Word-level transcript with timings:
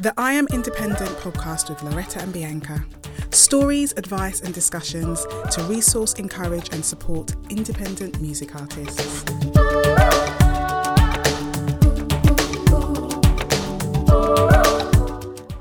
The 0.00 0.14
I 0.16 0.34
Am 0.34 0.46
Independent 0.52 1.10
podcast 1.16 1.68
with 1.68 1.82
Loretta 1.82 2.20
and 2.20 2.32
Bianca. 2.32 2.84
Stories, 3.30 3.92
advice, 3.96 4.40
and 4.42 4.54
discussions 4.54 5.26
to 5.50 5.62
resource, 5.64 6.12
encourage, 6.14 6.72
and 6.72 6.84
support 6.84 7.34
independent 7.50 8.20
music 8.20 8.54
artists. 8.54 9.24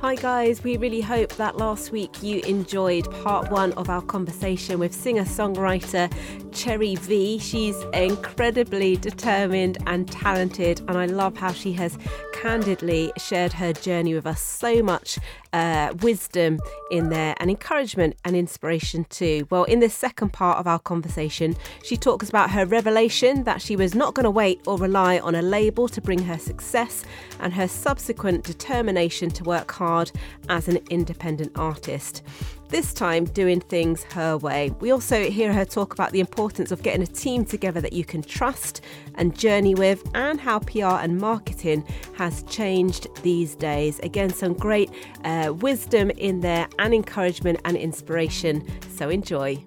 Hi, 0.01 0.13
guys. 0.13 0.63
We 0.63 0.77
really 0.77 1.01
hope 1.01 1.33
that 1.38 1.57
last 1.57 1.91
week 1.91 2.21
you 2.21 2.41
enjoyed 2.41 3.09
part 3.23 3.49
one 3.49 3.73
of 3.73 3.89
our 3.89 4.04
conversation 4.04 4.77
with 4.77 4.93
singer 4.93 5.25
songwriter 5.25 6.13
Cherry 6.57 6.95
V. 6.95 7.37
She's 7.37 7.79
incredibly 7.93 8.97
determined 8.97 9.77
and 9.85 10.11
talented, 10.11 10.81
and 10.87 10.97
I 10.97 11.05
love 11.05 11.37
how 11.37 11.51
she 11.51 11.71
has 11.73 11.99
candidly 12.33 13.11
shared 13.18 13.54
her 13.54 13.73
journey 13.73 14.15
with 14.15 14.25
us. 14.25 14.41
So 14.41 14.82
much 14.82 15.19
uh, 15.54 15.93
wisdom 16.01 16.59
in 16.89 17.09
there 17.09 17.35
and 17.39 17.51
encouragement 17.51 18.15
and 18.25 18.35
inspiration 18.35 19.05
too. 19.09 19.47
Well, 19.51 19.65
in 19.65 19.79
this 19.82 19.93
second 19.93 20.33
part 20.33 20.57
of 20.57 20.65
our 20.65 20.79
conversation, 20.79 21.55
she 21.83 21.96
talks 21.96 22.27
about 22.27 22.49
her 22.49 22.65
revelation 22.65 23.43
that 23.43 23.61
she 23.61 23.75
was 23.75 23.93
not 23.93 24.15
going 24.15 24.24
to 24.24 24.32
wait 24.32 24.60
or 24.65 24.77
rely 24.77 25.19
on 25.19 25.35
a 25.35 25.43
label 25.43 25.87
to 25.89 26.01
bring 26.01 26.24
her 26.24 26.39
success 26.39 27.05
and 27.39 27.54
her 27.54 27.68
subsequent 27.68 28.43
determination 28.43 29.29
to 29.29 29.43
work 29.43 29.71
hard 29.71 30.11
as 30.49 30.68
an 30.68 30.79
independent 30.89 31.51
artist 31.55 32.23
this 32.69 32.94
time 32.94 33.25
doing 33.25 33.59
things 33.61 34.03
her 34.03 34.38
way. 34.38 34.71
We 34.80 34.91
also 34.91 35.30
hear 35.30 35.53
her 35.53 35.66
talk 35.66 35.94
about 35.94 36.11
the 36.11 36.19
importance 36.19 36.71
of 36.71 36.83
getting 36.83 37.02
a 37.02 37.07
team 37.07 37.45
together 37.45 37.80
that 37.81 37.93
you 37.93 38.03
can 38.03 38.21
trust 38.21 38.81
and 39.16 39.38
journey 39.38 39.73
with, 39.75 40.03
and 40.13 40.39
how 40.39 40.59
PR 40.59 40.99
and 41.02 41.17
marketing 41.17 41.85
has 42.17 42.43
changed 42.43 43.07
these 43.23 43.55
days. 43.55 43.99
Again, 43.99 44.31
some 44.31 44.53
great 44.53 44.89
uh, 45.23 45.53
wisdom 45.57 46.09
in 46.11 46.41
there 46.41 46.67
and 46.79 46.93
encouragement 46.93 47.59
and 47.65 47.77
inspiration. 47.77 48.65
So 48.95 49.09
enjoy. 49.09 49.63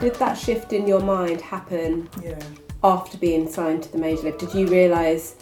Did 0.00 0.14
that 0.16 0.34
shift 0.34 0.72
in 0.72 0.86
your 0.86 1.00
mind 1.00 1.40
happen 1.40 2.08
Yeah. 2.22 2.38
after 2.84 3.16
being 3.16 3.48
signed 3.48 3.82
to 3.84 3.92
the 3.92 3.98
major 3.98 4.24
league? 4.24 4.38
Did 4.38 4.54
you 4.54 4.66
realise 4.66 5.36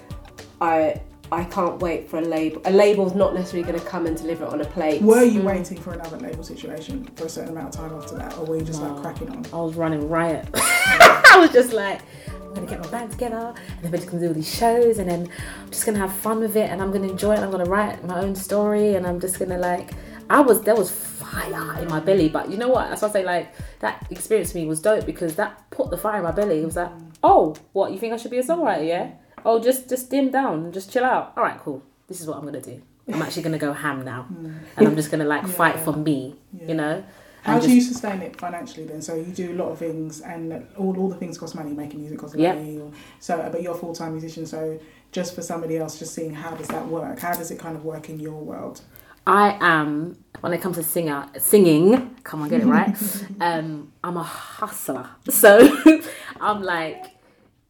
I 0.61 1.01
I 1.35 1.45
can't 1.45 1.81
wait 1.81 2.09
for 2.09 2.19
a 2.19 2.23
label. 2.23 2.63
A 2.65 2.71
label's 2.71 3.15
not 3.15 3.35
necessarily 3.35 3.67
going 3.69 3.79
to 3.79 3.87
come 3.87 4.07
and 4.07 4.17
deliver 4.17 4.45
it 4.45 4.53
on 4.53 4.61
a 4.61 4.65
plate. 4.65 5.03
Were 5.03 5.23
you 5.23 5.41
mm. 5.41 5.45
waiting 5.45 5.79
for 5.79 5.93
another 5.93 6.17
label 6.19 6.45
situation 6.45 7.05
for 7.17 7.27
a 7.27 7.29
certain 7.29 7.51
amount 7.51 7.75
of 7.75 7.81
time 7.81 7.93
after 7.95 8.17
that, 8.17 8.37
or 8.39 8.45
were 8.47 8.57
you 8.57 8.65
just 8.65 8.81
like 8.81 8.97
cracking 9.03 9.31
on? 9.31 9.45
I 9.53 9.61
was 9.61 9.75
running 9.75 10.09
riot. 10.09 10.49
I 10.55 11.37
was 11.39 11.51
just 11.51 11.73
like, 11.73 12.01
I'm 12.29 12.55
gonna 12.55 12.67
get 12.67 12.81
my 12.81 12.87
band 12.89 13.11
together, 13.11 13.55
and 13.57 13.83
then 13.83 13.91
we're 13.91 13.99
just 13.99 14.09
gonna 14.09 14.21
do 14.21 14.29
all 14.29 14.35
these 14.35 14.55
shows, 14.55 14.99
and 14.99 15.11
then 15.11 15.29
I'm 15.63 15.71
just 15.71 15.85
gonna 15.85 15.99
have 15.99 16.13
fun 16.13 16.41
with 16.41 16.57
it, 16.57 16.71
and 16.71 16.81
I'm 16.81 16.93
gonna 16.93 17.09
enjoy 17.09 17.33
it. 17.33 17.37
And 17.37 17.45
I'm 17.45 17.51
gonna 17.51 17.65
write 17.65 18.05
my 18.05 18.21
own 18.21 18.37
story, 18.37 18.95
and 18.95 19.07
I'm 19.07 19.19
just 19.19 19.39
gonna 19.39 19.59
like, 19.59 19.91
I 20.31 20.41
was 20.41 20.63
there 20.63 20.77
was 20.77 20.91
fire 20.91 21.83
in 21.83 21.89
my 21.89 22.01
belly, 22.01 22.29
but 22.29 22.51
you 22.51 22.57
know 22.57 22.69
what? 22.69 22.89
That's 22.89 23.03
why 23.03 23.09
I 23.09 23.13
say 23.13 23.25
like 23.25 23.55
that 23.81 24.07
experience 24.11 24.53
for 24.53 24.59
me 24.59 24.67
was 24.67 24.81
dope 24.81 25.05
because 25.05 25.35
that 25.37 25.69
put 25.71 25.91
the 25.91 25.99
fire 25.99 26.19
in 26.19 26.23
my 26.23 26.31
belly. 26.31 26.61
It 26.61 26.65
was 26.65 26.77
like, 26.77 26.91
mm. 26.91 27.13
oh, 27.23 27.57
what 27.73 27.93
you 27.93 27.99
think 27.99 28.13
I 28.13 28.17
should 28.17 28.31
be 28.31 28.39
a 28.39 28.43
songwriter? 28.43 28.87
Yeah. 28.87 29.11
Oh, 29.45 29.61
just 29.63 29.89
just 29.89 30.11
dim 30.11 30.31
down, 30.31 30.73
just 30.73 30.93
chill 30.93 31.05
out. 31.05 31.33
All 31.37 31.45
right, 31.45 31.59
cool. 31.59 31.83
This 32.09 32.21
is 32.21 32.27
what 32.27 32.39
I'm 32.39 32.45
gonna 32.45 32.61
do. 32.61 32.81
I'm 33.13 33.21
actually 33.23 33.43
gonna 33.43 33.59
go 33.59 33.73
ham 33.73 34.05
now, 34.05 34.27
and 34.77 34.89
I'm 34.89 34.97
just 34.97 35.11
gonna 35.11 35.25
like 35.25 35.47
fight 35.47 35.79
for 35.81 35.93
me. 35.93 36.37
Yeah. 36.59 36.69
You 36.69 36.75
know. 36.75 37.05
How 37.43 37.57
and 37.57 37.63
do 37.63 37.75
you 37.75 37.83
sustain 37.83 38.23
it 38.23 38.41
financially 38.41 38.87
then? 38.87 39.03
So 39.03 39.15
you 39.17 39.25
do 39.25 39.53
a 39.53 39.57
lot 39.57 39.69
of 39.71 39.79
things, 39.79 40.23
and 40.23 40.67
all, 40.79 40.99
all 40.99 41.09
the 41.09 41.17
things 41.17 41.37
cost 41.37 41.55
money. 41.55 41.73
Making 41.73 42.01
music 42.01 42.19
costs 42.19 42.37
Yeah. 42.37 42.55
money. 42.55 42.79
Or, 42.79 42.91
so, 43.21 43.47
but 43.53 43.61
you're 43.63 43.75
a 43.75 43.79
full 43.79 43.95
time 43.95 44.13
musician. 44.13 44.47
So 44.47 44.81
just 45.13 45.35
for 45.35 45.43
somebody 45.43 45.77
else, 45.77 45.99
just 45.99 46.15
seeing 46.15 46.33
how 46.33 46.53
does 46.53 46.69
that 46.69 46.87
work? 46.89 47.19
How 47.19 47.35
does 47.35 47.51
it 47.51 47.59
kind 47.59 47.77
of 47.77 47.85
work 47.85 48.09
in 48.09 48.19
your 48.19 48.41
world? 48.41 48.81
I 49.27 49.57
am 49.61 50.19
when 50.41 50.53
it 50.53 50.61
comes 50.63 50.77
to 50.77 50.83
singer 50.83 51.27
singing. 51.39 52.15
Come 52.25 52.43
on, 52.43 52.49
get 52.49 52.63
it 52.63 52.67
right. 52.67 52.97
um, 53.41 53.93
I'm 54.03 54.17
a 54.17 54.23
hustler, 54.23 55.09
so 55.29 55.79
I'm 56.41 56.63
like, 56.63 57.14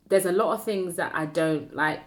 there's 0.08 0.26
a 0.26 0.32
lot 0.32 0.52
of 0.52 0.64
things 0.64 0.96
that 0.96 1.12
I 1.14 1.26
don't 1.26 1.74
like. 1.74 2.00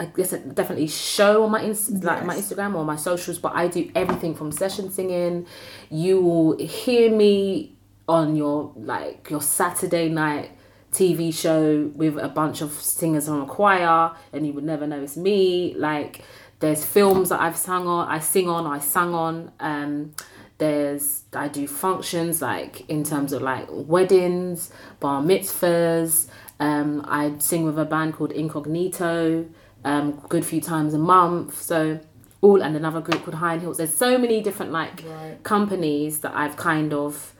I 0.00 0.06
guess 0.06 0.32
I 0.32 0.38
definitely 0.38 0.88
show 0.88 1.44
on 1.44 1.52
my 1.52 1.62
ins- 1.62 1.90
like 2.02 2.24
my 2.24 2.36
Instagram 2.36 2.74
or 2.74 2.84
my 2.84 2.96
socials, 2.96 3.38
but 3.38 3.54
I 3.54 3.68
do 3.68 3.90
everything 3.94 4.34
from 4.34 4.50
session 4.52 4.90
singing. 4.90 5.46
You 5.90 6.20
will 6.20 6.58
hear 6.58 7.10
me 7.10 7.76
on 8.08 8.36
your 8.36 8.72
like 8.76 9.28
your 9.30 9.42
Saturday 9.42 10.08
night 10.08 10.50
TV 10.92 11.32
show 11.32 11.90
with 11.94 12.16
a 12.18 12.28
bunch 12.28 12.62
of 12.62 12.72
singers 12.72 13.28
on 13.28 13.42
a 13.42 13.46
choir, 13.46 14.12
and 14.32 14.46
you 14.46 14.52
would 14.52 14.64
never 14.64 14.86
know 14.86 15.02
it's 15.02 15.16
me. 15.16 15.74
Like 15.74 16.22
there's 16.58 16.84
films 16.84 17.28
that 17.28 17.40
I've 17.40 17.56
sung 17.56 17.86
on, 17.86 18.08
I 18.08 18.18
sing 18.18 18.48
on, 18.48 18.66
I 18.66 18.78
sang 18.80 19.14
on. 19.14 19.52
Um, 19.60 20.14
there's 20.58 21.24
I 21.34 21.48
do 21.48 21.66
functions 21.66 22.40
like 22.40 22.88
in 22.88 23.04
terms 23.04 23.32
of 23.32 23.42
like 23.42 23.66
weddings, 23.70 24.70
bar 25.00 25.22
mitzvahs. 25.22 26.28
Um, 26.60 27.04
I 27.06 27.34
sing 27.38 27.64
with 27.64 27.78
a 27.78 27.84
band 27.84 28.14
called 28.14 28.32
Incognito, 28.32 29.46
um, 29.84 30.12
good 30.28 30.44
few 30.44 30.60
times 30.60 30.94
a 30.94 30.98
month. 30.98 31.60
So 31.62 32.00
all 32.40 32.62
and 32.62 32.76
another 32.76 33.00
group 33.00 33.24
called 33.24 33.34
High 33.36 33.54
and 33.54 33.62
Hills. 33.62 33.76
There's 33.78 33.94
so 33.94 34.18
many 34.18 34.40
different 34.42 34.72
like 34.72 35.02
Right. 35.06 35.42
companies 35.42 36.20
that 36.20 36.34
I've 36.34 36.56
kind 36.56 36.92
of 36.92 37.32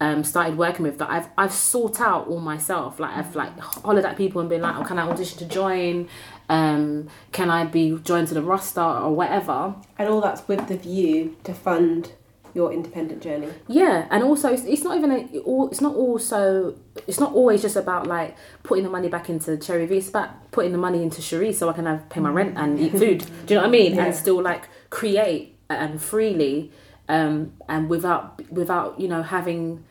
um, 0.00 0.24
started 0.24 0.58
working 0.58 0.82
with 0.84 0.98
that 0.98 1.08
I've 1.10 1.28
I've 1.38 1.52
sought 1.52 2.00
out 2.00 2.26
all 2.28 2.40
myself. 2.40 2.98
Like 2.98 3.16
I've 3.16 3.36
like 3.36 3.56
hollered 3.58 4.04
at 4.04 4.16
people 4.16 4.40
and 4.40 4.50
been 4.50 4.60
like, 4.62 4.76
oh, 4.76 4.82
can 4.84 4.98
I 4.98 5.02
audition 5.08 5.38
to 5.38 5.44
join? 5.44 6.08
Um, 6.48 7.08
can 7.30 7.50
I 7.50 7.64
be 7.64 7.98
joined 8.02 8.28
to 8.28 8.34
the 8.34 8.42
roster 8.42 8.80
or 8.82 9.14
whatever? 9.14 9.74
and 9.98 10.08
all 10.08 10.20
that's 10.20 10.46
with 10.48 10.66
the 10.68 10.76
view 10.76 11.36
to 11.44 11.54
fund 11.54 12.12
your 12.54 12.72
independent 12.72 13.22
journey. 13.22 13.48
Yeah, 13.68 14.06
and 14.10 14.22
also 14.22 14.52
it's, 14.52 14.64
it's 14.64 14.82
not 14.82 14.96
even 14.96 15.10
a. 15.10 15.28
It's 15.70 15.80
not 15.80 15.94
also. 15.94 16.74
It's 17.06 17.20
not 17.20 17.32
always 17.32 17.62
just 17.62 17.76
about 17.76 18.06
like 18.06 18.36
putting 18.62 18.84
the 18.84 18.90
money 18.90 19.08
back 19.08 19.28
into 19.28 19.56
Cherry 19.56 19.86
V. 19.86 19.96
It's 19.98 20.08
about 20.08 20.50
putting 20.50 20.72
the 20.72 20.78
money 20.78 21.02
into 21.02 21.22
Cherie 21.22 21.52
so 21.52 21.68
I 21.68 21.72
can 21.72 21.86
have 21.86 22.08
pay 22.08 22.20
my 22.20 22.30
rent 22.30 22.56
and 22.56 22.78
eat 22.78 22.92
food. 22.92 23.24
Do 23.46 23.54
you 23.54 23.60
know 23.60 23.62
what 23.62 23.68
I 23.68 23.70
mean? 23.70 23.94
Yeah. 23.94 24.06
And 24.06 24.14
still 24.14 24.42
like 24.42 24.68
create 24.90 25.56
and 25.70 26.00
freely, 26.00 26.70
um, 27.08 27.52
and 27.68 27.88
without 27.88 28.50
without 28.50 29.00
you 29.00 29.08
know 29.08 29.22
having 29.22 29.84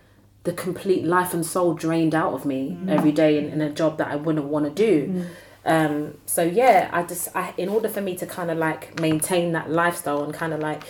the 0.43 0.53
complete 0.53 1.03
life 1.05 1.33
and 1.33 1.45
soul 1.45 1.73
drained 1.73 2.15
out 2.15 2.33
of 2.33 2.45
me 2.45 2.75
every 2.87 3.11
day 3.11 3.37
in, 3.37 3.49
in 3.49 3.61
a 3.61 3.69
job 3.69 3.99
that 3.99 4.07
I 4.07 4.15
wouldn't 4.15 4.47
want 4.47 4.65
to 4.65 4.71
do. 4.71 5.25
Um, 5.65 6.17
so 6.25 6.41
yeah, 6.41 6.89
I 6.91 7.03
just 7.03 7.29
I 7.35 7.53
in 7.57 7.69
order 7.69 7.87
for 7.87 8.01
me 8.01 8.15
to 8.17 8.25
kind 8.25 8.49
of 8.49 8.57
like 8.57 8.99
maintain 8.99 9.51
that 9.51 9.69
lifestyle 9.69 10.23
and 10.23 10.33
kind 10.33 10.53
of 10.53 10.59
like 10.59 10.83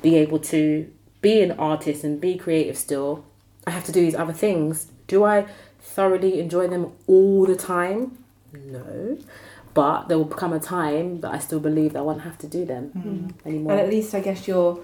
be 0.00 0.16
able 0.16 0.38
to 0.38 0.90
be 1.24 1.40
an 1.40 1.52
artist 1.52 2.04
and 2.04 2.20
be 2.20 2.36
creative 2.36 2.76
still, 2.76 3.24
I 3.66 3.70
have 3.70 3.84
to 3.86 3.92
do 3.92 4.00
these 4.00 4.14
other 4.14 4.34
things. 4.34 4.88
Do 5.06 5.24
I 5.24 5.46
thoroughly 5.80 6.38
enjoy 6.38 6.68
them 6.68 6.92
all 7.06 7.46
the 7.46 7.56
time? 7.56 8.18
No. 8.52 9.18
But 9.72 10.08
there 10.08 10.18
will 10.18 10.26
come 10.26 10.52
a 10.52 10.60
time 10.60 11.20
that 11.22 11.32
I 11.32 11.38
still 11.38 11.60
believe 11.60 11.94
that 11.94 12.00
I 12.00 12.02
won't 12.02 12.20
have 12.20 12.38
to 12.38 12.46
do 12.46 12.64
them 12.64 12.92
mm. 12.94 13.46
anymore. 13.46 13.72
And 13.72 13.80
at 13.80 13.88
least 13.88 14.14
I 14.14 14.20
guess 14.20 14.46
you're 14.46 14.78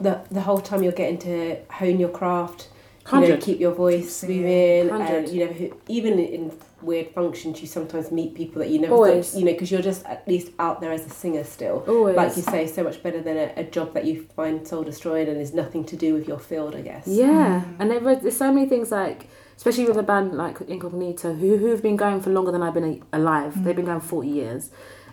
the 0.00 0.20
the 0.30 0.40
whole 0.40 0.60
time 0.60 0.82
you're 0.82 1.00
getting 1.02 1.18
to 1.18 1.58
hone 1.70 2.00
your 2.00 2.08
craft, 2.08 2.68
you 3.06 3.12
know, 3.12 3.20
100. 3.20 3.40
keep 3.42 3.60
your 3.60 3.72
voice 3.72 4.12
Singing. 4.12 4.42
moving, 4.42 4.88
100. 4.88 5.24
and 5.24 5.28
you 5.28 5.44
know, 5.46 5.76
even 5.88 6.18
in 6.18 6.52
weird 6.82 7.08
functions, 7.14 7.60
you 7.60 7.66
sometimes 7.66 8.10
meet 8.10 8.34
people 8.34 8.60
that 8.60 8.68
you 8.68 8.80
never 8.80 8.94
Always. 8.94 9.30
thought, 9.30 9.38
you 9.38 9.44
know, 9.44 9.52
because 9.52 9.70
you're 9.70 9.82
just 9.82 10.04
at 10.06 10.26
least 10.26 10.52
out 10.58 10.80
there 10.80 10.92
as 10.92 11.06
a 11.06 11.10
singer 11.10 11.44
still. 11.44 11.84
Always. 11.86 12.16
Like 12.16 12.36
you 12.36 12.42
say, 12.42 12.66
so 12.66 12.82
much 12.82 13.02
better 13.02 13.20
than 13.22 13.36
a, 13.36 13.52
a 13.56 13.64
job 13.64 13.94
that 13.94 14.04
you 14.04 14.26
find 14.36 14.66
soul 14.66 14.82
destroying 14.82 15.28
and 15.28 15.40
is 15.40 15.54
nothing 15.54 15.84
to 15.86 15.96
do 15.96 16.14
with 16.14 16.28
your 16.28 16.38
field, 16.38 16.74
I 16.74 16.82
guess. 16.82 17.06
Yeah, 17.06 17.64
mm. 17.64 17.76
and 17.78 17.90
there 17.90 18.00
was, 18.00 18.20
there's 18.20 18.36
so 18.36 18.52
many 18.52 18.68
things 18.68 18.90
like, 18.90 19.28
especially 19.56 19.84
with 19.86 19.96
a 19.96 20.02
band 20.02 20.34
like 20.34 20.60
Incognito, 20.62 21.34
who 21.34 21.56
who've 21.56 21.82
been 21.82 21.96
going 21.96 22.20
for 22.20 22.30
longer 22.30 22.52
than 22.52 22.62
I've 22.62 22.74
been 22.74 23.02
a- 23.12 23.16
alive. 23.16 23.54
Mm. 23.54 23.64
They've 23.64 23.76
been 23.76 23.86
going 23.86 24.00
forty 24.00 24.28
years, 24.28 24.70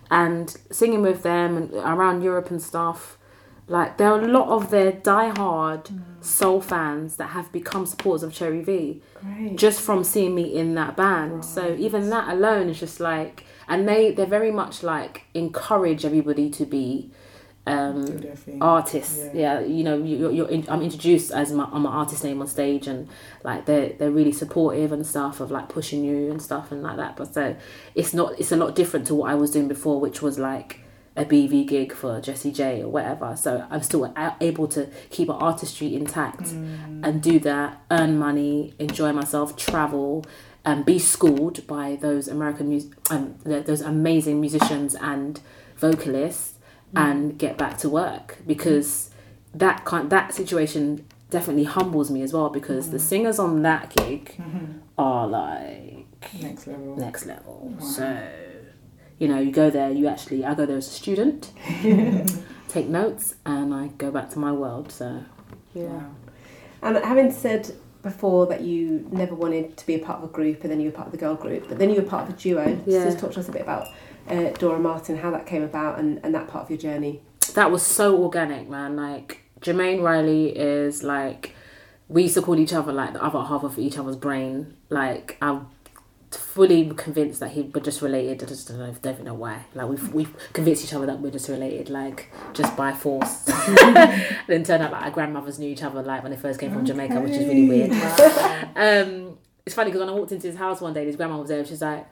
and 0.10 0.56
singing 0.72 1.02
with 1.02 1.24
them 1.24 1.58
and 1.58 1.74
around 1.74 2.22
Europe 2.24 2.50
and 2.52 2.62
stuff. 2.62 3.18
Like 3.68 3.98
there 3.98 4.12
are 4.12 4.20
a 4.20 4.28
lot 4.28 4.50
of 4.50 4.72
their 4.72 4.92
diehard 4.92 5.84
mm. 5.86 6.02
Soul 6.22 6.62
fans 6.62 7.16
that 7.18 7.28
have 7.28 7.52
become 7.52 7.86
supporters 7.86 8.24
of 8.24 8.34
Cherry 8.34 8.62
V 8.62 9.02
Great. 9.22 9.56
just 9.58 9.80
from 9.82 10.04
seeing 10.04 10.36
me 10.36 10.54
in 10.56 10.76
that 10.76 10.96
band. 10.98 11.46
So 11.46 11.76
even 11.80 12.10
that 12.10 12.30
alone 12.34 12.70
is 12.70 12.80
just 12.80 13.00
like, 13.00 13.46
and 13.68 13.88
they 13.88 14.12
they're 14.12 14.26
very 14.26 14.52
much 14.52 14.84
like 14.84 15.26
encourage 15.34 16.04
everybody 16.06 16.50
to 16.52 16.66
be 16.66 17.12
um, 17.68 18.24
artists. 18.62 19.20
Yeah. 19.34 19.60
Yeah. 19.60 19.60
you 19.62 19.84
know, 19.84 19.98
you- 19.98 20.18
you're, 20.18 20.32
you're 20.32 20.50
in, 20.50 20.66
I'm 20.70 20.82
introduced 20.82 21.32
as 21.32 21.52
my, 21.52 21.66
on 21.66 21.84
my 21.84 21.92
artist 21.92 22.24
name 22.24 22.42
on 22.42 22.48
stage, 22.48 22.88
and 22.88 23.08
like 23.44 23.66
they're 23.66 23.90
they're 23.90 24.12
really 24.12 24.32
supportive 24.32 24.92
and 24.92 25.06
stuff 25.06 25.40
of 25.40 25.52
like 25.52 25.70
pushing 25.70 26.04
you 26.04 26.32
and 26.32 26.42
stuff 26.42 26.72
and 26.72 26.82
like 26.82 26.98
that. 26.98 27.16
But 27.16 27.34
so 27.34 27.56
it's 27.96 28.14
not 28.14 28.40
it's 28.40 28.52
a 28.52 28.56
lot 28.58 28.76
different 28.76 29.06
to 29.08 29.16
what 29.16 29.30
I 29.30 29.36
was 29.36 29.52
doing 29.52 29.68
before, 29.68 30.00
which 30.00 30.22
was 30.22 30.40
like 30.40 30.80
a 31.20 31.26
BV 31.26 31.68
gig 31.68 31.94
for 31.94 32.22
Jessie 32.22 32.52
J 32.52 32.82
or 32.82 32.88
whatever. 32.88 33.36
So 33.36 33.68
I'm 33.70 33.84
still 33.84 34.14
able 34.40 34.68
to 34.70 34.90
keep 35.10 35.28
my 35.28 35.36
artistry 35.36 35.94
intact 35.94 36.44
mm. 36.44 37.06
and 37.06 37.22
do 37.22 37.40
that, 37.40 37.82
earn 37.92 38.18
money, 38.18 38.74
enjoy 38.80 39.12
myself, 39.12 39.56
travel. 39.56 40.26
and 40.66 40.86
be 40.86 41.00
schooled 41.00 41.66
by 41.68 41.98
those 42.02 42.28
American 42.28 42.70
mus- 42.70 42.90
um, 43.10 43.36
those 43.46 43.82
amazing 43.82 44.42
musicians 44.42 44.94
and 44.96 45.40
vocalists 45.78 46.56
mm. 46.94 47.02
and 47.02 47.38
get 47.38 47.58
back 47.58 47.78
to 47.78 47.88
work 47.90 48.38
because 48.46 49.10
that 49.54 49.86
kind 49.86 50.10
that 50.10 50.34
situation 50.34 51.06
definitely 51.30 51.64
humbles 51.64 52.12
me 52.12 52.22
as 52.22 52.34
well 52.34 52.50
because 52.50 52.92
the 52.92 52.98
mm. 52.98 53.12
singers 53.12 53.40
on 53.40 53.62
that 53.62 53.96
gig 53.96 54.36
mm-hmm. 54.38 54.80
are 54.98 55.28
like 55.28 56.06
Next 56.42 56.68
level. 56.68 56.96
next 56.98 57.26
level. 57.26 57.74
So, 57.80 58.28
you 59.20 59.28
know, 59.28 59.40
you 59.40 59.52
go 59.52 59.70
there, 59.70 59.92
you 59.92 60.08
actually, 60.08 60.46
I 60.46 60.56
go 60.56 60.66
there 60.66 60.78
as 60.78 60.88
a 60.88 60.92
student, 60.92 61.52
take 62.70 62.88
notes, 62.88 63.36
and 63.46 63.74
I 63.74 63.88
go 63.98 64.10
back 64.12 64.30
to 64.32 64.40
my 64.40 64.52
world. 64.52 64.92
So, 64.92 65.24
yeah. 65.74 65.84
Wow. 65.84 66.12
And 66.82 66.98
having 66.98 67.32
said 67.32 67.76
before 68.02 68.48
that 68.48 68.62
you 68.62 69.06
never 69.12 69.36
wanted 69.36 69.76
to 69.76 69.86
be 69.86 69.96
a 69.96 70.00
part 70.00 70.24
of 70.24 70.30
a 70.30 70.32
group 70.32 70.62
and 70.64 70.72
then 70.72 70.80
you 70.80 70.86
were 70.86 70.96
part 70.96 71.08
of 71.08 71.12
the 71.12 71.18
girl 71.18 71.36
group, 71.36 71.68
but 71.68 71.78
then 71.78 71.90
you 71.90 71.98
were 71.98 72.08
part 72.08 72.30
of 72.30 72.34
a 72.34 72.38
duo. 72.38 72.82
Yeah. 72.86 73.00
So 73.00 73.06
just 73.06 73.20
talk 73.20 73.32
to 73.34 73.42
us 73.42 73.50
a 73.50 73.52
bit 73.52 73.62
about 73.62 73.90
uh, 74.30 74.52
Dora 74.52 74.80
Martin, 74.80 75.18
how 75.18 75.32
that 75.32 75.46
came 75.46 75.64
about 75.64 76.00
and, 76.00 76.20
and 76.24 76.34
that 76.34 76.48
part 76.48 76.64
of 76.64 76.70
your 76.70 76.80
journey. 76.80 77.22
That 77.56 77.72
was 77.72 77.84
so 77.84 78.22
organic, 78.24 78.70
man. 78.70 78.96
Like, 78.96 79.44
Jermaine 79.60 80.02
Riley 80.02 80.58
is 80.58 81.04
like, 81.04 81.56
we 82.08 82.24
used 82.24 82.36
to 82.36 82.42
call 82.42 82.58
each 82.58 82.74
other 82.74 82.94
like 82.94 83.14
the 83.14 83.24
other 83.24 83.42
half 83.42 83.64
of 83.64 83.78
each 83.78 83.98
other's 83.98 84.16
brain. 84.16 84.78
Like, 84.90 85.38
I'm 85.42 85.68
fully 86.32 86.90
convinced 86.96 87.40
that 87.40 87.52
he 87.52 87.64
we're 87.64 87.82
just 87.82 88.02
related. 88.02 88.44
I 88.44 88.46
just 88.48 88.68
don't 88.68 88.80
know, 88.80 88.94
don't 89.02 89.14
even 89.14 89.26
know 89.26 89.34
why. 89.34 89.66
Like, 89.74 89.90
we've, 89.90 90.14
we've 90.14 90.36
convinced 90.54 90.84
each 90.84 90.94
other 90.94 91.06
that 91.06 91.20
we're 91.20 91.32
just 91.32 91.50
related, 91.50 91.90
like, 91.90 92.32
just 92.54 92.76
by 92.76 92.94
force. 92.94 93.48
and 93.48 94.26
then 94.48 94.64
turned 94.64 94.84
out 94.84 94.92
like 94.92 95.04
our 95.04 95.12
grandmothers 95.12 95.60
knew 95.60 95.70
each 95.70 95.84
other, 95.84 96.02
like, 96.02 96.24
when 96.24 96.32
they 96.32 96.38
first 96.38 96.60
came 96.60 96.72
from 96.72 96.86
Jamaica, 96.86 97.20
which 97.22 97.34
is 97.34 97.46
really 97.48 97.68
weird. 97.68 97.92
um, 98.76 99.38
it's 99.66 99.76
funny 99.76 99.90
because 99.92 100.00
when 100.00 100.10
I 100.10 100.14
walked 100.14 100.32
into 100.32 100.48
his 100.48 100.56
house 100.56 100.82
one 100.82 100.94
day, 100.94 101.06
his 101.06 101.16
grandma 101.16 101.38
was 101.38 101.50
there. 101.50 101.66
She's 101.66 101.82
like, 101.82 102.08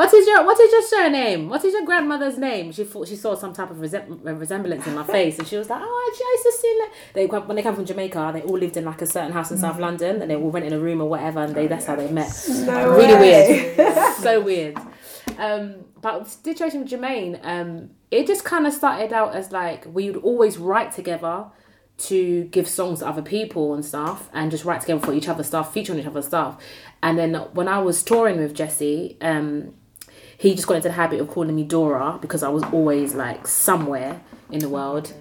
"What 0.00 0.14
is 0.14 0.26
your 0.26 0.44
What 0.44 0.58
is 0.58 0.72
your 0.72 0.82
surname? 0.82 1.50
What 1.50 1.62
is 1.62 1.74
your 1.74 1.84
grandmother's 1.84 2.38
name?" 2.38 2.72
She 2.72 2.84
thought 2.84 3.06
she 3.06 3.16
saw 3.16 3.34
some 3.34 3.52
type 3.52 3.70
of 3.70 3.76
resem- 3.76 4.24
resemblance 4.38 4.86
in 4.86 4.94
my 4.94 5.04
face, 5.16 5.38
and 5.38 5.46
she 5.46 5.56
was 5.56 5.68
like, 5.68 5.82
"Oh, 5.82 6.10
actually, 6.10 6.24
I 6.24 6.36
used 6.36 6.44
to 6.44 6.52
see. 6.62 6.70
They 7.12 7.26
when 7.26 7.56
they 7.56 7.62
come 7.62 7.74
from 7.74 7.84
Jamaica, 7.84 8.30
they 8.32 8.42
all 8.42 8.58
lived 8.58 8.78
in 8.78 8.86
like 8.86 9.02
a 9.02 9.06
certain 9.06 9.32
house 9.32 9.50
in 9.50 9.58
South 9.58 9.78
London, 9.78 10.22
and 10.22 10.30
they 10.30 10.36
all 10.36 10.50
rented 10.50 10.72
a 10.72 10.80
room 10.80 11.02
or 11.02 11.08
whatever, 11.10 11.40
and 11.40 11.54
they 11.54 11.66
that's 11.66 11.84
how 11.84 11.96
they 11.96 12.10
met. 12.10 12.32
No 12.48 12.96
really 12.96 13.14
way. 13.14 13.74
weird, 13.76 14.14
so 14.22 14.40
weird. 14.40 14.78
Um, 15.38 15.84
but 16.00 16.24
the 16.24 16.30
situation 16.30 16.80
with 16.80 16.90
Jermaine, 16.90 17.38
um, 17.44 17.90
it 18.10 18.26
just 18.26 18.42
kind 18.42 18.66
of 18.66 18.72
started 18.72 19.12
out 19.12 19.34
as 19.34 19.52
like 19.52 19.84
we 19.86 20.10
would 20.10 20.22
always 20.22 20.56
write 20.56 20.92
together 20.92 21.44
to 21.98 22.44
give 22.44 22.66
songs 22.66 23.00
to 23.00 23.06
other 23.06 23.20
people 23.20 23.74
and 23.74 23.84
stuff 23.84 24.30
and 24.32 24.50
just 24.50 24.64
write 24.64 24.80
together 24.80 25.04
for 25.04 25.12
each 25.12 25.28
other's 25.28 25.48
stuff, 25.48 25.74
feature 25.74 25.92
on 25.92 25.98
each 25.98 26.06
other's 26.06 26.26
stuff. 26.26 26.62
And 27.02 27.18
then 27.18 27.34
when 27.52 27.68
I 27.68 27.78
was 27.78 28.02
touring 28.02 28.38
with 28.38 28.54
Jessie, 28.54 29.18
um, 29.20 29.74
he 30.40 30.54
just 30.54 30.66
got 30.66 30.76
into 30.76 30.88
the 30.88 30.94
habit 30.94 31.20
of 31.20 31.28
calling 31.28 31.54
me 31.54 31.64
Dora 31.64 32.18
because 32.18 32.42
I 32.42 32.48
was 32.48 32.62
always 32.72 33.14
like 33.14 33.46
somewhere 33.46 34.22
in 34.50 34.60
the 34.60 34.70
world. 34.70 35.12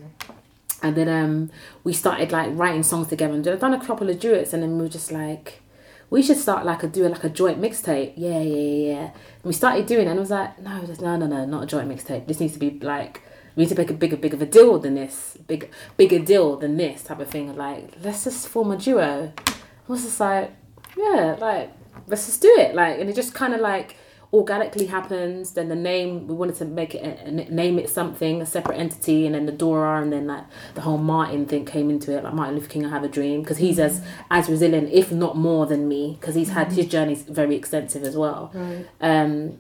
And 0.81 0.95
then 0.95 1.10
um, 1.10 1.51
we 1.83 1.92
started 1.92 2.31
like 2.31 2.51
writing 2.54 2.83
songs 2.83 3.07
together 3.10 3.33
and 3.33 3.44
done 3.44 3.74
a 3.74 3.86
couple 3.86 4.10
of 4.10 4.18
duets, 4.18 4.54
and 4.54 4.63
then 4.63 4.77
we 4.77 4.83
were 4.83 4.89
just 4.89 5.12
like, 5.12 5.62
we 6.10 6.24
should 6.24 6.38
start 6.38 6.66
like 6.66 6.83
a 6.83 6.88
doing 6.88 7.12
like 7.12 7.25
a 7.25 7.30
joint 7.30 7.60
mixtape. 7.60 8.13
Yeah, 8.16 8.39
yeah, 8.39 8.94
yeah, 8.94 9.12
we 9.44 9.51
started 9.51 9.88
doing 9.88 10.07
it, 10.07 10.12
and 10.12 10.19
I 10.19 10.21
was 10.21 10.30
like, 10.30 10.57
no, 10.62 10.80
no, 11.01 11.18
no, 11.18 11.27
no, 11.27 11.45
not 11.45 11.63
a 11.63 11.66
joint 11.66 11.89
mixtape. 11.89 12.25
This 12.25 12.39
needs 12.39 12.54
to 12.54 12.60
be 12.60 12.80
like 12.80 13.21
we 13.57 13.63
need 13.63 13.69
to 13.71 13.75
make 13.75 13.89
a 13.89 13.94
bigger, 13.94 14.16
bigger 14.16 14.38
of 14.38 14.42
a 14.42 14.45
deal 14.45 14.80
than 14.80 14.95
this, 14.95 15.38
big, 15.48 15.69
bigger 15.98 16.19
deal 16.19 16.56
than 16.56 16.77
this 16.77 17.04
type 17.04 17.19
of 17.19 17.27
thing. 17.27 17.57
Like, 17.57 17.92
let's 18.01 18.24
just 18.24 18.48
form 18.48 18.71
a 18.71 18.77
duo. 18.77 19.33
I 19.36 19.51
was 19.86 20.04
just 20.04 20.21
like, 20.21 20.54
yeah, 20.98 21.36
like 21.38 21.71
let's 22.07 22.25
just 22.25 22.42
do 22.42 22.56
it. 22.57 22.74
Like, 22.74 23.01
and 23.01 23.10
it 23.10 23.18
just 23.18 23.33
kind 23.33 23.54
of 23.54 23.60
like 23.60 23.98
organically 24.31 24.85
happens. 24.85 25.51
Then 25.53 25.69
the 25.69 25.75
name 25.75 26.27
we 26.27 26.35
wanted 26.35 26.55
to 26.57 26.65
make 26.65 26.93
it 26.95 27.03
a, 27.03 27.27
a- 27.27 27.31
name 27.31 27.79
it 27.79 27.89
something, 27.89 28.41
a 28.41 28.45
separate 28.45 28.77
entity, 28.77 29.25
and 29.25 29.35
then 29.35 29.45
the 29.45 29.51
Dora, 29.51 30.01
and 30.01 30.11
then 30.11 30.27
like 30.27 30.43
the 30.75 30.81
whole 30.81 30.97
Martin 30.97 31.45
thing 31.45 31.65
came 31.65 31.89
into 31.89 32.15
it. 32.15 32.23
Like 32.23 32.33
Martin 32.33 32.55
Luther 32.55 32.67
King, 32.69 32.85
I 32.85 32.89
have 32.89 33.03
a 33.03 33.07
dream 33.09 33.41
because 33.41 33.57
he's 33.57 33.79
as 33.79 34.03
as 34.29 34.49
resilient, 34.49 34.89
if 34.91 35.11
not 35.11 35.37
more, 35.37 35.65
than 35.65 35.87
me 35.87 36.17
because 36.19 36.35
he's 36.35 36.49
had 36.49 36.71
his 36.71 36.87
journey's 36.87 37.23
very 37.23 37.55
extensive 37.55 38.03
as 38.03 38.15
well. 38.15 38.51
Right. 38.53 38.85
Um, 39.01 39.59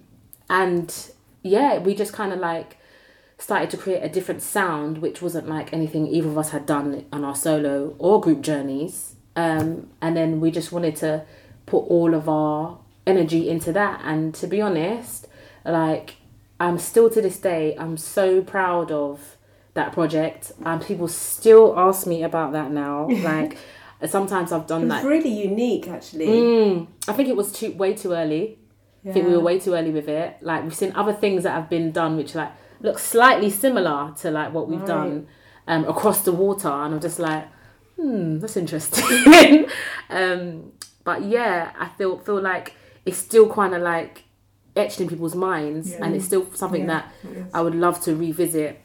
and 0.49 0.93
yeah, 1.43 1.79
we 1.79 1.95
just 1.95 2.13
kind 2.13 2.33
of 2.33 2.39
like 2.39 2.77
started 3.37 3.69
to 3.69 3.77
create 3.77 4.01
a 4.03 4.09
different 4.09 4.41
sound, 4.41 4.97
which 4.97 5.21
wasn't 5.21 5.47
like 5.47 5.71
anything 5.71 6.05
either 6.07 6.27
of 6.27 6.37
us 6.37 6.49
had 6.49 6.65
done 6.65 7.05
on 7.13 7.23
our 7.23 7.35
solo 7.35 7.95
or 7.97 8.19
group 8.19 8.41
journeys. 8.41 9.15
Um, 9.35 9.89
and 10.01 10.17
then 10.17 10.41
we 10.41 10.51
just 10.51 10.71
wanted 10.73 10.97
to 10.97 11.23
put 11.65 11.79
all 11.85 12.13
of 12.13 12.27
our 12.27 12.79
energy 13.09 13.49
into 13.49 13.71
that. 13.73 14.01
And 14.03 14.33
to 14.35 14.47
be 14.47 14.61
honest, 14.61 15.27
like 15.65 16.15
I'm 16.59 16.77
still 16.77 17.09
to 17.09 17.21
this 17.21 17.39
day, 17.39 17.75
I'm 17.77 17.97
so 17.97 18.41
proud 18.41 18.91
of 18.91 19.37
that 19.73 19.91
project. 19.93 20.51
And 20.65 20.81
people 20.81 21.07
still 21.07 21.77
ask 21.77 22.05
me 22.07 22.23
about 22.23 22.51
that 22.53 22.71
now. 22.71 23.07
Like 23.31 23.57
sometimes 24.07 24.51
I've 24.51 24.61
It 24.61 24.67
done 24.73 24.81
was 24.87 25.01
that. 25.01 25.05
really 25.07 25.29
unique 25.49 25.87
actually. 25.87 26.27
Mm, 26.27 26.87
I 27.07 27.13
think 27.13 27.27
it 27.29 27.35
was 27.35 27.51
too 27.51 27.71
way 27.73 27.93
too 27.93 28.11
early. 28.13 28.57
I 29.07 29.11
think 29.13 29.27
we 29.27 29.33
were 29.33 29.39
way 29.49 29.57
too 29.59 29.73
early 29.73 29.91
with 29.91 30.09
it. 30.09 30.37
Like 30.41 30.63
we've 30.63 30.75
seen 30.75 30.91
other 30.95 31.13
things 31.13 31.43
that 31.43 31.51
have 31.51 31.69
been 31.69 31.91
done 31.91 32.17
which 32.17 32.35
like 32.35 32.51
look 32.81 32.99
slightly 32.99 33.49
similar 33.49 34.13
to 34.21 34.31
like 34.31 34.53
what 34.53 34.67
we've 34.69 34.79
Right. 34.79 34.87
done 34.87 35.27
um, 35.67 35.85
across 35.93 36.21
the 36.21 36.31
water, 36.33 36.67
and 36.83 36.93
I'm 36.95 36.99
just 36.99 37.19
like, 37.19 37.45
hmm, 37.95 38.39
that's 38.39 38.57
interesting. 38.57 39.67
um, 40.09 40.71
but 41.03 41.23
yeah, 41.23 41.71
I 41.79 41.87
feel 41.97 42.17
feel 42.19 42.41
like 42.41 42.73
it's 43.05 43.17
still 43.17 43.51
kind 43.51 43.73
of 43.73 43.81
like 43.81 44.23
etched 44.75 45.01
in 45.01 45.07
people's 45.07 45.35
minds, 45.35 45.91
Yeah. 45.91 46.05
and 46.05 46.15
it's 46.15 46.25
still 46.25 46.47
something 46.53 46.81
Yeah, 46.81 47.03
that. 47.23 47.49
I 47.53 47.61
would 47.61 47.75
love 47.75 47.99
to 48.01 48.15
revisit 48.15 48.79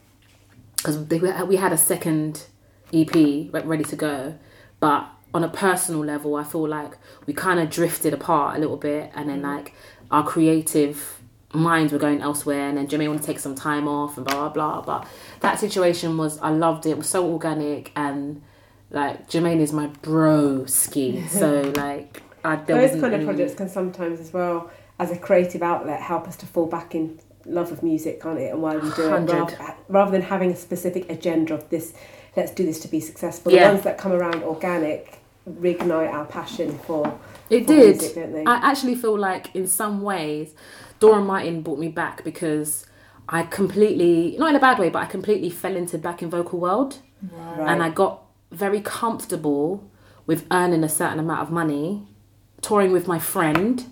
because 0.76 0.98
we 0.98 1.56
had 1.56 1.72
a 1.72 1.78
second 1.78 2.44
EP 2.92 3.14
re- 3.14 3.62
ready 3.64 3.84
to 3.84 3.96
go, 3.96 4.34
but 4.80 5.06
on 5.32 5.42
a 5.42 5.48
personal 5.48 6.04
level, 6.04 6.36
I 6.36 6.44
feel 6.44 6.68
like 6.68 6.96
we 7.26 7.32
kind 7.32 7.58
of 7.58 7.70
drifted 7.70 8.14
apart 8.14 8.56
a 8.56 8.60
little 8.60 8.76
bit, 8.76 9.10
and 9.14 9.28
then 9.28 9.40
mm. 9.42 9.56
like 9.56 9.74
our 10.10 10.24
creative 10.24 11.20
minds 11.52 11.92
were 11.92 11.98
going 11.98 12.20
elsewhere, 12.20 12.68
and 12.68 12.76
then 12.78 12.86
Jimmy 12.86 13.08
wanted 13.08 13.22
to 13.22 13.26
take 13.26 13.38
some 13.38 13.54
time 13.54 13.88
off 13.88 14.16
and 14.16 14.26
blah 14.26 14.48
blah 14.48 14.48
blah. 14.50 14.80
But 14.82 15.08
that 15.40 15.58
situation 15.58 16.16
was 16.16 16.38
I 16.38 16.50
loved 16.50 16.86
it. 16.86 16.90
It 16.90 16.98
was 16.98 17.08
so 17.08 17.26
organic 17.32 17.90
and 17.96 18.42
like 18.90 19.28
Jermaine 19.28 19.60
is 19.60 19.72
my 19.72 19.86
bro 20.02 20.66
ski, 20.66 21.26
so 21.26 21.72
like 21.76 22.22
I, 22.44 22.56
there 22.56 22.76
Those 22.88 23.00
kind 23.00 23.14
of 23.14 23.20
any- 23.20 23.24
projects 23.24 23.54
can 23.54 23.68
sometimes 23.68 24.20
as 24.20 24.32
well, 24.32 24.70
as 24.98 25.10
a 25.10 25.16
creative 25.18 25.62
outlet, 25.62 26.00
help 26.00 26.28
us 26.28 26.36
to 26.36 26.46
fall 26.46 26.66
back 26.66 26.94
in 26.94 27.18
love 27.46 27.72
of 27.72 27.82
music, 27.82 28.20
can't 28.22 28.38
it? 28.38 28.52
And 28.52 28.62
why 28.62 28.76
we 28.76 28.90
do 28.90 29.02
it, 29.12 29.30
rather, 29.30 29.74
rather 29.88 30.10
than 30.10 30.22
having 30.22 30.50
a 30.50 30.56
specific 30.56 31.10
agenda 31.10 31.54
of 31.54 31.68
this. 31.70 31.94
Let's 32.36 32.50
do 32.52 32.64
this 32.66 32.80
to 32.80 32.88
be 32.88 33.00
successful. 33.00 33.52
Yeah. 33.52 33.68
The 33.68 33.72
ones 33.74 33.84
that 33.84 33.96
come 33.98 34.12
around 34.12 34.42
organic 34.42 35.20
reignite 35.48 36.12
our 36.12 36.24
passion 36.24 36.78
for. 36.86 37.06
It 37.50 37.62
for 37.66 37.66
did. 37.74 37.96
Music, 37.96 38.14
don't 38.14 38.32
they? 38.32 38.44
I 38.44 38.54
actually 38.56 38.94
feel 38.96 39.16
like 39.18 39.54
in 39.54 39.66
some 39.66 40.02
ways, 40.02 40.54
Dora 41.00 41.20
Martin 41.22 41.62
brought 41.62 41.78
me 41.78 41.88
back 41.88 42.24
because 42.24 42.86
I 43.28 43.42
completely, 43.44 44.36
not 44.38 44.50
in 44.50 44.56
a 44.56 44.60
bad 44.60 44.78
way, 44.78 44.88
but 44.88 45.02
I 45.02 45.06
completely 45.06 45.50
fell 45.50 45.76
into 45.76 45.92
the 45.92 46.02
backing 46.02 46.30
vocal 46.30 46.58
world, 46.58 46.98
Right. 47.22 47.72
and 47.72 47.82
I 47.82 47.88
got 47.90 48.22
very 48.50 48.80
comfortable 48.80 49.88
with 50.26 50.46
earning 50.50 50.82
a 50.84 50.88
certain 50.88 51.18
amount 51.18 51.40
of 51.42 51.50
money, 51.50 52.06
touring 52.64 52.92
with 52.92 53.06
my 53.06 53.18
friend, 53.18 53.84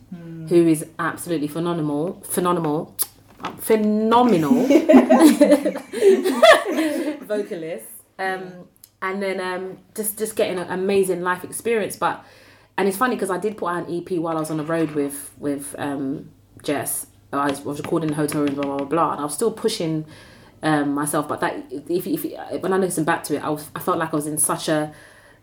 who 0.49 0.67
is 0.67 0.87
absolutely 0.99 1.49
phenomenal, 1.49 2.21
phenomenal, 2.25 2.97
phenomenal 3.59 4.53
vocalist, 7.27 7.87
um, 8.19 8.69
and 9.01 9.23
then 9.23 9.41
um, 9.41 9.79
just 9.95 10.19
just 10.19 10.37
getting 10.37 10.59
an 10.59 10.71
amazing 10.71 11.23
life 11.23 11.45
experience. 11.45 11.97
But 11.97 12.25
and 12.77 12.89
it's 12.89 12.97
funny 12.97 13.15
because 13.15 13.31
I 13.31 13.39
did 13.39 13.57
put 13.57 13.67
out 13.67 13.89
an 13.89 13.95
EP 13.97 14.19
while 14.19 14.37
I 14.37 14.41
was 14.41 14.51
on 14.51 14.57
the 14.57 14.65
road 14.65 14.93
with 14.93 15.31
with 15.39 15.75
um, 15.79 16.31
Jess. 16.63 17.07
I 17.33 17.49
was, 17.49 17.63
was 17.63 17.79
recording 17.79 18.11
in 18.11 18.15
the 18.15 18.21
hotel 18.21 18.43
room, 18.43 18.55
blah 18.55 18.65
blah 18.65 18.77
blah, 18.79 18.87
blah 18.87 19.13
and 19.13 19.21
I 19.21 19.25
was 19.25 19.35
still 19.35 19.53
pushing 19.53 20.05
um, 20.63 20.93
myself. 20.95 21.29
But 21.29 21.41
that 21.41 21.65
if, 21.71 22.07
if 22.07 22.25
when 22.63 22.73
I 22.73 22.77
listen 22.77 23.05
back 23.05 23.25
to 23.25 23.37
it, 23.37 23.45
I, 23.45 23.49
was, 23.51 23.71
I 23.75 23.81
felt 23.81 23.99
like 23.99 24.13
I 24.13 24.17
was 24.17 24.27
in 24.27 24.39
such 24.39 24.69
a 24.69 24.93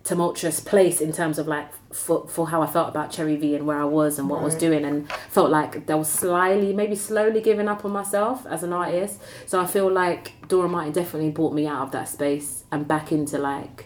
tumultuous 0.10 0.60
place 0.72 0.98
in 1.08 1.12
terms 1.20 1.38
of 1.42 1.46
like 1.56 1.68
for, 1.94 2.28
for 2.28 2.44
how 2.52 2.60
I 2.62 2.68
felt 2.76 2.90
about 2.94 3.08
Cherry 3.16 3.36
V 3.42 3.56
and 3.58 3.66
where 3.68 3.80
I 3.80 3.90
was 4.00 4.18
and 4.20 4.26
what 4.30 4.40
I 4.42 4.44
was 4.44 4.56
doing 4.68 4.84
and 4.90 4.98
felt 5.38 5.50
like 5.60 5.72
there 5.88 5.98
was 6.04 6.10
slyly 6.22 6.72
maybe 6.82 6.96
slowly 6.96 7.42
giving 7.50 7.68
up 7.74 7.86
on 7.86 7.92
myself 7.92 8.38
as 8.56 8.62
an 8.64 8.74
artist 8.74 9.16
so 9.46 9.54
I 9.62 9.68
feel 9.76 9.90
like 10.04 10.24
Dora 10.48 10.70
Martin 10.70 10.94
definitely 10.94 11.32
brought 11.40 11.54
me 11.60 11.68
out 11.74 11.82
of 11.88 11.92
that 11.98 12.08
space 12.18 12.50
and 12.72 12.88
back 12.88 13.12
into 13.12 13.38
like 13.38 13.78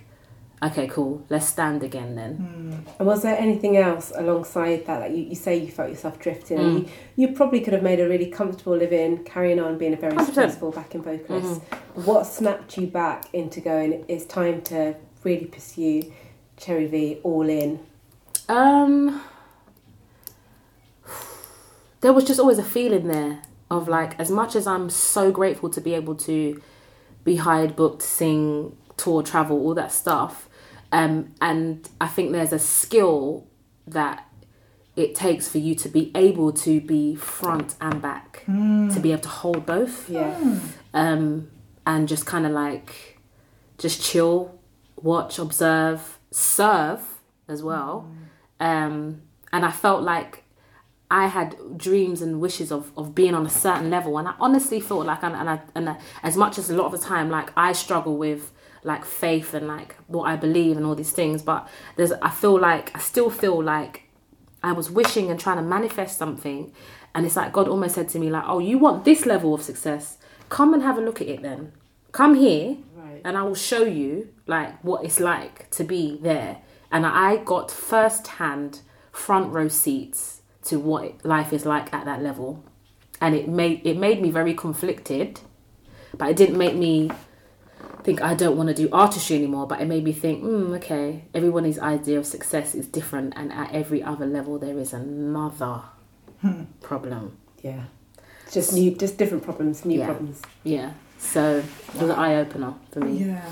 okay 0.67 0.87
cool 0.87 1.13
let's 1.33 1.45
stand 1.55 1.83
again 1.89 2.15
then 2.19 2.33
And 2.99 3.05
was 3.11 3.21
there 3.25 3.37
anything 3.47 3.75
else 3.77 4.11
alongside 4.23 4.85
that? 4.87 4.97
Like 5.01 5.11
you, 5.17 5.23
you 5.31 5.35
say 5.45 5.53
you 5.57 5.71
felt 5.77 5.89
yourself 5.89 6.15
drifting, 6.25 6.59
and 6.59 6.73
Mm. 6.73 6.89
you, 7.17 7.27
you 7.27 7.27
probably 7.39 7.59
could 7.63 7.73
have 7.77 7.83
made 7.91 7.99
a 8.05 8.07
really 8.13 8.29
comfortable 8.39 8.75
living, 8.85 9.11
carrying 9.33 9.59
on 9.65 9.77
being 9.77 9.93
a 9.93 10.01
very 10.05 10.13
100%. 10.13 10.25
successful 10.25 10.71
backing 10.71 11.01
vocalist. 11.09 11.53
Mm-hmm. 11.61 12.01
What 12.09 12.21
snapped 12.37 12.77
you 12.77 12.87
back 12.87 13.19
into 13.33 13.59
going? 13.61 13.91
It's 14.13 14.25
time 14.25 14.57
to 14.71 14.95
really 15.23 15.45
pursue 15.45 16.11
Cherry 16.57 16.87
V 16.87 17.19
all 17.23 17.47
in. 17.49 17.79
um 18.49 19.21
there 22.01 22.11
was 22.11 22.25
just 22.25 22.39
always 22.39 22.57
a 22.57 22.63
feeling 22.63 23.07
there 23.07 23.41
of 23.71 23.87
like, 23.87 24.19
as 24.19 24.29
much 24.29 24.55
as 24.57 24.67
I'm 24.67 24.89
so 24.89 25.31
grateful 25.31 25.69
to 25.69 25.79
be 25.81 25.93
able 25.93 26.15
to 26.15 26.61
be 27.23 27.37
hired, 27.37 27.75
booked, 27.77 28.01
sing, 28.01 28.75
tour, 28.97 29.23
travel, 29.23 29.57
all 29.57 29.73
that 29.75 29.91
stuff. 29.91 30.49
Um, 30.91 31.33
and 31.41 31.89
I 32.01 32.07
think 32.07 32.33
there's 32.33 32.51
a 32.51 32.59
skill 32.59 33.47
that 33.87 34.29
it 34.95 35.15
takes 35.15 35.47
for 35.47 35.57
you 35.59 35.75
to 35.75 35.89
be 35.89 36.11
able 36.13 36.51
to 36.51 36.81
be 36.81 37.15
front 37.15 37.75
and 37.79 38.01
back, 38.01 38.43
to 38.45 38.99
be 39.01 39.13
able 39.13 39.21
to 39.21 39.29
hold 39.29 39.65
both. 39.65 40.09
Yeah. 40.09 40.59
Um, 40.93 41.49
and 41.87 42.07
just 42.07 42.25
kind 42.25 42.45
of 42.45 42.51
like, 42.51 43.17
just 43.77 44.03
chill, 44.03 44.59
watch, 45.03 45.37
observe, 45.37 46.17
serve 46.31 47.01
as 47.47 47.61
well. 47.61 48.09
Um, 48.59 49.21
and 49.51 49.65
I 49.65 49.71
felt 49.71 50.01
like 50.01 50.43
I 51.11 51.27
had 51.27 51.77
dreams 51.77 52.21
and 52.21 52.41
wishes 52.41 52.71
of, 52.71 52.91
of 52.97 53.13
being 53.13 53.35
on 53.35 53.45
a 53.45 53.49
certain 53.49 53.91
level, 53.91 54.17
and 54.17 54.27
I 54.27 54.33
honestly 54.39 54.79
felt 54.79 55.05
like, 55.05 55.21
and, 55.21 55.35
and, 55.35 55.49
I, 55.49 55.61
and 55.75 55.89
I, 55.89 55.97
as 56.23 56.35
much 56.35 56.57
as 56.57 56.71
a 56.71 56.75
lot 56.75 56.85
of 56.85 56.91
the 56.93 57.05
time, 57.05 57.29
like 57.29 57.51
I 57.55 57.73
struggle 57.73 58.17
with 58.17 58.51
like 58.83 59.05
faith 59.05 59.53
and 59.53 59.67
like 59.67 59.95
what 60.07 60.23
I 60.23 60.35
believe 60.35 60.75
and 60.75 60.85
all 60.85 60.95
these 60.95 61.11
things, 61.11 61.43
but 61.43 61.67
there's, 61.97 62.11
I 62.13 62.29
feel 62.31 62.59
like 62.59 62.95
I 62.95 62.99
still 62.99 63.29
feel 63.29 63.61
like 63.61 64.03
I 64.63 64.71
was 64.71 64.89
wishing 64.89 65.29
and 65.29 65.39
trying 65.39 65.57
to 65.57 65.63
manifest 65.63 66.17
something, 66.17 66.73
and 67.13 67.25
it's 67.25 67.35
like 67.35 67.53
God 67.53 67.67
almost 67.67 67.95
said 67.95 68.09
to 68.09 68.19
me 68.19 68.31
like, 68.31 68.45
"Oh, 68.47 68.59
you 68.59 68.79
want 68.79 69.05
this 69.05 69.25
level 69.25 69.53
of 69.53 69.61
success? 69.61 70.17
Come 70.49 70.73
and 70.73 70.81
have 70.81 70.97
a 70.97 71.01
look 71.01 71.21
at 71.21 71.27
it 71.27 71.41
then. 71.43 71.73
Come 72.13 72.35
here, 72.35 72.77
Right. 72.95 73.21
and 73.25 73.37
I 73.37 73.43
will 73.43 73.55
show 73.55 73.83
you 73.83 74.29
like 74.47 74.81
what 74.83 75.03
it's 75.03 75.19
like 75.19 75.69
to 75.71 75.83
be 75.83 76.17
there." 76.21 76.57
And 76.91 77.05
I 77.05 77.37
got 77.37 77.69
first 77.71 78.27
hand 78.39 78.79
front 79.11 79.51
row 79.53 79.67
seats 79.67 80.41
to 80.69 80.79
what 80.79 81.25
life 81.25 81.51
is 81.51 81.65
like 81.65 81.93
at 81.93 82.05
that 82.05 82.21
level, 82.23 82.63
and 83.19 83.35
it 83.35 83.47
made 83.49 83.81
it 83.83 83.97
made 83.97 84.21
me 84.21 84.29
very 84.31 84.53
conflicted, 84.53 85.41
but 86.17 86.29
it 86.29 86.37
didn't 86.37 86.57
make 86.57 86.75
me 86.75 87.11
think 88.03 88.21
I 88.21 88.33
don't 88.33 88.57
want 88.57 88.67
to 88.69 88.75
do 88.75 88.89
artistry 88.91 89.37
anymore, 89.37 89.65
but 89.65 89.79
it 89.81 89.87
made 89.87 90.03
me 90.03 90.11
think, 90.11 90.43
mm, 90.43 90.75
okay, 90.75 91.23
everyone's 91.33 91.79
idea 91.79 92.19
of 92.19 92.25
success 92.25 92.75
is 92.75 92.85
different, 92.85 93.33
and 93.35 93.51
at 93.53 93.71
every 93.73 94.03
other 94.03 94.25
level 94.25 94.59
there 94.59 94.77
is 94.77 94.93
another 94.93 95.81
problem. 96.81 97.37
Yeah. 97.61 97.83
Just 98.51 98.73
new, 98.73 98.91
just 98.91 99.17
different 99.17 99.43
problems, 99.43 99.85
new 99.85 99.99
Yeah. 99.99 100.05
problems. 100.05 100.41
Yeah, 100.63 100.91
so 101.23 101.57
it 101.57 102.01
was 102.01 102.09
an 102.09 102.11
eye 102.11 102.35
opener 102.35 102.73
for 102.91 102.99
me. 102.99 103.25
Yeah. 103.25 103.51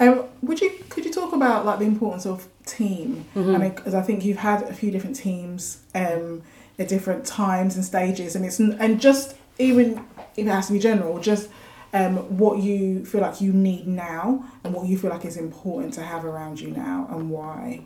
Um, 0.00 0.24
would 0.42 0.60
you 0.60 0.72
could 0.88 1.04
you 1.04 1.12
talk 1.12 1.32
about 1.32 1.64
like 1.64 1.78
the 1.78 1.84
importance 1.84 2.26
of 2.26 2.48
team? 2.66 3.26
Mm-hmm. 3.34 3.54
I 3.54 3.58
mean, 3.58 3.70
because 3.70 3.94
I 3.94 4.02
think 4.02 4.24
you've 4.24 4.38
had 4.38 4.62
a 4.62 4.74
few 4.74 4.90
different 4.90 5.16
teams 5.16 5.82
um, 5.94 6.42
at 6.78 6.88
different 6.88 7.26
times 7.26 7.76
and 7.76 7.84
stages, 7.84 8.34
and 8.34 8.44
it's 8.44 8.58
and 8.58 9.00
just 9.00 9.36
even 9.58 10.04
if 10.36 10.46
it 10.46 10.50
has 10.50 10.66
to 10.68 10.72
be 10.72 10.78
general, 10.78 11.18
just 11.20 11.48
um, 11.92 12.16
what 12.38 12.58
you 12.58 13.04
feel 13.04 13.20
like 13.20 13.40
you 13.40 13.52
need 13.52 13.86
now 13.86 14.44
and 14.64 14.72
what 14.72 14.86
you 14.86 14.96
feel 14.96 15.10
like 15.10 15.24
is 15.24 15.36
important 15.36 15.94
to 15.94 16.02
have 16.02 16.24
around 16.24 16.60
you 16.60 16.70
now 16.70 17.06
and 17.10 17.30
why. 17.30 17.84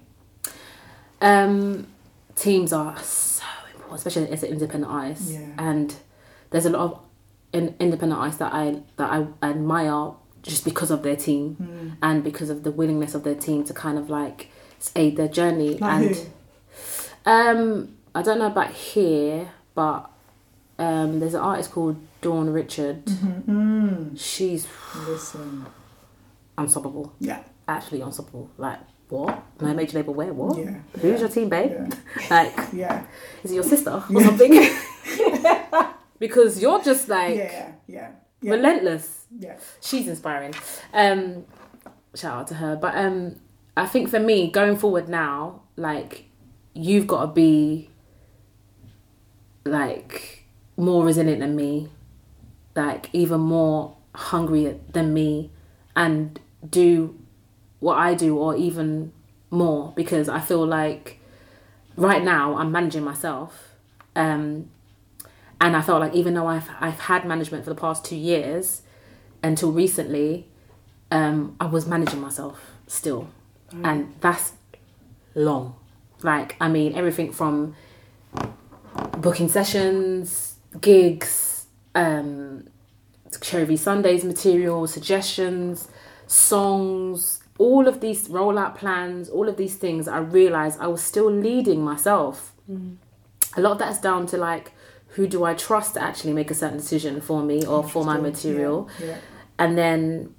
Um, 1.20 1.88
teams 2.36 2.72
are 2.72 2.96
so 3.02 3.44
important, 3.74 3.98
especially 3.98 4.30
as 4.30 4.42
an 4.42 4.50
independent 4.50 4.92
artist. 4.92 5.32
Yeah. 5.32 5.48
And 5.58 5.94
there's 6.50 6.66
a 6.66 6.70
lot 6.70 6.80
of 6.82 7.00
in, 7.56 7.74
independent 7.80 8.20
artists 8.20 8.38
that 8.38 8.52
I 8.52 8.82
that 8.98 9.10
I 9.10 9.26
admire 9.50 10.12
just 10.42 10.64
because 10.64 10.90
of 10.90 11.02
their 11.02 11.16
team 11.16 11.54
Hmm. 11.54 11.88
and 12.02 12.22
because 12.22 12.50
of 12.50 12.62
the 12.62 12.70
willingness 12.70 13.14
of 13.14 13.22
their 13.24 13.34
team 13.34 13.64
to 13.64 13.72
kind 13.74 13.98
of 13.98 14.08
like 14.10 14.50
aid 14.94 15.16
their 15.16 15.28
journey. 15.28 15.76
Like 15.78 15.92
and 16.06 16.16
who? 16.16 17.30
um, 17.30 17.88
I 18.14 18.22
don't 18.22 18.38
know 18.38 18.46
about 18.46 18.70
here, 18.72 19.50
but 19.74 20.10
um, 20.78 21.18
there's 21.20 21.34
an 21.34 21.40
artist 21.40 21.70
called 21.72 21.96
Dawn 22.20 22.50
Richard. 22.52 23.04
Mm, 23.06 24.18
She's 24.18 24.66
listen. 25.08 25.66
unstoppable. 26.58 27.12
Yeah. 27.18 27.42
Actually 27.68 28.00
unstoppable. 28.02 28.50
Like 28.56 28.78
what? 29.08 29.42
My 29.60 29.72
major 29.72 29.98
label 29.98 30.14
where? 30.14 30.32
What? 30.32 30.58
Yeah. 30.58 30.76
Who's 31.00 31.20
your 31.20 31.28
team, 31.28 31.48
babe? 31.48 31.72
Yeah. 31.72 31.88
Like 32.30 32.54
Yeah. 32.72 33.04
is 33.42 33.50
it 33.50 33.54
your 33.54 33.64
sister 33.64 33.90
or 33.90 34.22
something? 34.22 34.52
because 36.18 36.60
you're 36.60 36.82
just 36.82 37.08
like 37.08 37.36
Yeah. 37.36 37.72
Yeah. 37.86 38.10
Yeah. 38.40 38.52
relentless. 38.52 39.26
Yeah. 39.38 39.56
She's 39.80 40.08
inspiring. 40.08 40.54
Um, 40.92 41.44
shout 42.14 42.40
out 42.40 42.46
to 42.48 42.54
her. 42.54 42.76
But 42.76 42.96
um, 42.96 43.36
I 43.76 43.86
think 43.86 44.08
for 44.08 44.20
me, 44.20 44.50
going 44.50 44.76
forward 44.76 45.08
now, 45.08 45.62
like 45.76 46.26
you've 46.74 47.06
got 47.06 47.20
to 47.22 47.26
be 47.28 47.90
like 49.64 50.44
more 50.76 51.04
resilient 51.04 51.40
than 51.40 51.56
me, 51.56 51.88
like 52.74 53.08
even 53.12 53.40
more 53.40 53.96
hungry 54.14 54.78
than 54.92 55.12
me, 55.12 55.50
and 55.94 56.38
do 56.68 57.18
what 57.80 57.98
I 57.98 58.14
do 58.14 58.36
or 58.38 58.56
even 58.56 59.12
more 59.50 59.92
because 59.96 60.28
I 60.28 60.40
feel 60.40 60.66
like 60.66 61.20
right 61.96 62.22
now 62.22 62.56
I'm 62.56 62.72
managing 62.72 63.04
myself. 63.04 63.74
Um, 64.14 64.70
and 65.60 65.76
I 65.76 65.82
felt 65.82 66.00
like 66.00 66.14
even 66.14 66.34
though 66.34 66.46
I've 66.46 66.68
I've 66.80 67.00
had 67.00 67.24
management 67.24 67.64
for 67.64 67.70
the 67.70 67.80
past 67.80 68.04
two 68.04 68.16
years, 68.16 68.82
until 69.42 69.72
recently, 69.72 70.46
um, 71.10 71.56
I 71.60 71.66
was 71.66 71.86
managing 71.86 72.20
myself 72.20 72.72
still, 72.86 73.28
and 73.82 74.14
that's 74.20 74.52
long. 75.34 75.76
Like 76.22 76.56
I 76.60 76.68
mean, 76.68 76.94
everything 76.94 77.32
from 77.32 77.74
booking 79.18 79.48
sessions, 79.48 80.56
gigs, 80.80 81.66
um, 81.94 82.68
Cherry 83.40 83.76
Sundays 83.76 84.24
material, 84.24 84.86
suggestions, 84.86 85.88
songs, 86.26 87.40
all 87.58 87.88
of 87.88 88.00
these 88.00 88.28
rollout 88.28 88.76
plans, 88.76 89.28
all 89.28 89.48
of 89.48 89.56
these 89.56 89.76
things. 89.76 90.08
I 90.08 90.18
realized 90.18 90.80
I 90.80 90.86
was 90.86 91.02
still 91.02 91.30
leading 91.30 91.82
myself. 91.82 92.52
A 93.56 93.60
lot 93.60 93.72
of 93.72 93.78
that's 93.78 94.00
down 94.00 94.26
to 94.26 94.36
like 94.36 94.72
who 95.08 95.26
do 95.26 95.44
I 95.44 95.54
trust 95.54 95.94
to 95.94 96.02
actually 96.02 96.32
make 96.32 96.50
a 96.50 96.54
certain 96.54 96.76
decision 96.78 97.20
for 97.20 97.42
me 97.42 97.64
or 97.64 97.82
for 97.82 98.04
my 98.04 98.18
material, 98.18 98.88
Yeah. 99.00 99.06
yeah. 99.06 99.16
and 99.58 99.78
then 99.78 100.34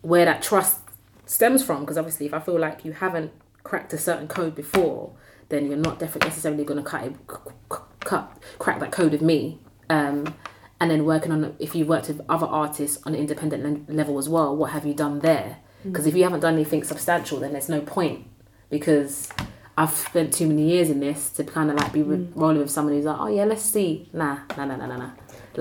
where 0.00 0.24
that 0.24 0.42
trust 0.42 0.80
stems 1.26 1.62
from. 1.64 1.80
Because 1.80 1.98
obviously, 1.98 2.26
if 2.26 2.34
I 2.34 2.40
feel 2.40 2.58
like 2.58 2.84
you 2.84 2.92
haven't 2.92 3.32
cracked 3.62 3.92
a 3.92 3.98
certain 3.98 4.28
code 4.28 4.54
before, 4.54 5.12
then 5.48 5.66
you're 5.66 5.76
not 5.76 5.98
definitely 5.98 6.28
necessarily 6.30 6.64
going 6.64 6.82
to 6.82 6.88
cut, 6.88 7.04
it, 7.04 7.14
c- 7.30 7.36
c- 7.72 7.78
cut 8.00 8.38
crack 8.58 8.80
that 8.80 8.90
code 8.92 9.12
with 9.12 9.22
me. 9.22 9.58
Um, 9.90 10.34
and 10.80 10.90
then 10.90 11.04
working 11.04 11.30
on 11.30 11.54
if 11.58 11.74
you 11.74 11.84
worked 11.86 12.08
with 12.08 12.20
other 12.28 12.46
artists 12.46 13.00
on 13.04 13.14
an 13.14 13.20
independent 13.20 13.88
le- 13.88 13.94
level 13.94 14.18
as 14.18 14.28
well, 14.28 14.56
what 14.56 14.70
have 14.72 14.84
you 14.86 14.94
done 14.94 15.20
there? 15.20 15.58
Because 15.84 16.06
if 16.06 16.14
you 16.16 16.22
haven't 16.22 16.40
done 16.40 16.54
anything 16.54 16.82
substantial, 16.84 17.38
then 17.40 17.52
there's 17.52 17.68
no 17.68 17.80
point. 17.80 18.26
Because 18.70 19.28
I've 19.76 19.90
spent 19.90 20.34
too 20.34 20.46
many 20.46 20.70
years 20.70 20.90
in 20.90 21.00
this 21.00 21.30
to 21.30 21.44
kind 21.44 21.70
of 21.70 21.76
like 21.76 21.92
be 21.92 22.02
re- 22.02 22.28
rolling 22.34 22.58
with 22.58 22.70
someone 22.70 22.94
who's 22.94 23.04
like, 23.06 23.18
oh 23.18 23.28
yeah, 23.28 23.44
let's 23.44 23.62
see. 23.62 24.08
Nah, 24.12 24.38
nah, 24.56 24.64
nah, 24.66 24.76
nah, 24.76 24.86
nah, 24.86 24.96
nah. 24.98 25.10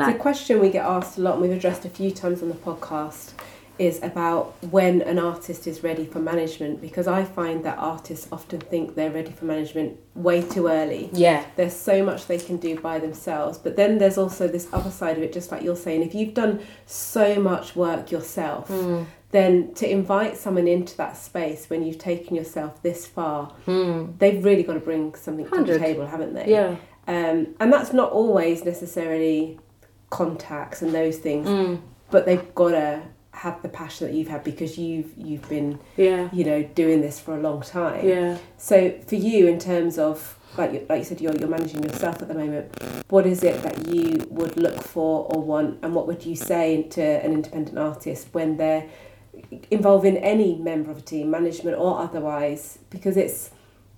It's 0.10 0.16
a 0.18 0.20
question 0.20 0.60
we 0.60 0.70
get 0.70 0.86
asked 0.86 1.18
a 1.18 1.22
lot, 1.22 1.34
and 1.34 1.42
we've 1.44 1.52
addressed 1.52 1.86
a 1.86 1.90
few 1.90 2.12
times 2.12 2.42
on 2.42 2.50
the 2.50 2.56
podcast, 2.56 3.32
is 3.80 4.04
about 4.04 4.54
when 4.70 5.02
an 5.02 5.18
artist 5.18 5.66
is 5.66 5.82
ready 5.82 6.06
for 6.06 6.20
management. 6.20 6.82
Because 6.82 7.08
I 7.08 7.24
find 7.24 7.64
that 7.64 7.78
artists 7.78 8.28
often 8.32 8.60
think 8.60 8.96
they're 8.96 9.10
ready 9.12 9.32
for 9.32 9.46
management 9.46 9.98
way 10.14 10.42
too 10.42 10.68
early. 10.68 11.10
yeah, 11.14 11.46
There's 11.56 11.74
so 11.76 12.04
much 12.04 12.28
they 12.28 12.38
can 12.38 12.58
do 12.58 12.78
by 12.80 13.00
themselves, 13.00 13.58
but 13.58 13.76
then 13.78 13.98
there's 13.98 14.18
also 14.18 14.48
this 14.48 14.68
other 14.74 14.92
side 14.92 15.18
of 15.18 15.24
it, 15.24 15.32
just 15.34 15.52
like 15.54 15.64
you're 15.64 15.76
saying. 15.78 16.04
If 16.04 16.14
you've 16.14 16.34
done 16.34 16.60
so 16.86 17.40
much 17.40 17.76
work 17.78 18.12
yourself, 18.12 18.68
Hmm. 18.68 19.04
Then 19.32 19.74
to 19.76 19.90
invite 19.90 20.38
someone 20.38 20.68
into 20.68 20.96
that 20.98 21.16
space 21.18 21.70
when 21.70 21.84
you've 21.84 21.98
taken 21.98 22.36
yourself 22.36 22.82
this 22.84 23.06
far, 23.06 23.54
Hmm. 23.66 24.08
they've 24.20 24.44
really 24.44 24.64
got 24.64 24.74
to 24.74 24.80
bring 24.80 25.16
something 25.16 25.48
to 25.50 25.64
the 25.64 25.80
table, 25.80 26.06
haven't 26.08 26.34
they? 26.34 26.50
yeah. 26.50 26.76
Um, 27.08 27.56
and 27.60 27.74
that's 27.74 27.94
not 27.94 28.12
always 28.12 28.64
necessarily 28.64 29.58
contacts 30.10 30.82
and 30.82 30.94
those 30.94 31.18
things, 31.18 31.48
Mm. 31.48 31.80
but 32.12 32.26
they've 32.26 32.54
got 32.56 32.72
to 32.72 33.02
have 33.32 33.62
the 33.64 33.70
passion 33.70 34.08
that 34.08 34.14
you've 34.14 34.28
had 34.28 34.44
because 34.44 34.78
you've 34.78 35.12
you've 35.18 35.48
been 35.50 35.80
Yeah. 35.98 36.28
you 36.32 36.44
know 36.44 36.62
doing 36.76 37.02
this 37.02 37.20
for 37.20 37.36
a 37.36 37.40
long 37.40 37.62
time. 37.62 38.08
Yeah. 38.08 38.38
So 38.58 38.92
for 39.08 39.16
you, 39.16 39.48
in 39.48 39.58
terms 39.58 39.98
of 39.98 40.38
like 40.58 40.74
you- 40.74 40.86
like 40.90 41.00
you 41.00 41.06
said, 41.06 41.22
you're 41.22 41.36
you're 41.38 41.48
managing 41.48 41.82
yourself 41.84 42.22
at 42.22 42.28
the 42.28 42.34
moment. 42.34 42.68
What 43.10 43.26
is 43.26 43.42
it 43.44 43.64
that 43.64 43.88
you 43.88 44.28
would 44.30 44.58
look 44.58 44.82
for 44.82 45.26
or 45.34 45.42
want, 45.42 45.80
and 45.82 45.96
what 45.96 46.08
would 46.08 46.26
you 46.26 46.36
say 46.36 46.84
to 46.92 47.02
an 47.02 47.32
independent 47.34 47.78
artist 47.80 48.28
when 48.34 48.58
they're 48.58 48.84
involving 49.70 50.18
any 50.18 50.56
member 50.56 50.92
of 50.92 50.98
a 50.98 51.02
team, 51.02 51.32
management 51.32 51.78
or 51.78 52.00
otherwise? 52.00 52.80
Because 52.90 53.18
it's 53.18 53.52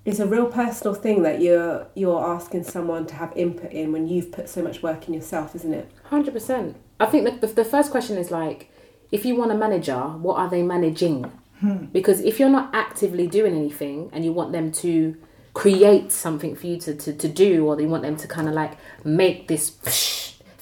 it's 0.06 0.20
a 0.20 0.28
real 0.28 0.48
personal 0.48 0.94
thing 0.94 1.24
that 1.24 1.42
you're 1.42 1.88
you're 1.96 2.24
asking 2.24 2.64
someone 2.64 3.06
to 3.08 3.16
have 3.16 3.32
input 3.36 3.72
in 3.72 3.92
when 3.92 4.08
you've 4.08 4.32
put 4.32 4.50
so 4.50 4.62
much 4.62 4.84
work 4.84 5.08
in 5.08 5.14
yourself, 5.14 5.56
isn't 5.56 5.74
it? 5.74 5.90
Hundred 6.06 6.34
percent. 6.34 6.78
I 7.00 7.06
think 7.06 7.26
that 7.26 7.42
the, 7.42 7.48
the 7.48 7.66
first 7.66 7.92
question 7.92 8.18
is 8.18 8.32
like, 8.32 8.72
if 9.12 9.26
you 9.26 9.36
want 9.36 9.52
a 9.52 9.56
manager, 9.56 10.00
what 10.00 10.38
are 10.38 10.50
they 10.50 10.62
managing? 10.62 11.32
Hmm. 11.60 11.86
Because 11.86 12.20
if 12.22 12.40
you're 12.40 12.50
not 12.50 12.70
actively 12.74 13.28
doing 13.28 13.56
anything 13.56 14.10
and 14.12 14.26
you 14.26 14.34
want 14.34 14.52
them 14.52 14.72
to 14.74 15.16
create 15.54 16.12
something 16.12 16.56
for 16.56 16.68
you 16.68 16.78
to, 16.80 16.96
to, 16.96 17.14
to 17.14 17.28
do 17.28 17.66
or 17.66 17.76
they 17.76 17.86
want 17.86 18.04
them 18.04 18.16
to 18.18 18.28
kind 18.28 18.48
of 18.48 18.54
like 18.54 18.74
make 19.04 19.48
this 19.48 19.70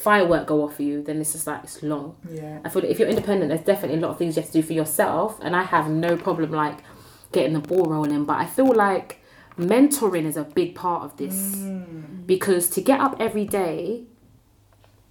firework 0.04 0.48
go 0.48 0.64
off 0.64 0.76
for 0.78 0.84
you 0.84 1.02
then 1.04 1.20
it's 1.22 1.34
just 1.34 1.48
like 1.48 1.64
it's 1.64 1.82
long 1.84 2.16
Yeah. 2.30 2.60
I 2.66 2.70
feel 2.70 2.82
that 2.82 2.92
if 2.92 2.98
you're 3.00 3.08
independent, 3.16 3.50
there's 3.50 3.62
definitely 3.66 3.98
a 3.98 4.02
lot 4.02 4.12
of 4.12 4.18
things 4.18 4.36
you 4.36 4.42
have 4.42 4.52
to 4.52 4.58
do 4.62 4.66
for 4.70 4.74
yourself, 4.74 5.40
and 5.42 5.56
I 5.56 5.64
have 5.64 5.90
no 5.90 6.18
problem 6.18 6.52
like 6.52 6.80
getting 7.32 7.54
the 7.54 7.60
ball 7.60 7.86
rolling. 7.86 8.26
But 8.26 8.38
I 8.40 8.46
feel 8.46 8.74
like 8.88 9.20
mentoring 9.58 10.26
is 10.26 10.38
a 10.38 10.44
big 10.44 10.76
part 10.76 11.04
of 11.04 11.18
this 11.18 11.38
because 12.26 12.70
to 12.76 12.82
get 12.82 13.00
up 13.00 13.16
every 13.20 13.46
day 13.46 14.04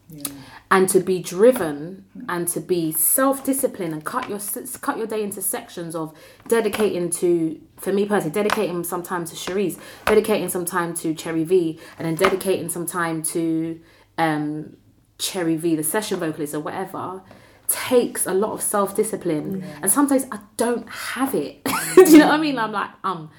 Yeah. 0.09 0.25
and 0.71 0.89
to 0.89 0.99
be 1.01 1.21
driven 1.23 2.05
and 2.29 2.49
to 2.49 2.61
be 2.61 2.91
self-disciplined 2.93 3.93
and 3.93 4.05
cut 4.05 4.29
your 4.29 4.41
cut 4.81 4.99
your 4.99 5.07
day 5.07 5.23
into 5.23 5.41
sections 5.41 5.95
of 5.95 6.13
dedicating 6.49 7.11
to 7.21 7.61
for 7.77 7.93
me 7.93 8.07
personally 8.07 8.33
dedicating 8.43 8.83
some 8.83 9.03
time 9.03 9.25
to 9.27 9.35
Cherise 9.37 9.79
dedicating 10.07 10.49
some 10.49 10.65
time 10.65 10.95
to 10.95 11.15
Cherry 11.15 11.45
V 11.45 11.79
and 11.97 12.07
then 12.07 12.17
dedicating 12.17 12.69
some 12.69 12.87
time 12.87 13.23
to 13.35 13.79
um 14.19 14.77
Cherry 15.21 15.57
V 15.57 15.77
the 15.77 15.85
session 15.85 16.19
vocalist 16.19 16.55
or 16.55 16.61
whatever 16.61 17.23
takes 17.69 18.27
a 18.27 18.35
lot 18.35 18.53
of 18.53 18.61
self-discipline 18.61 19.63
and 19.83 19.89
sometimes 19.91 20.27
I 20.33 20.39
don't 20.57 20.89
have 20.89 21.33
it 21.37 21.63
mm. 21.65 21.95
do 22.07 22.11
you 22.13 22.19
know 22.19 22.27
what 22.29 22.35
I 22.41 22.43
mean 22.47 22.59
I'm 22.59 22.73
like 22.73 22.91
I'm 23.05 23.31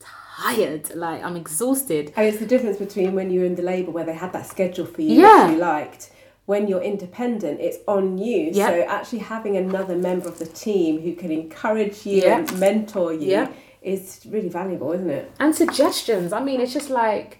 tired 0.00 0.94
like 0.96 1.22
I'm 1.22 1.36
exhausted 1.36 2.12
And 2.16 2.26
it's 2.26 2.38
the 2.38 2.46
difference 2.46 2.78
between 2.78 3.14
when 3.14 3.30
you're 3.30 3.44
in 3.44 3.54
the 3.54 3.62
label 3.62 3.92
where 3.92 4.04
they 4.04 4.14
had 4.14 4.32
that 4.32 4.46
schedule 4.46 4.86
for 4.86 5.02
you 5.02 5.20
Yeah. 5.20 5.26
that 5.46 5.52
you 5.52 5.58
liked. 5.58 6.10
When 6.46 6.68
you're 6.68 6.82
independent, 6.82 7.60
it's 7.60 7.78
on 7.88 8.18
you. 8.18 8.50
Yep. 8.52 8.68
So 8.68 8.82
actually 8.96 9.18
having 9.18 9.56
another 9.56 9.96
member 9.96 10.28
of 10.28 10.38
the 10.38 10.46
team 10.46 11.00
who 11.00 11.12
can 11.16 11.30
encourage 11.32 12.06
you 12.06 12.22
Yep. 12.22 12.38
and 12.50 12.60
mentor 12.60 13.12
you 13.12 13.30
Yep. 13.30 13.56
is 13.82 14.20
really 14.30 14.48
valuable, 14.48 14.92
isn't 14.92 15.10
it? 15.10 15.30
and 15.40 15.54
suggestions. 15.54 16.32
I 16.32 16.40
mean, 16.48 16.60
it's 16.60 16.72
just 16.72 16.90
like 16.90 17.38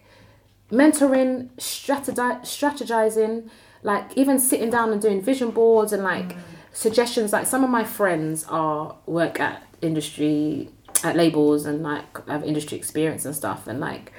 mentoring, 0.73 1.51
strategizing, 1.59 3.49
like 3.87 4.17
even 4.17 4.37
sitting 4.41 4.69
down 4.69 4.93
and 4.93 5.01
doing 5.01 5.23
vision 5.23 5.51
boards 5.53 5.93
and 5.93 6.03
like 6.03 6.35
mm. 6.35 6.39
suggestions. 6.73 7.33
Like 7.33 7.47
some 7.47 7.63
of 7.63 7.71
my 7.71 7.85
friends 7.85 8.45
are 8.49 8.97
work 9.07 9.39
at 9.39 9.63
industry 9.81 10.69
at 11.05 11.15
labels 11.15 11.67
and 11.67 11.85
like 11.85 12.27
have 12.27 12.43
industry 12.43 12.77
experience 12.77 13.25
and 13.25 13.35
stuff, 13.35 13.69
and 13.69 13.79
like 13.79 14.13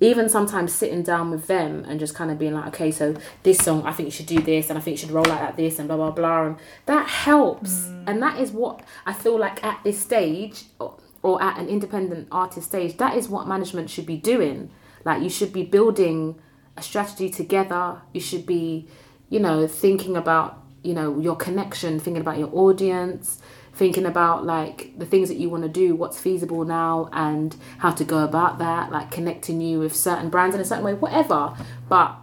even 0.00 0.28
sometimes 0.28 0.74
sitting 0.74 1.02
down 1.02 1.30
with 1.30 1.46
them 1.46 1.84
and 1.88 1.98
just 1.98 2.14
kind 2.14 2.30
of 2.30 2.38
being 2.38 2.52
like, 2.52 2.66
okay, 2.66 2.90
so 2.90 3.16
this 3.44 3.58
song, 3.58 3.82
I 3.84 3.92
think 3.92 4.08
you 4.08 4.12
should 4.12 4.26
do 4.26 4.40
this, 4.40 4.68
and 4.68 4.78
I 4.78 4.82
think 4.82 4.98
you 4.98 4.98
should 4.98 5.10
roll 5.10 5.28
out 5.32 5.40
like 5.40 5.56
this, 5.56 5.78
and 5.78 5.88
blah 5.88 5.96
blah 5.96 6.10
blah, 6.10 6.46
and 6.46 6.56
that 6.84 7.08
helps, 7.08 7.86
mm. 7.86 8.04
and 8.06 8.22
that 8.22 8.38
is 8.38 8.52
what 8.52 8.82
I 9.06 9.14
feel 9.14 9.38
like 9.38 9.64
at 9.64 9.82
this 9.84 9.98
stage, 9.98 10.64
or, 10.78 10.98
or 11.22 11.42
at 11.42 11.58
an 11.58 11.66
independent 11.68 12.28
artist 12.30 12.66
stage, 12.68 12.98
that 12.98 13.16
is 13.16 13.26
what 13.30 13.48
management 13.48 13.88
should 13.88 14.06
be 14.06 14.18
doing. 14.18 14.68
Like 15.02 15.22
you 15.22 15.30
should 15.30 15.52
be 15.54 15.62
building 15.62 16.34
a 16.78 16.82
strategy 16.82 17.28
together. 17.30 18.00
You 18.12 18.20
should 18.20 18.46
be, 18.46 18.88
you 19.28 19.40
know, 19.40 19.66
thinking 19.66 20.16
about 20.16 20.62
you 20.82 20.94
know 20.94 21.18
your 21.18 21.36
connection, 21.36 21.98
thinking 21.98 22.20
about 22.20 22.38
your 22.38 22.50
audience, 22.52 23.40
thinking 23.74 24.06
about 24.06 24.44
like 24.44 24.98
the 24.98 25.06
things 25.06 25.28
that 25.28 25.36
you 25.36 25.48
want 25.48 25.62
to 25.62 25.68
do, 25.68 25.94
what's 25.94 26.18
feasible 26.20 26.64
now, 26.64 27.08
and 27.12 27.56
how 27.78 27.90
to 27.90 28.04
go 28.04 28.18
about 28.24 28.58
that, 28.58 28.90
like 28.90 29.10
connecting 29.10 29.60
you 29.60 29.78
with 29.80 29.94
certain 29.94 30.30
brands 30.30 30.54
in 30.54 30.60
a 30.60 30.64
certain 30.64 30.84
way, 30.84 30.94
whatever. 30.94 31.54
But 31.88 32.16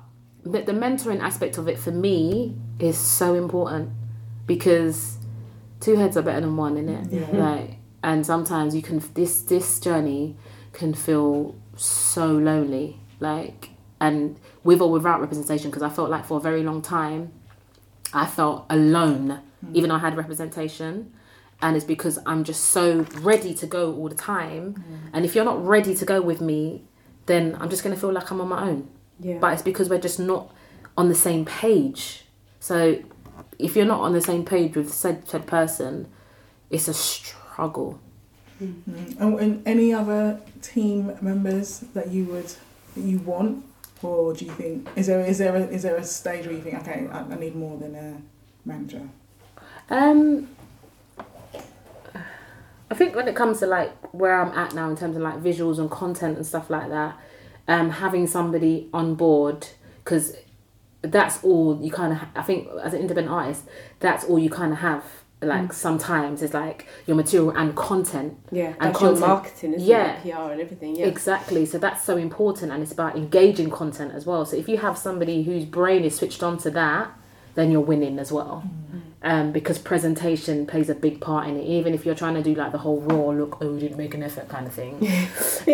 the, 0.43 0.61
the 0.61 0.73
mentoring 0.73 1.21
aspect 1.21 1.57
of 1.57 1.67
it 1.67 1.79
for 1.79 1.91
me 1.91 2.55
is 2.79 2.97
so 2.97 3.35
important 3.35 3.89
because 4.45 5.17
two 5.79 5.95
heads 5.95 6.17
are 6.17 6.21
better 6.21 6.41
than 6.41 6.55
one, 6.57 6.77
in 6.77 6.89
it. 6.89 7.11
Like, 7.39 7.77
and 8.03 8.25
sometimes 8.25 8.75
you 8.75 8.81
can 8.81 9.01
this 9.13 9.41
this 9.41 9.79
journey 9.79 10.35
can 10.73 10.93
feel 10.93 11.55
so 11.75 12.27
lonely, 12.27 12.99
like, 13.19 13.69
and 13.99 14.37
with 14.63 14.81
or 14.81 14.91
without 14.91 15.21
representation. 15.21 15.69
Because 15.69 15.83
I 15.83 15.89
felt 15.89 16.09
like 16.09 16.25
for 16.25 16.37
a 16.37 16.41
very 16.41 16.63
long 16.63 16.81
time, 16.81 17.31
I 18.13 18.25
felt 18.25 18.65
alone, 18.69 19.41
hmm. 19.61 19.75
even 19.75 19.89
though 19.89 19.95
I 19.95 19.99
had 19.99 20.17
representation. 20.17 21.13
And 21.61 21.75
it's 21.75 21.85
because 21.85 22.19
I'm 22.25 22.43
just 22.43 22.65
so 22.65 23.05
ready 23.19 23.53
to 23.55 23.65
go 23.65 23.95
all 23.95 24.09
the 24.09 24.15
time. 24.15 24.73
Hmm. 24.73 24.95
And 25.13 25.25
if 25.25 25.35
you're 25.35 25.45
not 25.45 25.65
ready 25.65 25.95
to 25.95 26.05
go 26.05 26.21
with 26.21 26.41
me, 26.41 26.83
then 27.25 27.57
I'm 27.59 27.69
just 27.69 27.83
going 27.83 27.95
to 27.95 27.99
feel 27.99 28.11
like 28.11 28.29
I'm 28.31 28.41
on 28.41 28.49
my 28.49 28.69
own. 28.69 28.89
Yeah. 29.19 29.37
But 29.39 29.53
it's 29.53 29.61
because 29.61 29.89
we're 29.89 29.99
just 29.99 30.19
not 30.19 30.53
on 30.97 31.09
the 31.09 31.15
same 31.15 31.45
page. 31.45 32.25
So 32.59 32.99
if 33.59 33.75
you're 33.75 33.85
not 33.85 34.01
on 34.01 34.13
the 34.13 34.21
same 34.21 34.45
page 34.45 34.75
with 34.75 34.93
said, 34.93 35.27
said 35.27 35.47
person, 35.47 36.07
it's 36.69 36.87
a 36.87 36.93
struggle. 36.93 37.99
Mm-hmm. 38.61 39.21
And, 39.21 39.39
and 39.39 39.67
any 39.67 39.93
other 39.93 40.39
team 40.61 41.17
members 41.21 41.79
that 41.93 42.11
you 42.11 42.25
would 42.25 42.51
that 42.95 43.01
you 43.01 43.19
want, 43.19 43.65
or 44.05 44.33
do 44.33 44.45
you 44.45 44.51
think 44.51 44.87
is 44.95 45.07
there 45.07 45.21
is 45.21 45.37
there 45.37 45.55
a, 45.55 45.61
is 45.61 45.83
there 45.83 45.95
a 45.95 46.03
stage 46.03 46.45
where 46.45 46.55
you 46.55 46.61
think 46.61 46.75
okay 46.81 47.07
I, 47.11 47.19
I 47.19 47.35
need 47.35 47.55
more 47.55 47.77
than 47.77 47.95
a 47.95 48.17
manager? 48.65 49.09
Um, 49.89 50.49
I 52.89 52.95
think 52.95 53.15
when 53.15 53.27
it 53.27 53.35
comes 53.35 53.59
to 53.59 53.67
like 53.67 53.91
where 54.13 54.39
I'm 54.41 54.57
at 54.57 54.73
now 54.73 54.89
in 54.89 54.95
terms 54.95 55.15
of 55.15 55.21
like 55.21 55.41
visuals 55.41 55.79
and 55.79 55.89
content 55.89 56.37
and 56.37 56.45
stuff 56.45 56.69
like 56.69 56.89
that, 56.89 57.17
um, 57.67 57.89
having 57.89 58.27
somebody 58.27 58.89
on 58.93 59.15
board 59.15 59.67
because 60.03 60.35
that's 61.01 61.43
all 61.43 61.79
you 61.81 61.91
kind 61.91 62.13
of. 62.13 62.19
Ha- 62.19 62.31
I 62.35 62.41
think 62.43 62.67
as 62.83 62.93
an 62.93 63.01
independent 63.01 63.33
artist, 63.33 63.63
that's 63.99 64.23
all 64.25 64.39
you 64.39 64.49
kind 64.49 64.71
of 64.73 64.79
have. 64.79 65.03
Like 65.45 65.69
mm. 65.69 65.73
sometimes 65.73 66.41
it's 66.41 66.53
like 66.53 66.87
your 67.07 67.15
material 67.15 67.51
and 67.51 67.75
content. 67.75 68.37
Yeah, 68.51 68.73
And 68.79 68.93
content. 68.93 69.19
marketing, 69.19 69.75
Yeah. 69.77 70.17
it? 70.17 70.23
PR 70.23 70.51
and 70.51 70.61
everything. 70.61 70.95
Yeah. 70.95 71.05
Exactly. 71.05 71.65
So 71.65 71.77
that's 71.77 72.03
so 72.03 72.17
important, 72.17 72.71
and 72.71 72.81
it's 72.83 72.91
about 72.91 73.15
engaging 73.15 73.69
content 73.69 74.13
as 74.13 74.25
well. 74.25 74.45
So 74.45 74.57
if 74.57 74.67
you 74.67 74.77
have 74.77 74.97
somebody 74.97 75.43
whose 75.43 75.65
brain 75.65 76.03
is 76.03 76.15
switched 76.15 76.43
on 76.43 76.57
to 76.59 76.69
that, 76.71 77.11
then 77.55 77.71
you're 77.71 77.81
winning 77.81 78.19
as 78.19 78.31
well. 78.31 78.63
Mm. 78.93 79.01
Um, 79.27 79.51
because 79.51 79.79
presentation 79.79 80.67
plays 80.67 80.87
a 80.87 80.93
big 80.93 81.19
part 81.19 81.47
in 81.47 81.57
it. 81.57 81.65
Even 81.65 81.95
if 81.95 82.05
you're 82.05 82.13
trying 82.13 82.35
to 82.35 82.43
do 82.43 82.53
like 82.53 82.71
the 82.71 82.77
whole 82.77 83.01
raw 83.01 83.29
look, 83.31 83.57
oh, 83.59 83.71
we 83.73 83.79
didn't 83.79 83.97
make 83.97 84.13
an 84.13 84.21
effort 84.21 84.47
kind 84.49 84.67
of 84.67 84.73
thing. 84.73 84.93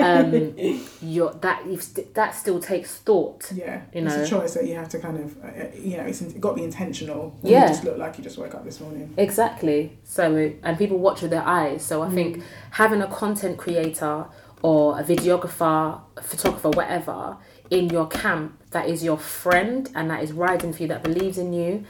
um, 0.01 0.55
you're 1.01 1.33
that 1.41 1.65
you've 1.67 1.83
st- 1.83 2.13
that 2.13 2.33
still 2.33 2.61
takes 2.61 2.95
thought. 2.99 3.51
Yeah, 3.53 3.81
You 3.93 4.03
know? 4.03 4.13
it's 4.15 4.31
a 4.31 4.35
choice 4.39 4.53
that 4.53 4.65
you 4.65 4.75
have 4.75 4.87
to 4.89 4.99
kind 4.99 5.17
of 5.19 5.37
uh, 5.43 5.47
uh, 5.47 5.67
you 5.75 5.97
know 5.97 6.03
it's 6.03 6.21
got 6.21 6.51
to 6.51 6.55
be 6.55 6.63
intentional. 6.63 7.37
Yeah. 7.43 7.63
you 7.63 7.67
just 7.67 7.83
look 7.83 7.97
like 7.97 8.17
you 8.17 8.23
just 8.23 8.37
woke 8.37 8.55
up 8.55 8.63
this 8.63 8.79
morning. 8.79 9.13
Exactly. 9.17 9.97
So 10.05 10.53
and 10.63 10.77
people 10.77 10.97
watch 10.97 11.21
with 11.21 11.31
their 11.31 11.45
eyes. 11.45 11.83
So 11.83 12.01
I 12.03 12.09
think 12.09 12.41
having 12.71 13.01
a 13.01 13.07
content 13.07 13.57
creator 13.57 14.27
or 14.61 14.97
a 14.97 15.03
videographer, 15.03 15.99
a 16.15 16.21
photographer, 16.21 16.69
whatever, 16.69 17.35
in 17.69 17.89
your 17.89 18.07
camp 18.07 18.59
that 18.71 18.87
is 18.87 19.03
your 19.03 19.17
friend 19.17 19.89
and 19.93 20.09
that 20.09 20.23
is 20.23 20.31
riding 20.31 20.71
for 20.71 20.83
you, 20.83 20.87
that 20.87 21.03
believes 21.03 21.37
in 21.37 21.51
you, 21.51 21.83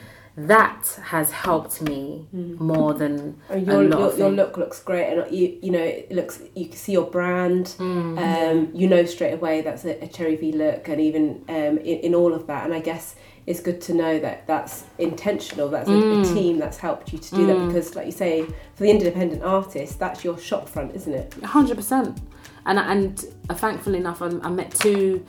that 0.47 0.99
has 1.04 1.32
helped 1.32 1.82
me 1.82 2.27
more 2.32 2.93
than 2.93 3.36
And 3.49 3.67
a 3.67 3.71
your, 3.71 3.84
lot 3.84 3.99
your, 3.99 4.17
your 4.17 4.32
look 4.32 4.58
looks 4.58 4.80
great, 4.82 5.08
and 5.12 5.32
you 5.36 5.58
you 5.62 5.71
know 5.71 5.84
it 5.84 6.12
looks 6.12 6.41
you 6.56 6.67
can 6.67 6.77
see 6.77 6.93
your 6.93 7.10
brand. 7.10 7.65
Mm. 7.77 8.17
Um, 8.17 8.69
you 8.73 8.88
know 8.88 9.06
straight 9.06 9.34
away 9.34 9.62
that's 9.62 9.84
a, 9.86 10.01
a 10.04 10.08
Cherry 10.08 10.36
V 10.36 10.51
look, 10.54 10.88
and 10.88 11.01
even 11.01 11.43
um, 11.49 11.77
in, 11.80 11.99
in 12.08 12.15
all 12.15 12.34
of 12.34 12.47
that. 12.47 12.65
And 12.65 12.73
I 12.73 12.80
guess 12.80 13.15
it's 13.47 13.60
good 13.60 13.82
to 13.82 13.93
know 13.93 14.19
that 14.19 14.45
that's 14.47 14.84
intentional. 14.99 15.67
That's 15.67 15.89
a, 15.89 15.91
Mm. 15.91 16.21
a 16.32 16.34
team 16.34 16.60
that's 16.60 16.77
helped 16.77 17.12
you 17.12 17.19
to 17.19 17.36
do 17.36 17.47
that 17.47 17.67
because, 17.67 17.95
like 17.95 18.06
you 18.06 18.12
say, 18.12 18.43
for 18.75 18.84
the 18.84 18.89
independent 18.91 19.43
artist, 19.43 19.97
that's 19.99 20.23
your 20.23 20.38
shop 20.38 20.69
front, 20.69 20.95
isn't 20.95 21.13
it? 21.13 21.34
hundred 21.43 21.75
percent. 21.75 22.19
And 22.65 22.77
and 22.77 23.25
uh, 23.49 23.56
thankfully 23.56 23.97
enough, 23.97 24.21
I, 24.21 24.27
I 24.43 24.49
met 24.49 24.71
two 24.75 25.25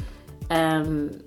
um, 0.51 1.23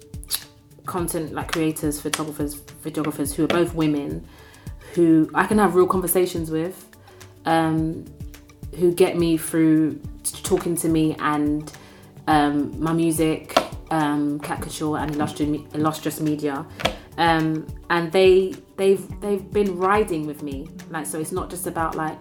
content 0.85 1.33
like 1.33 1.51
creators, 1.51 1.99
photographers, 1.99 2.55
videographers 2.55 3.33
who 3.33 3.43
are 3.43 3.47
both 3.47 3.73
women, 3.73 4.27
who 4.93 5.29
I 5.33 5.45
can 5.45 5.57
have 5.57 5.75
real 5.75 5.87
conversations 5.87 6.49
with, 6.51 6.89
um, 7.45 8.05
who 8.77 8.93
get 8.93 9.17
me 9.17 9.37
through 9.37 9.99
talking 10.43 10.75
to 10.77 10.89
me 10.89 11.15
and 11.19 11.71
um, 12.27 12.79
my 12.81 12.93
music, 12.93 13.57
um, 13.91 14.39
caricature 14.39 14.97
and 14.97 15.15
illustrious, 15.15 15.61
illustrious 15.73 16.19
media. 16.19 16.65
Um, 17.17 17.67
and 17.89 18.11
they 18.11 18.53
they've 18.75 19.21
they've 19.21 19.49
been 19.51 19.77
riding 19.77 20.27
with 20.27 20.43
me. 20.43 20.67
Like 20.89 21.05
so 21.05 21.19
it's 21.19 21.31
not 21.31 21.49
just 21.49 21.67
about 21.67 21.95
like 21.95 22.19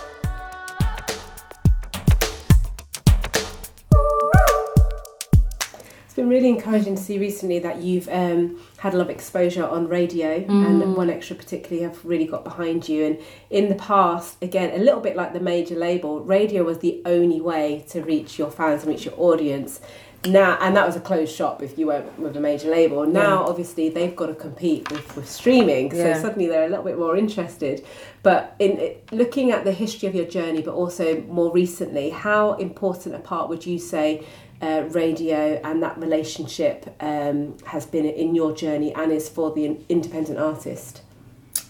been 6.29 6.43
really 6.43 6.49
encouraging 6.49 6.95
to 6.95 7.01
see 7.01 7.17
recently 7.17 7.59
that 7.59 7.81
you've 7.81 8.07
um, 8.09 8.59
had 8.77 8.93
a 8.93 8.97
lot 8.97 9.05
of 9.05 9.09
exposure 9.09 9.65
on 9.65 9.87
radio, 9.87 10.35
and 10.47 10.81
1Xtra 10.95 11.37
particularly 11.37 11.81
have 11.83 12.03
really 12.05 12.25
got 12.25 12.43
behind 12.43 12.87
you. 12.87 13.05
And 13.05 13.19
in 13.49 13.69
the 13.69 13.75
past, 13.75 14.37
again, 14.41 14.79
a 14.79 14.83
little 14.83 15.01
bit 15.01 15.15
like 15.15 15.33
the 15.33 15.39
major 15.39 15.75
label, 15.75 16.19
radio 16.21 16.63
was 16.63 16.79
the 16.79 17.01
only 17.05 17.41
way 17.41 17.83
to 17.89 18.01
reach 18.01 18.37
your 18.37 18.51
fans 18.51 18.83
and 18.83 18.91
reach 18.93 19.05
your 19.05 19.15
audience. 19.17 19.81
Now, 20.25 20.57
and 20.59 20.75
that 20.75 20.85
was 20.85 20.97
a 20.97 20.99
closed 20.99 21.33
shop 21.33 21.63
if 21.63 21.77
you 21.79 21.87
went 21.87 22.19
with 22.19 22.35
a 22.35 22.41
major 22.41 22.69
label. 22.69 23.05
Now, 23.05 23.45
obviously, 23.45 23.87
they've 23.87 24.13
got 24.13 24.25
to 24.25 24.35
compete 24.35 24.91
with, 24.91 25.15
with 25.15 25.29
streaming, 25.29 25.91
so 25.91 25.97
Yeah. 25.97 26.21
suddenly 26.21 26.47
they're 26.47 26.65
a 26.65 26.69
little 26.69 26.83
bit 26.83 26.99
more 26.99 27.15
interested. 27.15 27.85
But 28.21 28.53
in 28.59 28.95
looking 29.13 29.51
at 29.51 29.63
the 29.63 29.71
history 29.71 30.09
of 30.09 30.15
your 30.15 30.25
journey, 30.25 30.61
but 30.61 30.73
also 30.73 31.21
more 31.21 31.53
recently, 31.53 32.09
how 32.09 32.53
important 32.55 33.15
a 33.15 33.19
part 33.19 33.47
would 33.47 33.65
you 33.65 33.79
say 33.79 34.25
uh, 34.61 34.83
radio 34.91 35.59
and 35.63 35.81
that 35.83 35.97
relationship 35.97 36.95
um, 36.99 37.57
has 37.65 37.85
been 37.85 38.05
in 38.05 38.35
your 38.35 38.53
journey 38.53 38.93
and 38.93 39.11
is 39.11 39.29
for 39.29 39.51
the 39.51 39.77
independent 39.89 40.37
artist? 40.37 41.01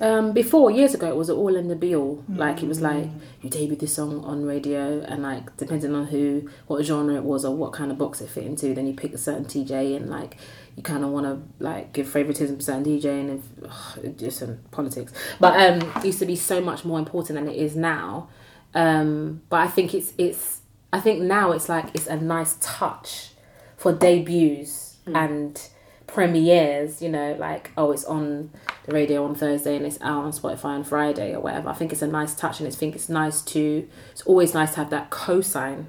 Um, 0.02 0.32
before 0.32 0.72
years 0.72 0.94
ago, 0.94 1.10
it 1.10 1.16
was 1.16 1.30
all 1.30 1.56
in 1.56 1.68
the 1.68 1.76
be 1.76 1.94
all. 1.94 2.24
Like 2.30 2.64
it 2.64 2.70
was 2.70 2.80
like 2.80 3.08
you 3.42 3.50
debuted 3.50 3.80
this 3.80 3.96
song 3.96 4.24
on 4.24 4.46
radio, 4.46 5.02
and 5.02 5.24
like 5.24 5.56
depending 5.58 5.94
on 5.94 6.08
who, 6.08 6.50
what 6.68 6.86
genre 6.86 7.16
it 7.16 7.24
was, 7.24 7.44
or 7.44 7.54
what 7.54 7.74
kind 7.74 7.92
of 7.92 7.98
box 7.98 8.22
it 8.22 8.30
fit 8.30 8.46
into, 8.46 8.74
then 8.74 8.88
you 8.88 8.94
pick 8.94 9.14
a 9.14 9.18
certain 9.18 9.44
DJ, 9.44 9.98
and 9.98 10.10
like 10.10 10.38
you 10.78 10.84
kind 10.84 11.04
of 11.04 11.10
want 11.10 11.26
to 11.26 11.64
like 11.64 11.92
give 11.92 12.08
favoritism 12.08 12.58
to 12.58 12.64
certain 12.64 12.86
DJ, 12.86 13.06
and 13.20 13.30
if, 13.30 13.70
ugh, 13.70 14.18
just 14.18 14.42
in 14.42 14.60
politics. 14.72 15.12
But 15.38 15.60
um, 15.60 15.92
it 15.98 16.06
used 16.06 16.20
to 16.20 16.26
be 16.26 16.38
so 16.38 16.62
much 16.62 16.86
more 16.86 16.98
important 16.98 17.38
than 17.38 17.50
it 17.50 17.58
is 17.58 17.76
now. 17.76 18.30
Um, 18.74 19.42
but 19.50 19.60
I 19.60 19.68
think 19.68 19.94
it's 19.94 20.14
it's 20.18 20.59
I 20.92 21.00
think 21.00 21.22
now 21.22 21.52
it's 21.52 21.70
like 21.70 21.88
it's 21.94 22.08
a 22.08 22.18
nice 22.18 22.58
touch 22.62 23.32
for 23.78 23.94
debuts 23.94 24.98
and 25.06 25.60
premieres, 26.08 27.02
you 27.02 27.10
know, 27.10 27.36
like 27.40 27.72
oh 27.78 27.92
it's 27.92 28.04
on 28.06 28.50
the 28.86 28.94
radio 28.94 29.24
on 29.24 29.36
Thursday 29.36 29.76
and 29.76 29.86
it's 29.86 30.00
out 30.02 30.24
on 30.26 30.32
Spotify 30.32 30.66
on 30.66 30.84
Friday 30.84 31.34
or 31.36 31.40
whatever. 31.40 31.70
I 31.70 31.74
think 31.74 31.92
it's 31.92 32.02
a 32.02 32.08
nice 32.08 32.34
touch 32.36 32.60
and 32.60 32.68
I 32.68 32.72
think 32.72 32.96
it's 32.96 33.10
nice 33.10 33.42
to 33.44 33.88
it's 34.12 34.22
always 34.24 34.54
nice 34.54 34.72
to 34.72 34.78
have 34.78 34.90
that 34.90 35.10
cosign 35.12 35.86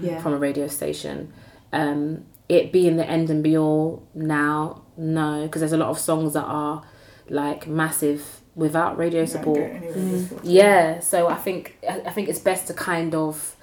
Yeah. 0.00 0.20
from 0.22 0.32
a 0.32 0.38
radio 0.38 0.68
station. 0.68 1.32
Um, 1.72 2.24
it 2.48 2.72
being 2.72 2.96
the 2.96 3.06
end 3.08 3.30
and 3.30 3.42
be 3.42 3.56
all 3.58 4.06
now, 4.14 4.82
no, 4.96 5.42
because 5.42 5.60
there's 5.60 5.72
a 5.72 5.76
lot 5.78 5.88
of 5.88 5.98
songs 5.98 6.34
that 6.34 6.44
are 6.44 6.84
like 7.28 7.66
massive 7.66 8.40
without 8.54 8.96
radio 8.96 9.24
support. 9.24 9.72
get 9.80 9.92
support. 9.92 10.40
Hmm. 10.42 10.48
Yeah, 10.48 11.00
so 11.00 11.26
I 11.28 11.34
think 11.36 11.76
I 11.88 12.00
I 12.06 12.10
think 12.10 12.28
it's 12.28 12.38
best 12.38 12.66
to 12.68 12.74
kind 12.74 13.14
of 13.14 13.34
ha- 13.34 13.56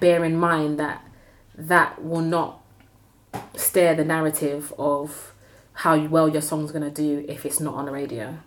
bear 0.00 0.24
in 0.24 0.36
mind 0.36 0.78
that 0.78 1.04
that 1.56 2.02
will 2.02 2.20
not 2.20 2.62
steer 3.54 3.94
the 3.94 4.04
narrative 4.04 4.72
of 4.78 5.34
how 5.72 5.98
well 6.06 6.28
your 6.28 6.42
song's 6.42 6.72
gonna 6.72 6.90
do 6.90 7.24
if 7.28 7.44
it's 7.44 7.60
not 7.60 7.74
on 7.74 7.86
the 7.86 7.92
radio. 7.92 8.38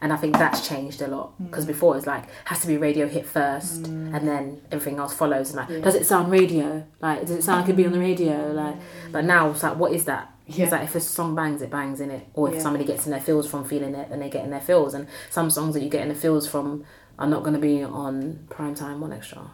And 0.00 0.12
I 0.12 0.16
think 0.16 0.36
that's 0.36 0.68
changed 0.68 1.00
a 1.00 1.08
lot 1.08 1.32
mm. 1.40 1.46
because 1.46 1.64
before 1.64 1.96
it's 1.96 2.06
like 2.06 2.24
has 2.44 2.60
to 2.60 2.66
be 2.66 2.76
radio 2.76 3.08
hit 3.08 3.24
first 3.24 3.84
mm. 3.84 4.14
and 4.14 4.28
then 4.28 4.60
everything 4.70 4.98
else 4.98 5.14
follows. 5.14 5.54
And 5.54 5.56
like, 5.56 5.82
does 5.82 5.94
it 5.94 6.04
sound 6.04 6.30
radio? 6.30 6.86
Like, 7.00 7.22
does 7.22 7.30
it 7.30 7.42
sound 7.42 7.60
like 7.60 7.64
it 7.64 7.72
could 7.72 7.76
be 7.76 7.86
on 7.86 7.92
the 7.92 7.98
radio? 7.98 8.52
Like, 8.52 8.76
but 9.12 9.24
mm. 9.24 9.28
now 9.28 9.50
it's 9.50 9.62
like, 9.62 9.76
what 9.76 9.92
is 9.92 10.04
that? 10.04 10.30
Yeah. 10.46 10.64
It's 10.64 10.72
like 10.72 10.82
if 10.82 10.94
a 10.94 11.00
song 11.00 11.34
bangs, 11.34 11.62
it 11.62 11.70
bangs 11.70 12.00
in 12.00 12.10
it, 12.10 12.26
or 12.34 12.48
if 12.50 12.56
Yeah. 12.56 12.60
somebody 12.60 12.84
gets 12.84 13.06
in 13.06 13.12
their 13.12 13.20
feels 13.20 13.48
from 13.48 13.64
feeling 13.64 13.94
it, 13.94 14.10
then 14.10 14.20
they 14.20 14.28
get 14.28 14.44
in 14.44 14.50
their 14.50 14.60
feels. 14.60 14.92
And 14.92 15.08
some 15.30 15.48
songs 15.48 15.72
that 15.72 15.82
you 15.82 15.88
get 15.88 16.02
in 16.02 16.08
the 16.10 16.14
feels 16.14 16.46
from 16.46 16.84
are 17.18 17.26
not 17.26 17.42
going 17.42 17.54
to 17.54 17.60
be 17.60 17.82
on 17.82 18.46
prime 18.50 18.74
time 18.74 19.00
1Xtra. 19.00 19.48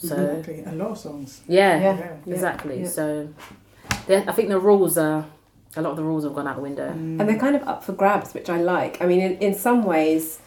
So 0.00 0.16
Exactly. 0.16 0.64
A 0.66 0.72
lot 0.74 0.90
of 0.92 0.98
songs. 0.98 1.42
yeah, 1.46 1.78
Yeah. 1.78 2.16
Exactly. 2.26 2.80
yeah. 2.82 2.88
So 2.88 3.28
I 4.08 4.32
think 4.32 4.48
the 4.48 4.58
rules 4.58 4.96
are 4.98 5.26
a 5.76 5.82
lot 5.82 5.90
of 5.90 5.96
the 5.96 6.02
rules 6.02 6.24
have 6.24 6.34
gone 6.34 6.48
out 6.48 6.56
the 6.56 6.62
window. 6.62 6.88
and 6.88 7.20
they're 7.20 7.38
kind 7.38 7.54
of 7.54 7.62
up 7.68 7.84
for 7.84 7.92
grabs, 7.92 8.34
which 8.34 8.48
I 8.50 8.60
like. 8.60 9.00
I 9.02 9.06
mean, 9.06 9.20
in, 9.20 9.32
in 9.38 9.54
some 9.54 9.84
ways, 9.84 10.40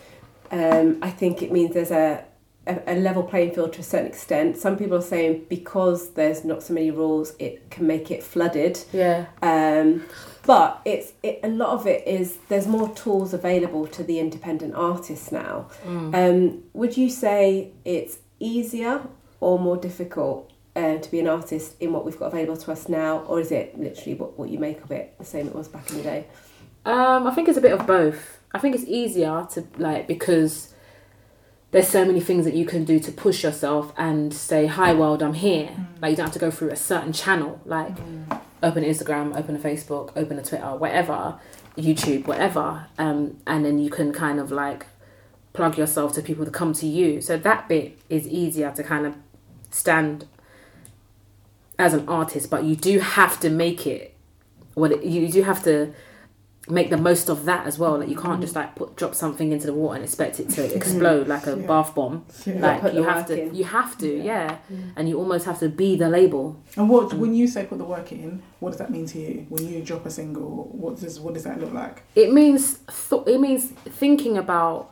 um, 0.52 0.98
I 1.02 1.10
think 1.12 1.42
it 1.42 1.52
means 1.52 1.74
there's 1.74 1.92
a, 1.92 2.26
a, 2.68 2.82
a 2.88 2.96
level 2.96 3.24
playing 3.24 3.54
field 3.54 3.74
to 3.74 3.80
a 3.80 3.84
certain 3.84 4.08
extent. 4.08 4.58
Some 4.58 4.76
people 4.76 4.98
are 4.98 5.02
saying 5.02 5.46
because 5.50 6.10
there's 6.14 6.44
not 6.44 6.62
so 6.64 6.74
many 6.74 6.92
rules, 6.92 7.34
it 7.40 7.70
can 7.70 7.88
make 7.88 8.12
it 8.12 8.22
flooded. 8.24 8.80
Yeah, 8.92 9.28
Um, 9.42 10.04
but 10.46 10.82
it's 10.84 11.14
it, 11.24 11.40
a 11.44 11.48
lot 11.48 11.70
of 11.70 11.88
it 11.88 12.06
is 12.06 12.38
there's 12.50 12.68
more 12.68 12.90
tools 12.96 13.34
available 13.34 13.88
to 13.88 14.04
the 14.04 14.20
independent 14.20 14.74
artists 14.76 15.32
now. 15.32 15.68
Um, 15.88 16.64
would 16.74 16.98
you 16.98 17.10
say 17.10 17.72
it's 17.86 18.18
easier 18.40 19.02
or 19.44 19.60
more 19.60 19.78
difficult 19.78 20.52
uh, 20.76 20.98
to 20.98 21.12
be 21.12 21.20
an 21.20 21.28
artist 21.28 21.76
in 21.80 21.94
what 21.94 22.06
we've 22.06 22.18
got 22.18 22.28
available 22.28 22.58
to 22.58 22.72
us 22.72 22.90
now, 22.90 23.20
or 23.20 23.40
is 23.40 23.52
it 23.52 23.78
literally 23.78 24.16
what, 24.16 24.40
what 24.40 24.50
you 24.50 24.58
make 24.58 24.82
of 24.84 24.92
it 24.92 25.14
the 25.20 25.26
same 25.26 25.48
it 25.48 25.56
was 25.56 25.68
back 25.68 25.90
in 25.92 25.98
the 25.98 26.04
day? 26.04 26.26
Um, 26.86 27.28
I 27.28 27.32
think 27.32 27.48
it's 27.48 27.58
a 27.58 27.62
bit 27.62 27.74
of 27.74 27.86
both. 27.86 28.40
I 28.54 28.60
think 28.60 28.76
it's 28.76 28.86
easier 28.86 29.48
to 29.52 29.66
like 29.78 30.08
because 30.08 30.74
there's 31.72 31.88
so 31.88 32.06
many 32.06 32.20
things 32.20 32.46
that 32.46 32.54
you 32.54 32.66
can 32.66 32.84
do 32.86 33.00
to 33.00 33.12
push 33.12 33.44
yourself 33.44 33.94
and 33.98 34.34
say, 34.34 34.66
"Hi, 34.66 34.94
world, 34.94 35.22
I'm 35.22 35.34
here." 35.34 35.70
Like 36.02 36.12
you 36.12 36.18
don't 36.18 36.26
have 36.28 36.34
to 36.34 36.40
go 36.40 36.52
through 36.52 36.70
a 36.70 36.76
certain 36.76 37.14
channel, 37.14 37.62
like 37.66 37.92
open 38.62 38.84
Instagram, 38.84 39.38
open 39.38 39.56
a 39.56 39.60
Facebook, 39.60 40.12
open 40.16 40.40
a 40.40 40.44
Twitter, 40.44 40.76
whatever, 40.76 41.40
YouTube, 41.78 42.28
whatever, 42.28 42.88
um, 42.98 43.38
and 43.46 43.66
then 43.66 43.80
you 43.80 43.90
can 43.90 44.14
kind 44.14 44.40
of 44.40 44.52
like 44.52 44.86
plug 45.54 45.78
yourself 45.78 46.14
to 46.14 46.22
people 46.22 46.46
to 46.46 46.52
come 46.52 46.74
to 46.74 46.88
you. 46.88 47.22
So 47.22 47.38
that 47.38 47.68
bit 47.68 48.00
is 48.10 48.28
easier 48.28 48.72
to 48.72 48.84
kind 48.84 49.06
of 49.06 49.16
stand 49.74 50.28
as 51.80 51.94
an 51.94 52.08
artist, 52.08 52.50
but 52.50 52.64
you 52.64 52.76
do 52.76 53.00
have 53.00 53.40
to 53.42 53.50
make 53.50 53.86
it. 53.88 54.16
Well, 54.76 54.92
you 55.04 55.28
do 55.28 55.44
have 55.44 55.64
to 55.64 55.94
make 56.70 56.90
the 56.90 56.98
most 56.98 57.30
of 57.30 57.44
that 57.46 57.68
as 57.68 57.78
well. 57.78 57.98
Like 57.98 58.10
you 58.10 58.16
can't 58.16 58.40
mm. 58.40 58.42
just 58.42 58.56
like 58.56 58.76
put 58.76 58.96
drop 58.96 59.16
something 59.16 59.52
into 59.52 59.66
the 59.66 59.74
water 59.74 59.96
and 59.96 60.04
expect 60.04 60.40
it 60.40 60.50
to 60.52 60.76
explode 60.76 61.28
like 61.28 61.46
a 61.46 61.58
Yeah. 61.58 61.68
bath 61.68 61.94
bomb. 61.94 62.26
Yeah. 62.46 62.80
Like 62.82 62.94
you 62.94 63.04
have 63.04 63.26
to, 63.28 63.42
in. 63.42 63.56
you 63.56 63.66
have 63.66 63.98
to, 63.98 64.08
yeah. 64.08 64.58
Mm. 64.72 64.94
And 64.96 65.10
you 65.10 65.18
almost 65.18 65.46
have 65.46 65.60
to 65.60 65.70
be 65.70 65.96
the 65.96 66.10
label. 66.10 66.62
And 66.78 66.90
what 66.90 67.10
mm. 67.10 67.18
when 67.18 67.34
you 67.34 67.48
say 67.48 67.66
put 67.66 67.80
the 67.80 67.84
work 67.84 68.12
in, 68.12 68.42
what 68.60 68.70
does 68.70 68.80
that 68.80 68.92
mean 68.92 69.06
to 69.08 69.20
you? 69.20 69.46
When 69.50 69.68
you 69.68 69.82
drop 69.82 70.06
a 70.06 70.10
single, 70.10 70.70
what 70.72 71.00
does 71.00 71.20
what 71.20 71.34
does 71.34 71.44
that 71.44 71.60
look 71.60 71.74
like? 71.74 72.04
It 72.16 72.32
means 72.32 72.80
th- 73.10 73.24
it 73.28 73.40
means 73.40 73.66
thinking 73.66 74.38
about. 74.38 74.92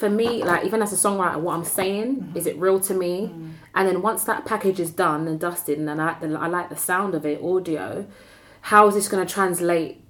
For 0.00 0.08
me, 0.08 0.42
like 0.42 0.64
even 0.64 0.80
as 0.82 0.92
a 0.94 0.96
songwriter, 0.96 1.38
what 1.38 1.54
I'm 1.54 1.64
saying 1.64 2.16
mm-hmm. 2.16 2.38
is 2.38 2.46
it 2.46 2.56
real 2.56 2.80
to 2.80 2.94
me? 2.94 3.30
Mm. 3.34 3.52
And 3.74 3.86
then 3.86 4.00
once 4.00 4.24
that 4.24 4.46
package 4.46 4.80
is 4.80 4.90
done 4.90 5.28
and 5.28 5.38
dusted, 5.38 5.78
and 5.78 5.90
I 5.90 5.94
like 5.94 6.20
the 6.20 6.28
I 6.46 6.46
like 6.46 6.70
the 6.70 6.76
sound 6.90 7.14
of 7.14 7.26
it, 7.26 7.38
audio. 7.42 8.06
How 8.62 8.88
is 8.88 8.94
this 8.94 9.08
going 9.08 9.26
to 9.26 9.30
translate 9.30 10.02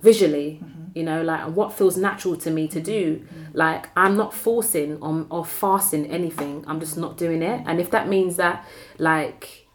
visually? 0.00 0.60
Mm-hmm. 0.62 0.98
You 0.98 1.02
know, 1.02 1.20
like 1.24 1.48
what 1.48 1.72
feels 1.72 1.96
natural 1.96 2.36
to 2.44 2.50
me 2.58 2.68
to 2.68 2.80
do. 2.80 3.02
Mm-hmm. 3.16 3.58
Like 3.64 3.88
I'm 3.96 4.16
not 4.16 4.32
forcing 4.32 5.02
on 5.02 5.26
or 5.30 5.44
forcing 5.44 6.06
anything. 6.06 6.64
I'm 6.68 6.78
just 6.78 6.96
not 6.96 7.16
doing 7.16 7.42
it. 7.42 7.58
And 7.66 7.80
if 7.80 7.90
that 7.90 8.08
means 8.08 8.36
that, 8.36 8.64
like, 8.98 9.66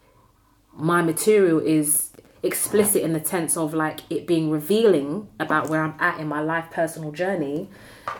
my 0.72 1.02
material 1.02 1.58
is 1.58 2.12
explicit 2.42 3.02
in 3.02 3.12
the 3.12 3.22
sense 3.22 3.58
of 3.58 3.74
like 3.74 4.00
it 4.08 4.26
being 4.26 4.50
revealing 4.50 5.28
about 5.38 5.68
where 5.68 5.82
I'm 5.82 5.94
at 6.00 6.18
in 6.18 6.26
my 6.26 6.40
life 6.40 6.70
personal 6.70 7.12
journey, 7.12 7.68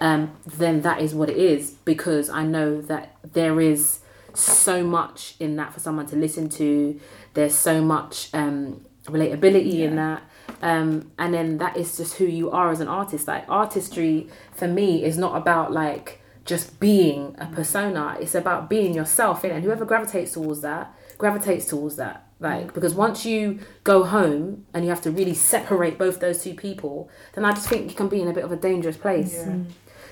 um, 0.00 0.36
then 0.46 0.82
that 0.82 1.00
is 1.00 1.14
what 1.14 1.28
it 1.30 1.36
is 1.36 1.72
because 1.84 2.30
I 2.30 2.44
know 2.44 2.80
that 2.82 3.16
there 3.22 3.60
is 3.60 4.00
so 4.34 4.84
much 4.84 5.34
in 5.40 5.56
that 5.56 5.72
for 5.72 5.80
someone 5.80 6.06
to 6.06 6.16
listen 6.16 6.48
to. 6.50 7.00
There's 7.34 7.54
so 7.54 7.82
much 7.82 8.30
um, 8.32 8.84
relatability 9.04 9.80
in 9.80 9.96
that. 9.96 10.22
Um, 10.62 11.12
and 11.18 11.32
then 11.32 11.58
that 11.58 11.76
is 11.76 11.96
just 11.96 12.14
who 12.14 12.26
you 12.26 12.50
are 12.50 12.70
as 12.70 12.80
an 12.80 12.88
artist. 12.88 13.26
Like 13.28 13.44
artistry 13.48 14.28
for 14.52 14.68
me 14.68 15.04
is 15.04 15.16
not 15.16 15.36
about 15.36 15.72
like 15.72 16.20
just 16.44 16.80
being 16.80 17.36
a 17.38 17.46
persona. 17.46 18.16
It's 18.20 18.34
about 18.34 18.68
being 18.68 18.94
yourself, 18.94 19.42
innit? 19.42 19.56
and 19.56 19.64
whoever 19.64 19.84
gravitates 19.84 20.32
towards 20.32 20.60
that 20.62 20.94
gravitates 21.20 21.66
towards 21.66 21.96
that. 21.96 22.26
Like 22.40 22.72
because 22.72 22.94
once 22.94 23.26
you 23.26 23.60
go 23.84 24.02
home 24.04 24.64
and 24.72 24.82
you 24.84 24.90
have 24.90 25.02
to 25.02 25.10
really 25.10 25.34
separate 25.34 25.98
both 25.98 26.20
those 26.20 26.42
two 26.42 26.54
people, 26.54 27.10
then 27.34 27.44
I 27.44 27.52
just 27.52 27.68
think 27.68 27.90
you 27.90 27.96
can 27.96 28.08
be 28.08 28.20
in 28.20 28.28
a 28.28 28.32
bit 28.32 28.44
of 28.44 28.50
a 28.50 28.56
dangerous 28.56 28.96
place. 28.96 29.34
Yeah. 29.34 29.58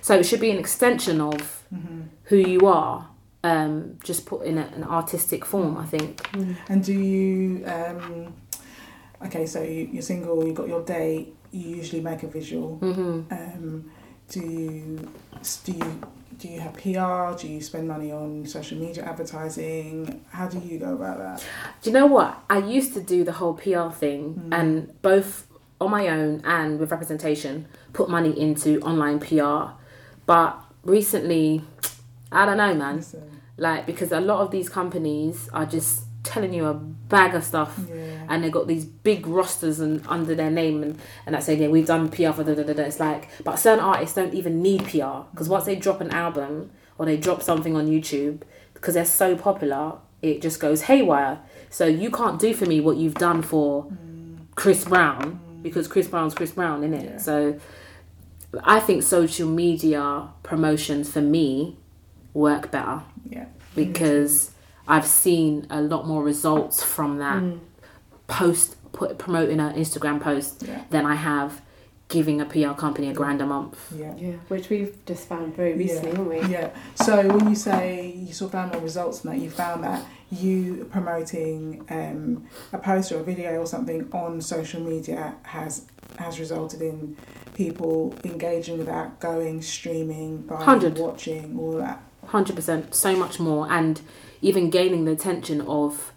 So 0.03 0.15
it 0.15 0.25
should 0.25 0.41
be 0.41 0.51
an 0.51 0.59
extension 0.59 1.21
of 1.21 1.65
who 2.25 2.37
you 2.37 2.67
are, 2.67 3.09
um, 3.43 3.99
just 4.05 4.27
put 4.27 4.45
in 4.45 4.59
a, 4.59 4.67
an 4.77 4.85
artistic 4.85 5.45
form. 5.45 5.77
I 5.79 5.87
think. 5.87 6.21
And 6.69 6.85
do 6.85 6.93
you 6.93 7.65
um 7.67 8.35
okay, 9.25 9.47
so 9.47 9.63
you, 9.63 9.99
are 9.99 10.03
single, 10.03 10.47
you've 10.47 10.55
got 10.55 10.69
your 10.69 10.85
date, 10.85 11.35
you 11.51 11.77
usually 11.77 12.03
make 12.03 12.23
a 12.23 12.29
visual. 12.29 12.79
Mm-hmm. 12.81 13.33
Um 13.33 13.91
do 14.29 14.41
you 14.41 15.09
do 15.65 15.73
you 15.73 16.01
do 16.39 16.49
you 16.49 16.61
have 16.61 16.75
PR? 16.75 17.37
Do 17.41 17.49
you 17.49 17.61
spend 17.61 17.89
money 17.89 18.13
on 18.13 18.47
social 18.47 18.79
media 18.79 19.05
advertising? 19.05 20.25
How 20.31 20.47
do 20.49 20.59
you 20.61 20.79
go 20.79 20.95
about 20.95 21.19
that? 21.19 21.45
Do 21.83 21.91
you 21.91 21.95
know 21.95 22.07
what? 22.07 22.43
I 22.49 22.59
used 22.59 22.95
to 22.95 23.01
do 23.01 23.25
the 23.25 23.33
whole 23.33 23.55
PR 23.55 23.91
thing, 23.91 24.35
Mm. 24.49 24.59
and 24.59 25.03
both 25.03 25.47
on 25.81 25.91
my 25.91 26.09
own 26.09 26.41
and 26.45 26.79
with 26.81 26.91
representation, 26.91 27.67
put 27.93 28.09
money 28.09 28.39
into 28.39 28.81
online 28.81 29.19
PR. 29.21 29.73
But 30.27 30.59
recently, 30.85 31.63
I 32.33 32.47
don't 32.47 32.57
know, 32.59 32.75
man. 32.75 32.97
Listen, 32.97 33.23
Like 33.57 33.87
because 33.87 34.13
a 34.13 34.21
lot 34.21 34.41
of 34.41 34.51
these 34.53 34.69
companies 34.69 35.49
are 35.53 35.67
just 35.67 36.05
telling 36.29 36.53
you 36.53 36.67
a 36.67 36.75
bag 36.75 37.35
of 37.35 37.45
stuff. 37.45 37.79
yeah, 37.89 38.27
and 38.29 38.45
they 38.45 38.51
got 38.51 38.67
these 38.67 38.85
big 38.85 39.27
rosters 39.27 39.81
and 39.81 40.05
under 40.07 40.35
their 40.35 40.51
name 40.51 40.83
and, 40.83 40.99
and 41.27 41.35
that 41.35 41.43
saying 41.43 41.61
yeah 41.63 41.69
we've 41.69 41.87
done 41.87 42.09
PR 42.09 42.33
for 42.33 42.45
da, 42.45 42.55
da, 42.55 42.63
da, 42.63 42.73
da. 42.75 42.83
it's 42.83 43.01
like 43.01 43.29
but 43.43 43.57
certain 43.57 43.83
artists 43.83 44.15
don't 44.15 44.35
even 44.35 44.63
need 44.63 44.85
PR 44.85 45.25
because 45.31 45.49
once 45.49 45.65
they 45.65 45.75
drop 45.75 46.01
an 46.01 46.11
album 46.11 46.71
or 46.99 47.07
they 47.07 47.17
drop 47.17 47.43
something 47.43 47.75
on 47.75 47.87
YouTube 47.87 48.43
because 48.75 48.95
they're 48.95 49.05
so 49.05 49.37
popular 49.37 49.95
it 50.21 50.43
just 50.43 50.61
goes 50.61 50.83
haywire. 50.83 51.39
So 51.71 51.87
you 51.87 52.11
can't 52.11 52.41
do 52.41 52.53
for 52.55 52.67
me 52.67 52.81
what 52.81 52.97
you've 52.97 53.15
done 53.15 53.43
for 53.43 53.85
mm. 53.85 54.39
Chris 54.55 54.85
Brown 54.85 55.41
mm. 55.41 55.63
because 55.63 55.87
Chris 55.87 56.09
Brown's 56.09 56.35
Chris 56.35 56.53
Brown 56.53 56.83
in 56.83 56.95
it 56.95 57.05
Yeah. 57.05 57.19
so 57.19 57.61
I 58.65 58.81
think 58.81 59.03
social 59.03 59.49
media 59.49 60.29
promotions 60.43 61.11
for 61.13 61.21
me 61.21 61.77
work 62.33 62.71
better. 62.71 63.03
Yeah, 63.29 63.47
because 63.75 64.53
I've 64.89 65.07
seen 65.07 65.67
a 65.71 65.81
lot 65.83 66.07
more 66.07 66.23
results 66.23 66.83
from 66.83 67.19
that 67.19 67.43
post 68.27 68.77
put, 68.93 69.19
promoting 69.19 69.61
an 69.61 69.75
Instagram 69.75 70.21
post 70.21 70.65
Yeah. 70.67 70.83
than 70.91 71.07
I 71.07 71.15
have 71.15 71.61
giving 72.09 72.41
a 72.41 72.47
PR 72.47 72.73
company 72.73 73.11
a 73.11 73.13
grand 73.13 73.43
a 73.43 73.47
month. 73.47 73.77
yeah. 73.95 74.15
Yeah, 74.17 74.33
which 74.49 74.71
we've 74.71 74.97
just 75.05 75.29
found 75.29 75.55
very 75.55 75.75
recently, 75.75 76.11
haven't 76.13 76.29
we? 76.29 76.41
Yeah. 76.51 76.71
So 76.95 77.29
when 77.29 77.51
you 77.51 77.55
say 77.55 78.15
you 78.17 78.33
saw 78.33 78.49
found 78.49 78.73
more 78.73 78.81
results 78.81 79.21
than 79.21 79.33
that, 79.33 79.43
you 79.45 79.51
found 79.51 79.85
that 79.85 80.03
you 80.31 80.89
promoting 80.91 81.85
um, 81.91 82.47
a 82.73 82.79
post 82.79 83.13
or 83.13 83.19
a 83.21 83.23
video 83.23 83.59
or 83.59 83.67
something 83.67 84.09
on 84.13 84.41
social 84.41 84.81
media 84.81 85.35
has 85.43 85.85
has 86.19 86.41
resulted 86.41 86.81
in 86.81 87.15
people 87.55 88.15
engaging 88.25 88.79
with 88.79 88.87
that, 88.87 89.21
going, 89.21 89.61
streaming, 89.61 90.39
buying, 90.43 90.61
100. 90.67 90.99
watching, 90.99 91.59
all 91.59 91.73
that. 91.73 92.01
Hundred 92.27 92.57
percent, 92.57 92.95
so 92.95 93.15
much 93.17 93.39
more, 93.39 93.71
and 93.71 94.01
even 94.41 94.71
gaining 94.71 95.05
the 95.05 95.13
attention 95.13 95.61
of 95.63 96.13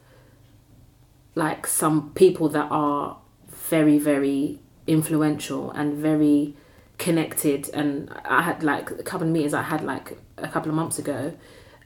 like 1.35 1.65
some 1.65 2.11
people 2.13 2.49
that 2.49 2.67
are 2.69 3.17
very, 3.47 3.97
very 3.97 4.59
influential 4.87 5.71
and 5.71 5.95
very 5.95 6.55
connected. 6.97 7.69
And 7.73 8.11
I 8.25 8.41
had 8.41 8.63
like 8.63 8.91
a 8.91 9.03
couple 9.03 9.27
of 9.27 9.33
meetings 9.33 9.53
I 9.53 9.61
had 9.61 9.83
like 9.83 10.17
a 10.37 10.47
couple 10.47 10.69
of 10.69 10.75
months 10.75 10.99
ago 10.99 11.33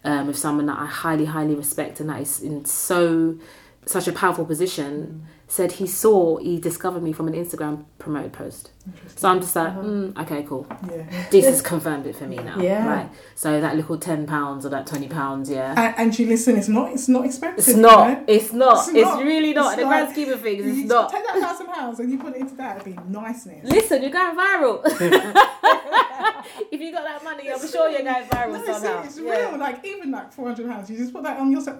um, 0.03 0.27
with 0.27 0.37
someone 0.37 0.65
that 0.67 0.79
I 0.79 0.85
highly, 0.85 1.25
highly 1.25 1.55
respect, 1.55 1.99
and 1.99 2.09
that 2.09 2.21
is 2.21 2.41
in 2.41 2.65
so 2.65 3.37
such 3.85 4.07
a 4.07 4.11
powerful 4.11 4.45
position. 4.45 5.25
Said 5.47 5.73
he 5.73 5.85
saw 5.85 6.37
he 6.37 6.59
discovered 6.59 7.03
me 7.03 7.13
from 7.13 7.27
an 7.27 7.35
Instagram 7.35 7.85
promoted 7.99 8.33
post. 8.33 8.71
So 9.15 9.29
I'm 9.29 9.39
just 9.39 9.55
like, 9.55 9.73
mm, 9.75 10.17
okay, 10.23 10.41
cool. 10.41 10.65
Yeah. 10.89 11.03
This 11.29 11.45
has 11.45 11.61
confirmed 11.73 12.07
it 12.07 12.15
for 12.15 12.25
me 12.25 12.37
now. 12.37 12.59
Yeah. 12.59 12.87
Right. 12.87 13.09
So 13.35 13.61
that 13.61 13.75
little 13.75 13.99
ten 13.99 14.25
pounds 14.25 14.65
or 14.65 14.69
that 14.69 14.87
twenty 14.87 15.07
pounds, 15.07 15.47
yeah. 15.51 15.75
And, 15.77 15.95
and 15.99 16.17
you 16.19 16.25
listen, 16.25 16.57
it's 16.57 16.67
not 16.67 16.93
it's 16.93 17.07
not 17.07 17.25
expensive. 17.25 17.59
It's 17.59 17.67
you 17.75 17.77
not. 17.83 18.07
know? 18.09 18.25
It's 18.27 18.53
not. 18.53 18.87
It's 18.87 18.97
It's, 18.97 19.05
not. 19.07 19.23
really 19.23 19.53
not. 19.53 19.73
It's 19.73 19.81
In 19.83 19.87
the 19.87 19.95
grand 19.95 20.11
scheme 20.13 20.33
of 20.33 20.41
things, 20.41 20.65
You 20.65 20.81
it's 20.81 20.89
not. 20.89 21.11
Take 21.11 21.27
that 21.27 21.39
thousand 21.39 21.67
pounds 21.67 21.99
and 21.99 22.11
you 22.11 22.17
put 22.17 22.33
it 22.35 22.41
into 22.41 22.55
that, 22.55 22.81
it'd 22.81 22.95
be 22.95 22.99
niceness. 23.07 23.69
Listen, 23.69 24.01
you're 24.01 24.09
going 24.11 24.35
viral. 24.35 24.81
if 26.71 26.81
you 26.81 26.91
got 26.91 27.03
that 27.03 27.23
money, 27.23 27.51
I'm 27.51 27.59
sure 27.67 27.89
you're 27.89 28.01
going 28.01 28.25
viral 28.25 28.53
No, 28.65 28.99
it's, 28.99 29.09
it's 29.09 29.19
yeah. 29.19 29.49
real. 29.49 29.59
Like 29.59 29.85
even 29.85 30.09
like 30.09 30.33
four 30.33 30.47
hundred 30.47 30.67
pounds, 30.67 30.89
you 30.89 30.97
just 30.97 31.13
put 31.13 31.21
that 31.23 31.37
on 31.39 31.51
yourself. 31.51 31.77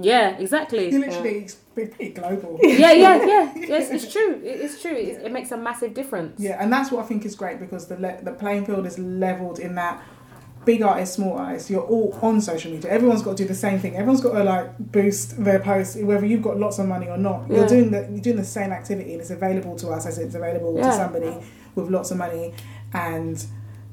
Yeah, 0.00 0.36
exactly. 0.38 0.90
You 0.90 0.98
literally 1.00 1.38
it's 1.44 1.54
pretty 1.54 2.10
global. 2.10 2.58
yeah, 2.62 2.92
yeah, 2.92 3.24
yeah. 3.24 3.52
Yes, 3.56 3.90
it's 3.90 4.12
true. 4.12 4.40
It- 4.44 4.60
It's 4.60 4.80
true. 4.82 4.92
It, 4.96 5.22
it 5.26 5.32
makes 5.32 5.50
a 5.52 5.56
massive 5.56 5.94
difference. 5.94 6.40
Yeah, 6.40 6.56
and 6.60 6.72
that's 6.72 6.90
what 6.90 7.04
I 7.04 7.06
think 7.08 7.24
is 7.24 7.34
great 7.34 7.58
because 7.60 7.86
the 7.88 7.96
le- 7.98 8.20
the 8.22 8.32
playing 8.32 8.66
field 8.66 8.86
is 8.86 8.98
leveled 8.98 9.58
in 9.58 9.74
that 9.76 10.02
big 10.64 10.80
artists, 10.82 11.16
small 11.16 11.36
artists, 11.38 11.68
you're 11.70 11.82
all 11.82 12.18
on 12.22 12.40
social 12.40 12.70
media. 12.72 12.90
Everyone's 12.90 13.20
got 13.20 13.36
to 13.36 13.42
do 13.42 13.46
the 13.46 13.54
same 13.54 13.78
thing. 13.78 13.96
Everyone's 13.96 14.22
got 14.22 14.32
to 14.32 14.42
like 14.44 14.78
boost 14.78 15.42
their 15.44 15.58
posts, 15.60 15.94
whether 15.96 16.24
you've 16.24 16.42
got 16.42 16.58
lots 16.58 16.78
of 16.78 16.86
money 16.86 17.06
or 17.08 17.18
not. 17.18 17.46
You're 17.48 17.60
Yeah. 17.60 17.66
doing 17.66 17.90
the 17.90 18.00
you're 18.10 18.20
doing 18.22 18.36
the 18.36 18.44
same 18.44 18.72
activity, 18.72 19.12
and 19.12 19.20
it's 19.20 19.30
available 19.30 19.76
to 19.76 19.88
us 19.90 20.06
as 20.06 20.18
it's 20.18 20.34
available 20.34 20.74
to 20.76 20.92
somebody 20.92 21.36
with 21.74 21.90
lots 21.90 22.10
of 22.10 22.16
money 22.16 22.54
and 22.94 23.44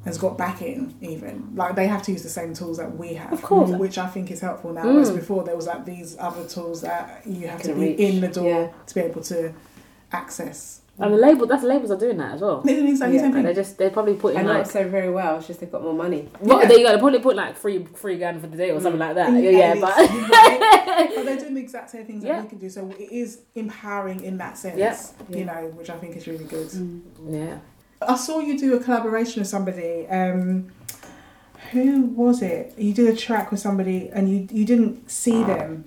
has 0.05 0.17
got 0.17 0.37
backing. 0.37 0.95
Even 1.01 1.51
like 1.55 1.75
they 1.75 1.87
have 1.87 2.01
to 2.03 2.11
use 2.11 2.23
the 2.23 2.29
same 2.29 2.53
tools 2.53 2.77
that 2.77 2.97
we 2.97 3.13
have, 3.15 3.33
Of 3.33 3.41
course. 3.41 3.69
which 3.71 3.97
I 3.97 4.07
think 4.07 4.31
is 4.31 4.39
helpful 4.41 4.73
now. 4.73 4.83
Mm. 4.83 4.93
Whereas 4.93 5.11
before 5.11 5.43
there 5.43 5.55
was 5.55 5.67
like 5.67 5.85
these 5.85 6.17
other 6.19 6.47
tools 6.47 6.81
that 6.81 7.21
you 7.25 7.47
have 7.47 7.61
to 7.63 7.73
be 7.73 7.79
reach. 7.81 7.99
in 7.99 8.21
the 8.21 8.27
door 8.27 8.47
Yeah. 8.47 8.67
to 8.87 8.93
be 8.95 9.01
able 9.01 9.21
to 9.23 9.53
access. 10.11 10.79
And 10.99 11.13
the 11.13 11.17
label, 11.17 11.47
that's 11.47 11.63
labels 11.63 11.89
are 11.89 11.97
doing 11.97 12.17
that 12.17 12.33
as 12.35 12.41
well. 12.41 12.61
They're 12.61 12.75
doing 12.75 12.89
exactly 12.89 13.17
the 13.17 13.23
Yeah, 13.23 13.27
same 13.29 13.33
thing. 13.33 13.43
They 13.43 13.53
just 13.55 13.77
they 13.79 13.89
probably 13.89 14.13
put 14.15 14.33
in 14.33 14.41
And 14.41 14.47
like 14.49 14.57
not 14.57 14.67
so 14.67 14.87
very 14.87 15.09
well. 15.09 15.37
It's 15.37 15.47
just 15.47 15.59
they've 15.59 15.71
got 15.71 15.81
more 15.81 15.95
money. 15.95 16.29
what 16.39 16.61
Yeah. 16.63 16.67
there 16.67 16.77
you 16.79 16.85
go. 16.85 16.91
They 16.93 16.99
probably 16.99 17.19
put 17.19 17.35
like 17.35 17.55
free 17.55 17.85
free 17.85 18.17
gun 18.19 18.39
for 18.39 18.45
the 18.47 18.57
day 18.57 18.69
or 18.71 18.79
something 18.81 18.99
like 18.99 19.15
that. 19.15 19.29
And- 19.29 19.43
Yeah, 19.43 19.49
yeah, 19.51 19.75
but 19.79 19.97
it's- 19.99 20.29
but 20.29 21.15
but 21.15 21.25
they're 21.25 21.37
doing 21.39 21.53
the 21.55 21.61
exact 21.61 21.89
same 21.89 22.05
things 22.05 22.23
Yeah. 22.23 22.33
that 22.35 22.43
we 22.43 22.49
can 22.49 22.57
do. 22.59 22.69
So 22.69 22.87
it 22.99 23.11
is 23.11 23.39
empowering 23.55 24.23
in 24.23 24.37
that 24.37 24.57
sense. 24.59 24.77
Yeah. 24.77 24.95
You 25.35 25.45
know, 25.45 25.71
which 25.75 25.89
I 25.89 25.97
think 25.97 26.15
is 26.17 26.27
really 26.27 26.45
good. 26.45 26.69
yeah. 27.27 27.57
I 28.01 28.15
saw 28.15 28.39
you 28.39 28.57
do 28.57 28.75
a 28.75 28.79
collaboration 28.79 29.41
with 29.41 29.47
somebody. 29.49 30.07
Um, 30.07 30.71
who 31.71 32.01
was 32.07 32.41
it? 32.41 32.73
You 32.77 32.93
did 32.93 33.07
a 33.07 33.15
track 33.15 33.51
with 33.51 33.59
somebody, 33.59 34.09
and 34.11 34.29
you 34.29 34.47
you 34.51 34.65
didn't 34.65 35.09
see 35.09 35.43
them. 35.43 35.85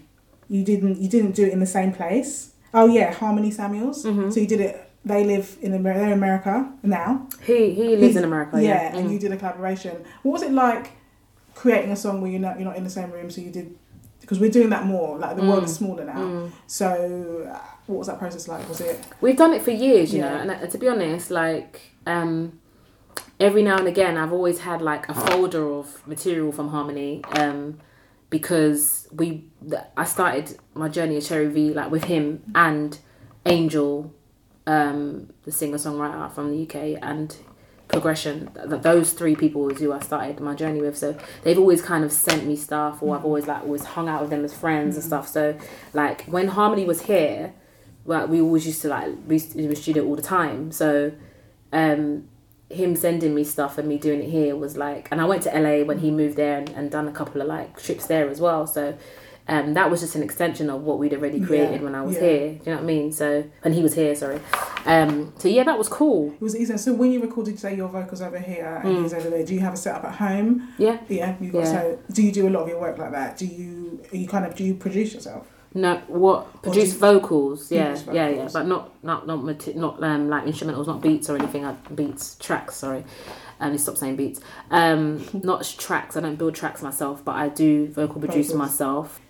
You 0.48 0.64
didn't 0.64 0.98
you 1.00 1.08
didn't 1.08 1.32
do 1.32 1.44
it 1.44 1.52
in 1.52 1.60
the 1.60 1.66
same 1.66 1.92
place. 1.92 2.52
Oh 2.72 2.86
yeah, 2.86 3.12
Harmony 3.12 3.50
Samuels. 3.50 4.04
Mhm. 4.04 4.32
So 4.32 4.40
you 4.40 4.46
did 4.46 4.60
it. 4.60 4.80
They 5.04 5.24
live 5.24 5.56
in 5.60 5.74
America. 5.74 5.98
They're 6.00 6.12
in 6.12 6.18
America 6.18 6.72
now. 6.82 7.26
He 7.44 7.74
he 7.74 7.88
lives 7.88 8.02
He's- 8.02 8.16
in 8.16 8.24
America. 8.24 8.62
Yeah, 8.62 8.68
Yeah, 8.68 8.96
and 8.96 9.08
Mm. 9.08 9.12
you 9.12 9.18
did 9.18 9.32
a 9.32 9.36
collaboration. 9.36 9.96
What 10.22 10.32
was 10.32 10.42
it 10.42 10.52
like 10.52 10.92
creating 11.54 11.90
a 11.90 11.96
song 11.96 12.20
where 12.20 12.30
you're 12.30 12.40
not 12.40 12.58
you're 12.58 12.68
not 12.68 12.76
in 12.76 12.84
the 12.84 12.90
same 12.90 13.10
room? 13.10 13.30
So 13.30 13.40
you 13.40 13.50
did 13.50 13.74
because 14.20 14.38
we're 14.40 14.50
doing 14.50 14.70
that 14.70 14.86
more. 14.86 15.18
Like 15.18 15.36
the 15.36 15.42
world 15.42 15.62
Mm. 15.64 15.66
is 15.66 15.74
smaller 15.74 16.04
now. 16.04 16.18
Mm. 16.18 16.50
So 16.66 17.58
what 17.86 17.98
was 17.98 18.06
that 18.06 18.18
process 18.18 18.48
like? 18.48 18.68
Was 18.68 18.80
it? 18.80 18.98
We've 19.20 19.36
done 19.36 19.52
it 19.52 19.62
for 19.62 19.70
years, 19.70 20.12
you 20.12 20.20
Yeah. 20.20 20.30
know. 20.30 20.36
And 20.42 20.50
uh, 20.50 20.66
to 20.66 20.78
be 20.78 20.88
honest, 20.88 21.30
like 21.30 21.80
um, 22.06 22.58
every 23.38 23.62
now 23.62 23.78
and 23.78 23.86
again, 23.88 24.16
I've 24.16 24.32
always 24.32 24.60
had 24.60 24.80
like 24.82 25.08
a 25.08 25.14
folder 25.14 25.70
of 25.72 26.06
material 26.06 26.50
from 26.52 26.68
Harmony 26.68 27.22
um, 27.32 27.78
because 28.30 29.08
we. 29.12 29.44
th- 29.68 29.82
I 29.96 30.04
started 30.04 30.58
my 30.74 30.88
journey 30.88 31.16
at 31.18 31.24
Cherry 31.24 31.48
V 31.48 31.72
like 31.74 31.90
with 31.90 32.04
him 32.04 32.42
and 32.54 32.98
Angel, 33.46 34.12
um, 34.66 35.30
the 35.44 35.52
singer 35.52 35.76
songwriter 35.78 36.32
from 36.32 36.50
the 36.50 36.62
UK, 36.62 36.98
and 37.02 37.36
Progression. 37.88 38.50
Th- 38.54 38.80
those 38.80 39.12
three 39.12 39.36
people 39.36 39.60
was 39.62 39.78
who 39.78 39.92
I 39.92 40.00
started 40.00 40.40
my 40.40 40.54
journey 40.54 40.80
with. 40.80 40.96
So 40.96 41.16
they've 41.42 41.58
always 41.58 41.82
kind 41.82 42.02
of 42.02 42.10
sent 42.12 42.46
me 42.46 42.56
stuff, 42.56 43.02
or 43.02 43.14
I've 43.14 43.24
always 43.26 43.46
like 43.46 43.62
always 43.62 43.84
hung 43.84 44.08
out 44.08 44.22
with 44.22 44.30
them 44.30 44.42
as 44.42 44.54
friends 44.54 44.96
and 44.96 45.04
stuff. 45.04 45.28
So 45.28 45.56
like 45.92 46.24
when 46.24 46.48
Harmony 46.48 46.86
was 46.86 47.02
here 47.02 47.52
like 48.06 48.28
we 48.28 48.40
always 48.40 48.66
used 48.66 48.82
to 48.82 48.88
like 48.88 49.12
we 49.26 49.34
used 49.36 49.52
to 49.52 49.76
studio 49.76 50.04
all 50.04 50.16
the 50.16 50.22
time 50.22 50.70
so 50.72 51.12
um 51.72 52.28
him 52.70 52.96
sending 52.96 53.34
me 53.34 53.44
stuff 53.44 53.78
and 53.78 53.86
me 53.88 53.98
doing 53.98 54.20
it 54.22 54.28
here 54.30 54.56
was 54.56 54.76
like 54.76 55.08
and 55.10 55.20
I 55.20 55.24
went 55.26 55.42
to 55.44 55.50
LA 55.50 55.84
when 55.84 55.98
he 55.98 56.10
moved 56.10 56.36
there 56.36 56.58
and, 56.58 56.68
and 56.70 56.90
done 56.90 57.06
a 57.08 57.12
couple 57.12 57.40
of 57.40 57.46
like 57.46 57.80
trips 57.80 58.06
there 58.06 58.28
as 58.28 58.40
well 58.40 58.66
so 58.66 58.96
um 59.46 59.74
that 59.74 59.90
was 59.90 60.00
just 60.00 60.14
an 60.14 60.22
extension 60.22 60.70
of 60.70 60.82
what 60.82 60.98
we'd 60.98 61.12
already 61.12 61.38
created 61.40 61.80
Yeah, 61.80 61.84
when 61.84 61.94
I 61.94 62.02
was 62.02 62.14
yeah. 62.14 62.20
here 62.22 62.48
do 62.48 62.54
you 62.54 62.60
know 62.66 62.72
what 62.76 62.82
I 62.82 62.86
mean 62.86 63.12
so 63.12 63.44
when 63.62 63.74
he 63.74 63.82
was 63.82 63.94
here 63.94 64.14
sorry 64.14 64.40
um 64.86 65.32
so 65.38 65.48
yeah 65.48 65.62
that 65.64 65.76
was 65.78 65.88
cool 65.88 66.32
It 66.32 66.40
was 66.40 66.56
easy. 66.56 66.76
So 66.78 66.92
when 66.94 67.12
you 67.12 67.20
recorded, 67.20 67.58
say 67.58 67.76
your 67.76 67.88
vocals 67.88 68.22
over 68.22 68.38
here 68.38 68.80
and 68.84 68.96
Mm. 68.96 69.02
he's 69.02 69.14
over 69.14 69.30
there, 69.30 69.44
do 69.44 69.54
you 69.54 69.60
have 69.60 69.74
a 69.74 69.76
setup 69.76 70.04
at 70.04 70.14
home? 70.16 70.68
yeah 70.78 70.98
Yeah, 71.08 71.36
you 71.40 71.52
got. 71.52 71.60
Yeah. 71.60 71.72
So 71.72 71.98
do 72.12 72.22
you 72.22 72.32
do 72.32 72.48
a 72.48 72.50
lot 72.50 72.62
of 72.64 72.68
your 72.68 72.80
work 72.80 72.98
like 72.98 73.12
that? 73.12 73.36
Do 73.38 73.46
you? 73.46 74.02
Are 74.12 74.16
you 74.16 74.26
kind 74.28 74.44
of 74.46 74.54
do 74.54 74.64
you 74.64 74.74
produce 74.74 75.14
yourself? 75.14 75.46
No 75.74 75.96
what 76.06 76.62
produce 76.62 76.92
you- 76.92 76.98
vocals 77.00 77.70
yeah 77.72 77.86
Produce 77.94 78.06
yeah 78.14 78.28
yeah 78.28 78.48
but 78.52 78.64
not 78.66 78.90
not 79.02 79.26
not 79.26 79.42
mati- 79.42 79.74
not 79.74 80.02
um 80.02 80.28
like 80.28 80.44
instrumentals 80.44 80.86
not 80.86 81.00
beats 81.02 81.28
or 81.28 81.36
anything 81.36 81.64
uh, 81.64 81.76
beats 81.94 82.36
tracks 82.36 82.76
sorry 82.76 83.04
um 83.60 83.76
stop 83.78 83.96
saying 83.96 84.16
beats 84.16 84.40
um 84.70 85.24
not 85.42 85.64
tracks 85.78 86.16
I 86.16 86.20
don't 86.20 86.36
build 86.36 86.54
tracks 86.54 86.80
myself 86.82 87.24
but 87.24 87.34
I 87.36 87.48
do 87.48 87.88
vocal 87.88 88.20
produce 88.20 88.48
Vocals. 88.52 88.58
myself 88.58 89.20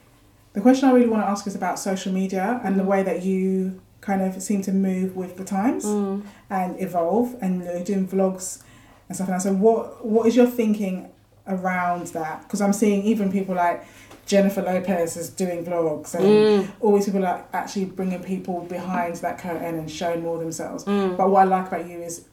The 0.53 0.61
question 0.61 0.89
I 0.89 0.93
really 0.93 1.09
want 1.09 1.23
to 1.25 1.29
ask 1.29 1.47
is 1.47 1.55
about 1.55 1.79
social 1.79 2.13
media 2.13 2.61
and 2.65 2.79
the 2.79 2.85
way 2.85 3.03
that 3.03 3.23
you 3.25 3.81
kind 4.01 4.21
of 4.23 4.41
seem 4.43 4.61
to 4.63 4.73
move 4.73 5.17
with 5.17 5.37
the 5.39 5.45
times 5.45 5.85
Mm. 5.87 6.23
and 6.51 6.71
evolve, 6.81 7.35
and 7.41 7.53
you 7.61 7.65
know, 7.65 7.83
doing 7.83 8.07
vlogs 8.07 8.63
and 9.09 9.17
stuff 9.17 9.29
like 9.31 9.39
that. 9.39 9.43
So 9.49 9.53
what 9.55 10.05
what 10.05 10.27
is 10.29 10.37
your 10.37 10.47
thinking 10.47 11.09
around 11.47 12.07
that? 12.09 12.43
Because 12.43 12.61
I'm 12.61 12.73
seeing 12.73 13.03
even 13.05 13.31
people 13.31 13.55
like 13.55 13.85
Jennifer 14.27 14.63
Lopez 14.63 15.17
is 15.17 15.29
doing 15.31 15.65
vlogs 15.65 16.15
and 16.15 16.25
Mm. 16.25 16.71
always 16.81 17.05
people 17.05 17.21
like 17.21 17.45
actually 17.53 17.85
bringing 17.87 18.23
people 18.23 18.61
behind 18.63 19.17
that 19.17 19.39
curtain 19.39 19.75
and 19.79 19.91
showing 19.91 20.23
more 20.23 20.39
themselves. 20.39 20.85
Mm. 20.85 21.17
But 21.17 21.29
what 21.31 21.41
I 21.43 21.45
like 21.45 21.69
about 21.69 21.87
you 21.87 21.99
is 22.01 22.25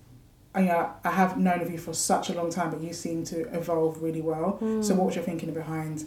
I, 0.55 0.67
uh, 0.67 0.89
I 1.03 1.11
have 1.11 1.37
known 1.37 1.61
of 1.61 1.71
you 1.71 1.77
for 1.77 1.93
such 1.93 2.29
a 2.29 2.33
long 2.33 2.49
time, 2.49 2.71
but 2.71 2.81
you 2.81 2.93
seem 2.93 3.23
to 3.25 3.41
evolve 3.55 4.01
really 4.01 4.21
well. 4.21 4.57
So, 4.81 4.95
what 4.95 5.05
was 5.07 5.15
your 5.15 5.23
thinking 5.23 5.53
behind 5.53 6.05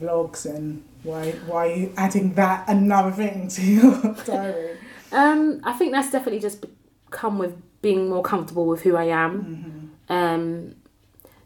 vlogs 0.00 0.44
and 0.46 0.82
why 1.02 1.32
why 1.46 1.68
are 1.68 1.74
you 1.74 1.92
adding 1.96 2.34
that 2.34 2.68
another 2.68 3.10
thing 3.12 3.48
to 3.48 3.62
your 3.62 4.16
diary? 4.24 4.76
Um, 5.12 5.60
I 5.64 5.72
think 5.72 5.92
that's 5.92 6.10
definitely 6.10 6.40
just 6.40 6.64
come 7.10 7.38
with 7.38 7.54
being 7.82 8.08
more 8.08 8.22
comfortable 8.22 8.66
with 8.66 8.82
who 8.82 8.96
I 8.96 9.04
am. 9.04 9.92
Um, 10.08 10.74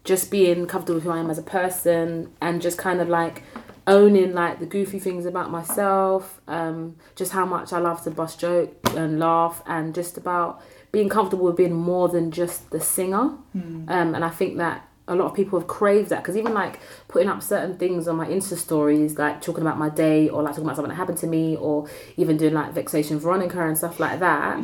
just 0.05 0.31
being 0.31 0.67
comfortable 0.67 0.97
with 0.97 1.05
who 1.05 1.11
I 1.11 1.19
am 1.19 1.31
as 1.31 1.38
a 1.38 1.43
person 1.43 2.31
and 2.40 2.61
just 2.61 2.79
kind 2.79 3.01
of 3.01 3.09
like 3.09 3.43
owning 3.87 4.33
like 4.33 4.61
the 4.61 4.67
goofy 4.67 4.99
things 4.99 5.27
about 5.27 5.51
myself, 5.51 6.40
um, 6.49 6.97
just 7.17 7.33
how 7.33 7.45
much 7.45 7.73
I 7.73 7.79
love 7.79 8.03
to 8.05 8.11
bust 8.11 8.38
joke 8.40 8.75
and 8.95 9.19
laugh 9.19 9.62
and 9.67 9.95
just 9.95 10.17
about 10.17 10.62
being 10.93 11.09
comfortable 11.09 11.47
with 11.47 11.57
being 11.57 11.75
more 11.75 12.09
than 12.09 12.31
just 12.31 12.71
the 12.71 12.81
singer. 12.81 13.37
Um, 13.88 14.14
and 14.14 14.25
I 14.25 14.31
think 14.31 14.59
that 14.59 14.88
a 15.07 15.14
lot 15.14 15.27
of 15.27 15.35
people 15.35 15.59
have 15.59 15.69
craved 15.69 16.09
that 16.09 16.23
because 16.23 16.37
even 16.37 16.55
like 16.55 16.81
putting 17.09 17.29
up 17.29 17.43
certain 17.43 17.77
things 17.77 18.09
on 18.09 18.17
my 18.17 18.27
Insta 18.27 18.57
stories, 18.57 19.19
like 19.19 19.43
talking 19.43 19.61
about 19.61 19.77
my 19.79 19.90
day 19.90 20.31
or 20.31 20.43
like 20.43 20.53
talking 20.53 20.64
about 20.64 20.77
something 20.77 20.88
that 20.88 20.95
happened 20.97 21.19
to 21.19 21.27
me 21.27 21.57
or 21.57 21.87
even 22.17 22.38
doing 22.38 22.55
like 22.55 22.73
vexation 22.73 23.19
Veronica 23.19 23.67
and 23.67 23.77
stuff 23.77 24.01
like 24.01 24.21
that. 24.21 24.57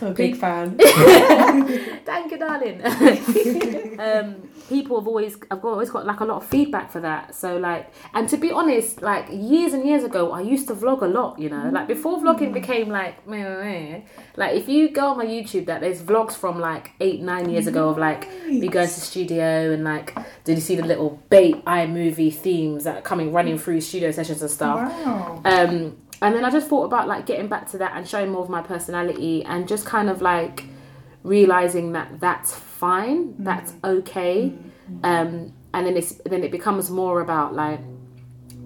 I'm 0.00 0.06
a 0.06 0.10
big 0.12 0.36
fan. 0.40 0.78
Thank 0.78 2.30
you, 2.30 2.38
darling. 2.38 2.80
um, 3.98 4.48
people 4.68 4.98
have 5.00 5.08
always, 5.08 5.36
I've 5.50 5.62
got, 5.62 5.70
always 5.70 5.90
got 5.90 6.06
like 6.06 6.20
a 6.20 6.24
lot 6.24 6.36
of 6.42 6.46
feedback 6.46 6.90
for 6.90 7.00
that. 7.00 7.34
So 7.34 7.56
like, 7.56 7.92
and 8.14 8.28
to 8.28 8.36
be 8.36 8.50
honest, 8.52 9.02
like 9.02 9.26
years 9.30 9.72
and 9.72 9.84
years 9.84 10.04
ago, 10.04 10.32
I 10.32 10.40
used 10.40 10.68
to 10.68 10.74
vlog 10.74 11.02
a 11.02 11.06
lot. 11.06 11.38
You 11.38 11.48
know, 11.48 11.70
like 11.72 11.88
before 11.88 12.18
vlogging 12.18 12.52
became 12.52 12.88
like, 12.88 13.26
meh, 13.26 13.42
meh, 13.42 13.64
meh, 13.64 14.00
like 14.36 14.54
if 14.54 14.68
you 14.68 14.90
go 14.90 15.08
on 15.08 15.18
my 15.18 15.26
YouTube, 15.26 15.66
that 15.66 15.80
there's 15.80 16.02
vlogs 16.02 16.34
from 16.34 16.60
like 16.60 16.92
eight, 17.00 17.20
nine 17.20 17.48
years 17.48 17.66
ago 17.66 17.88
of 17.88 17.98
like 17.98 18.28
me 18.46 18.68
going 18.68 18.88
to 18.88 18.94
the 18.94 19.00
studio 19.00 19.72
and 19.72 19.84
like, 19.84 20.14
did 20.44 20.56
you 20.56 20.62
see 20.62 20.76
the 20.76 20.84
little 20.84 21.22
bait 21.30 21.64
iMovie 21.64 22.34
themes 22.34 22.84
that 22.84 22.98
are 22.98 23.02
coming 23.02 23.32
running 23.32 23.58
through 23.58 23.80
studio 23.80 24.10
sessions 24.10 24.42
and 24.42 24.50
stuff? 24.50 24.90
Wow. 24.90 25.42
Um, 25.44 25.96
and 26.20 26.34
then 26.34 26.44
I 26.44 26.50
just 26.50 26.68
thought 26.68 26.84
about 26.84 27.06
like 27.06 27.26
getting 27.26 27.48
back 27.48 27.70
to 27.70 27.78
that 27.78 27.92
and 27.96 28.06
showing 28.08 28.30
more 28.30 28.42
of 28.42 28.48
my 28.48 28.60
personality 28.60 29.44
and 29.44 29.68
just 29.68 29.86
kind 29.86 30.10
of 30.10 30.20
like 30.20 30.64
realizing 31.28 31.92
that 31.92 32.08
that's 32.20 32.50
fine, 32.54 33.34
that's 33.38 33.72
okay. 33.84 34.52
Um, 35.04 35.52
and 35.74 35.86
then 35.86 35.96
it's 35.96 36.12
then 36.24 36.42
it 36.42 36.50
becomes 36.50 36.90
more 36.90 37.20
about 37.20 37.54
like 37.54 37.80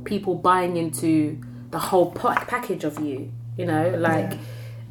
people 0.05 0.35
buying 0.37 0.77
into 0.77 1.41
the 1.71 1.79
whole 1.79 2.11
pa- 2.13 2.45
package 2.47 2.85
of 2.85 3.01
you, 3.01 3.33
you 3.59 3.67
know, 3.67 3.91
like 3.99 4.33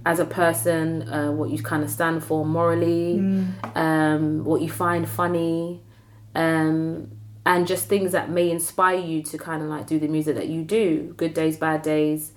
as 0.05 0.19
a 0.19 0.25
person, 0.25 1.07
uh, 1.09 1.31
what 1.31 1.49
you 1.51 1.61
kind 1.61 1.83
of 1.83 1.89
stand 1.89 2.23
for 2.23 2.45
morally, 2.45 3.19
um, 3.75 4.43
what 4.43 4.61
you 4.61 4.69
find 4.69 5.07
funny, 5.07 5.81
um, 6.35 7.09
and 7.45 7.67
just 7.67 7.87
things 7.87 8.11
that 8.11 8.29
may 8.29 8.49
inspire 8.51 8.97
you 8.99 9.21
to 9.23 9.37
kind 9.37 9.61
of 9.63 9.69
like 9.69 9.85
do 9.87 9.99
the 9.99 10.07
music 10.07 10.35
that 10.35 10.47
you 10.47 10.63
do, 10.63 11.13
good 11.17 11.33
days, 11.33 11.57
bad 11.57 11.81
days, 11.81 12.33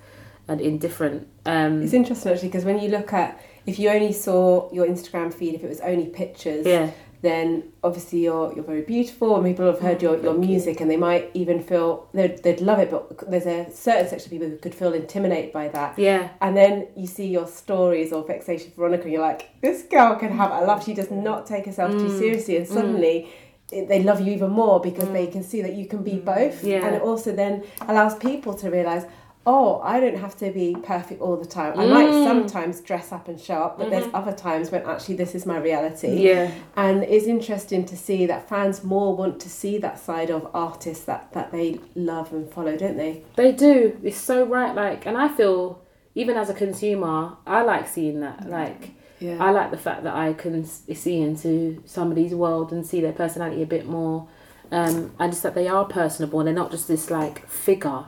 and 0.47 0.61
indifferent. 0.61 1.27
Um, 1.45 1.81
It's 1.81 1.93
interesting 1.93 2.31
actually 2.31 2.49
because 2.49 2.65
when 2.65 2.79
you 2.79 2.89
look 2.89 3.11
at 3.13 3.39
if 3.65 3.79
you 3.79 3.89
only 3.89 4.13
saw 4.13 4.71
your 4.71 4.85
Instagram 4.85 5.33
feed, 5.33 5.55
if 5.55 5.63
it 5.63 5.69
was 5.69 5.79
only 5.81 6.07
pictures, 6.07 6.65
yeah, 6.65 6.91
then 7.21 7.63
obviously 7.83 8.19
you're 8.23 8.53
you're 8.53 8.63
very 8.63 8.81
beautiful 8.83 9.35
and 9.35 9.43
people 9.45 9.65
have 9.65 9.79
heard 9.79 10.01
your, 10.01 10.13
your 10.21 10.33
Thank 10.33 10.43
you. 10.43 10.49
music 10.51 10.81
and 10.81 10.91
they 10.91 10.97
might 10.97 11.31
even 11.33 11.59
feel 11.63 12.07
they'd, 12.13 12.37
they'd 12.43 12.61
love 12.61 12.77
it 12.79 12.91
but 12.91 13.31
there's 13.31 13.47
a 13.47 13.65
certain 13.71 14.07
section 14.07 14.27
of 14.27 14.31
people 14.31 14.47
who 14.49 14.57
could 14.57 14.75
feel 14.75 14.93
intimidated 14.93 15.51
by 15.51 15.67
that 15.69 15.97
yeah, 15.97 16.29
and 16.41 16.55
then 16.55 16.87
you 16.95 17.07
see 17.07 17.25
your 17.27 17.47
stories 17.47 18.11
or 18.13 18.23
vexation 18.27 18.71
veronica 18.75 19.03
and 19.03 19.13
you're 19.13 19.21
like 19.21 19.49
this 19.61 19.83
girl 19.83 20.15
can 20.17 20.31
have 20.31 20.51
a 20.51 20.65
love 20.65 20.83
she 20.83 20.93
does 20.93 21.09
not 21.09 21.47
take 21.47 21.65
herself 21.65 21.91
too 21.93 22.09
Mm. 22.09 22.19
seriously 22.19 22.57
and 22.57 22.67
suddenly 22.67 23.27
it- 23.71 23.87
they 23.87 24.03
love 24.03 24.21
you 24.21 24.31
even 24.31 24.51
more 24.51 24.79
because 24.79 25.09
they 25.09 25.25
can 25.25 25.41
see 25.41 25.61
that 25.63 25.73
you 25.73 25.85
can 25.87 26.03
be 26.03 26.17
both 26.17 26.61
Mm. 26.61 26.67
Yeah. 26.67 26.85
and 26.85 26.95
it 26.95 27.01
also 27.01 27.31
then 27.31 27.63
allows 27.87 28.13
people 28.15 28.53
to 28.55 28.69
realize 28.69 29.05
oh 29.47 29.79
i 29.83 29.99
don't 29.99 30.17
have 30.17 30.35
to 30.35 30.51
be 30.51 30.75
perfect 30.83 31.21
all 31.21 31.37
the 31.37 31.45
time 31.45 31.79
i 31.79 31.85
might 31.85 32.09
Mm. 32.09 32.23
sometimes 32.23 32.81
dress 32.81 33.11
up 33.11 33.27
and 33.27 33.39
show 33.39 33.55
up 33.65 33.77
but 33.77 33.89
there's 33.89 34.07
other 34.13 34.31
times 34.33 34.71
when 34.71 34.83
actually 34.85 35.15
this 35.15 35.35
is 35.35 35.45
my 35.45 35.57
reality 35.57 36.27
yeah. 36.29 36.51
and 36.75 37.03
it's 37.03 37.25
interesting 37.27 37.85
to 37.85 37.95
see 37.97 38.25
that 38.25 38.49
fans 38.49 38.83
more 38.83 39.15
want 39.15 39.39
to 39.41 39.49
see 39.49 39.77
that 39.77 39.99
side 39.99 40.29
of 40.31 40.47
artists 40.53 41.05
that, 41.05 41.31
that 41.33 41.51
they 41.51 41.79
love 41.95 42.31
and 42.33 42.49
follow, 42.51 42.75
don't 42.75 42.97
they? 42.97 43.23
They 43.35 43.51
do. 43.51 43.97
It's 44.03 44.17
so 44.17 44.45
right. 44.45 44.73
Like, 44.75 45.05
and 45.05 45.17
I 45.17 45.27
feel 45.27 45.81
even 46.15 46.37
as 46.37 46.49
a 46.49 46.53
consumer, 46.53 47.37
I 47.45 47.61
like 47.63 47.87
seeing 47.87 48.21
that. 48.21 48.49
Like, 48.49 48.91
Yeah. 49.19 49.37
I 49.43 49.51
like 49.51 49.71
the 49.71 49.77
fact 49.77 50.03
that 50.03 50.15
I 50.15 50.33
can 50.33 50.65
see 50.65 51.21
into 51.21 51.81
somebody's 51.85 52.33
world 52.33 52.71
and 52.71 52.85
see 52.85 53.01
their 53.01 53.13
personality 53.13 53.61
a 53.61 53.65
bit 53.65 53.85
more. 53.87 54.27
Um, 54.75 55.15
and 55.19 55.31
just 55.31 55.43
that 55.43 55.55
they 55.55 55.69
are 55.69 55.85
personable 55.85 56.41
and 56.41 56.47
they're 56.47 56.53
not 56.63 56.69
just 56.69 56.89
this 56.89 57.09
like 57.09 57.47
figure 57.47 58.03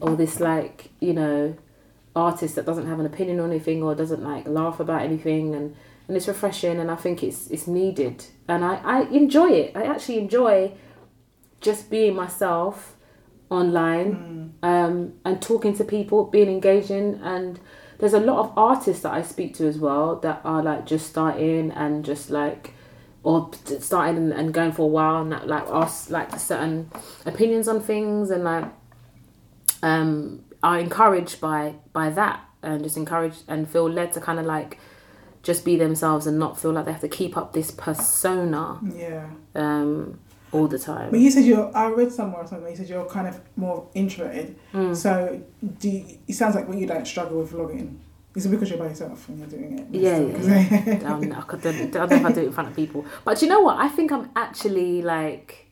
or 0.00 0.16
this 0.16 0.40
like, 0.40 0.90
you 0.98 1.12
know, 1.12 1.56
artist 2.16 2.56
that 2.56 2.66
doesn't 2.66 2.88
have 2.88 2.98
an 2.98 3.06
opinion 3.06 3.38
on 3.38 3.50
anything 3.50 3.84
or 3.84 3.94
doesn't 3.94 4.22
like 4.22 4.48
laugh 4.48 4.80
about 4.80 5.02
anything 5.02 5.54
and, 5.54 5.76
and 6.08 6.16
it's 6.16 6.26
refreshing 6.26 6.80
and 6.80 6.90
I 6.90 6.96
think 6.96 7.22
it's 7.22 7.46
it's 7.48 7.68
needed. 7.68 8.24
And 8.48 8.64
I, 8.64 8.80
I 8.84 9.02
enjoy 9.02 9.50
it. 9.52 9.76
I 9.76 9.84
actually 9.84 10.18
enjoy 10.18 10.72
just 11.60 11.88
being 11.88 12.16
myself 12.16 12.96
online 13.50 14.52
um, 14.62 15.14
and 15.24 15.40
talking 15.40 15.74
to 15.76 15.84
people, 15.84 16.24
being 16.24 16.48
engaging. 16.48 17.20
And 17.22 17.60
there's 17.98 18.14
a 18.14 18.20
lot 18.20 18.38
of 18.40 18.52
artists 18.56 19.02
that 19.02 19.12
I 19.12 19.22
speak 19.22 19.54
to 19.54 19.68
as 19.68 19.78
well 19.78 20.16
that 20.16 20.40
are 20.44 20.62
like 20.64 20.84
just 20.84 21.08
starting 21.08 21.70
and 21.70 22.04
just 22.04 22.30
like, 22.30 22.74
or 23.28 23.50
starting 23.80 24.16
and, 24.16 24.32
and 24.32 24.54
going 24.54 24.72
for 24.72 24.82
a 24.82 24.92
while 24.98 25.20
and 25.20 25.30
that 25.32 25.46
like 25.46 25.64
ask 25.68 26.08
like 26.08 26.30
certain 26.40 26.90
opinions 27.26 27.68
on 27.68 27.78
things 27.78 28.30
and 28.30 28.42
like 28.44 28.64
um, 29.82 30.42
are 30.62 30.78
encouraged 30.78 31.40
by 31.40 31.74
by 31.92 32.08
that 32.10 32.40
and 32.62 32.82
just 32.82 32.96
encouraged 32.96 33.42
and 33.46 33.68
feel 33.68 33.88
led 33.88 34.12
to 34.12 34.20
kind 34.20 34.38
of 34.38 34.46
like 34.46 34.78
just 35.42 35.64
be 35.64 35.76
themselves 35.76 36.26
and 36.26 36.38
not 36.38 36.58
feel 36.58 36.72
like 36.72 36.84
they 36.86 36.92
have 36.92 37.00
to 37.02 37.08
keep 37.08 37.36
up 37.36 37.52
this 37.52 37.70
persona 37.70 38.80
Yeah. 38.94 39.26
um, 39.54 40.18
all 40.50 40.66
the 40.66 40.78
time. 40.78 41.10
But 41.10 41.20
you 41.20 41.30
said 41.30 41.44
you're. 41.44 41.70
I 41.76 41.88
read 41.90 42.10
somewhere 42.10 42.42
or 42.42 42.46
something. 42.46 42.70
You 42.70 42.76
said 42.76 42.88
you're 42.88 43.04
kind 43.04 43.28
of 43.28 43.38
more 43.56 43.86
introverted. 43.94 44.56
Mm. 44.72 44.96
So 44.96 45.42
do 45.78 45.88
you, 45.90 46.18
it 46.26 46.32
sounds 46.32 46.54
like 46.54 46.66
when 46.68 46.78
you 46.78 46.86
don't 46.86 47.06
struggle 47.06 47.40
with 47.40 47.52
vlogging. 47.52 47.98
Is 48.34 48.46
it 48.46 48.50
because 48.50 48.70
you're 48.70 48.78
by 48.78 48.88
yourself 48.88 49.28
when 49.28 49.38
you're 49.38 49.48
doing 49.48 49.78
it? 49.78 49.86
Yeah, 49.90 50.18
yeah. 50.18 51.12
Um, 51.12 51.32
I, 51.32 51.40
could, 51.42 51.66
I 51.66 51.72
don't 51.86 51.94
know 51.94 52.16
if 52.16 52.24
I 52.24 52.32
do 52.32 52.40
it 52.42 52.46
in 52.46 52.52
front 52.52 52.68
of 52.68 52.76
people. 52.76 53.04
But 53.24 53.42
you 53.42 53.48
know 53.48 53.60
what? 53.60 53.78
I 53.78 53.88
think 53.88 54.12
I'm 54.12 54.30
actually 54.36 55.02
like, 55.02 55.70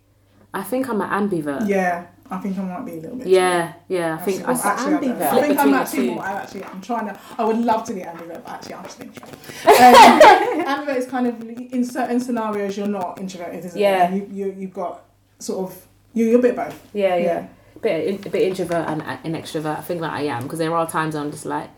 I 0.52 0.62
think 0.62 0.88
I'm 0.88 1.00
an 1.00 1.10
ambivert. 1.10 1.68
yeah, 1.68 2.06
I 2.30 2.38
think 2.38 2.58
I 2.58 2.62
might 2.62 2.84
be 2.84 2.92
a 2.92 3.00
little 3.02 3.16
bit. 3.18 3.28
Yeah, 3.28 3.74
yeah. 3.88 4.16
I 4.18 4.22
think 4.24 4.48
I, 4.48 4.52
Actually, 4.52 4.70
actually, 4.70 4.94
I, 4.94 5.00
don't. 5.00 5.18
ambivert? 5.18 5.32
I 5.32 5.40
think 5.46 5.58
I'm 5.60 5.74
actually 5.74 6.10
more. 6.10 6.22
I 6.24 6.32
actually, 6.32 6.64
I'm 6.64 6.80
trying 6.80 7.06
to. 7.06 7.20
I 7.38 7.44
would 7.44 7.58
love 7.58 7.84
to 7.84 7.94
be 7.94 8.00
ambivert, 8.00 8.42
but 8.42 8.48
actually, 8.48 8.74
I'm 8.74 8.84
just 8.84 9.00
introvert. 9.00 9.34
Um, 9.66 9.74
ambivert 10.86 10.96
is 10.96 11.06
kind 11.06 11.26
of 11.28 11.40
in 11.42 11.84
certain 11.84 12.18
scenarios 12.18 12.76
you're 12.76 12.88
not 12.88 13.20
introverted, 13.20 13.64
isn't 13.66 13.78
Yeah. 13.80 14.10
it? 14.12 14.28
You, 14.28 14.46
you 14.46 14.54
you've 14.58 14.74
got 14.74 15.04
sort 15.38 15.70
of 15.70 15.86
you, 16.14 16.24
you're 16.26 16.38
a 16.38 16.42
bit 16.42 16.56
both. 16.56 16.80
yeah, 16.94 17.14
yeah. 17.16 17.22
Yeah. 17.22 17.46
Bit, 17.82 18.26
a 18.26 18.30
bit 18.30 18.42
introvert 18.42 18.88
and 18.88 19.02
an 19.02 19.34
extrovert. 19.40 19.78
I 19.78 19.82
think 19.82 20.00
that 20.00 20.12
I 20.12 20.22
am 20.22 20.44
because 20.44 20.58
there 20.58 20.74
are 20.74 20.88
times 20.88 21.14
I'm 21.14 21.30
just 21.30 21.44
like, 21.44 21.68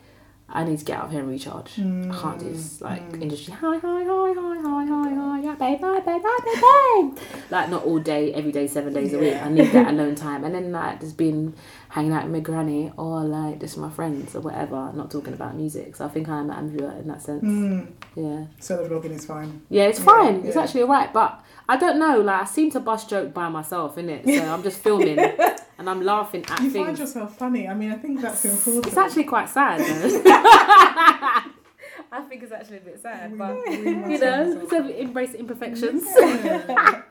I 0.50 0.64
need 0.64 0.78
to 0.78 0.84
get 0.84 0.98
out 0.98 1.04
of 1.06 1.10
here 1.10 1.20
and 1.20 1.28
recharge. 1.28 1.72
I 1.78 1.82
can't 2.20 2.38
do 2.38 2.50
this 2.50 2.80
like 2.80 3.02
industry. 3.20 3.52
Hi, 3.52 3.76
hi, 3.76 4.02
hi, 4.02 4.04
hi, 4.04 4.32
hi, 4.34 4.86
hi, 4.86 5.14
hi, 5.14 5.40
yeah, 5.42 5.54
babe, 5.56 5.78
hi, 5.78 6.00
babe, 6.00 6.22
hi, 6.24 7.08
babe, 7.12 7.18
babe. 7.20 7.42
Like 7.50 7.68
not 7.68 7.84
all 7.84 7.98
day, 7.98 8.32
every 8.32 8.50
day, 8.50 8.66
seven 8.66 8.94
days 8.94 9.12
a 9.12 9.18
week. 9.18 9.34
I 9.34 9.50
need 9.50 9.70
that 9.72 9.88
alone 9.92 10.14
time, 10.14 10.44
and 10.44 10.54
then 10.54 10.72
like 10.72 11.00
just 11.00 11.18
being 11.18 11.52
hanging 11.90 12.12
out 12.12 12.24
with 12.24 12.32
my 12.32 12.40
granny 12.40 12.90
or 12.96 13.24
like 13.24 13.60
just 13.60 13.76
my 13.76 13.90
friends 13.90 14.34
or 14.34 14.40
whatever. 14.40 14.90
Not 14.94 15.10
talking 15.10 15.34
about 15.34 15.54
music. 15.54 15.96
So 15.96 16.06
I 16.06 16.08
think 16.08 16.28
I'm 16.30 16.48
an 16.50 16.70
ambivert 16.70 16.98
in 17.00 17.08
that 17.08 17.20
sense. 17.20 17.44
Mm, 17.44 17.88
Yeah. 18.16 18.46
so 18.58 18.82
the 18.82 18.88
vlogging 18.88 19.10
is 19.16 19.26
fine. 19.26 19.60
Yeah, 19.68 19.84
it's 19.84 19.98
Yeah, 19.98 20.04
fine. 20.06 20.34
It's 20.46 20.56
yeah. 20.56 20.62
actually 20.62 20.82
alright, 20.84 21.12
but 21.12 21.44
I 21.68 21.76
don't 21.76 21.98
know. 21.98 22.20
Like 22.20 22.42
I 22.42 22.44
seem 22.46 22.70
to 22.72 22.80
bust 22.80 23.10
joke 23.10 23.34
by 23.34 23.48
myself, 23.48 23.96
innit? 23.96 24.24
So 24.24 24.52
I'm 24.52 24.62
just 24.62 24.78
filming 24.82 25.18
and 25.18 25.88
I'm 25.88 26.02
laughing 26.02 26.44
at 26.44 26.60
You 26.60 26.70
things. 26.70 26.74
You 26.74 26.84
find 26.84 26.98
yourself 26.98 27.36
funny. 27.36 27.68
I 27.68 27.74
mean, 27.74 27.92
I 27.92 27.96
think 27.96 28.20
that's 28.20 28.44
important. 28.44 28.86
It's 28.86 28.96
actually 28.96 29.24
quite 29.24 29.48
sad, 29.48 29.80
though. 29.80 30.22
I 32.10 32.22
think 32.22 32.42
it's 32.42 32.52
actually 32.52 32.78
a 32.78 32.80
bit 32.80 33.00
sad, 33.00 33.36
but 33.36 33.56
We 33.68 33.76
you 33.76 34.18
know, 34.18 34.56
find 34.56 34.70
so 34.70 34.88
embrace 34.88 35.34
imperfections. 35.34 36.04
Yeah. 36.16 37.02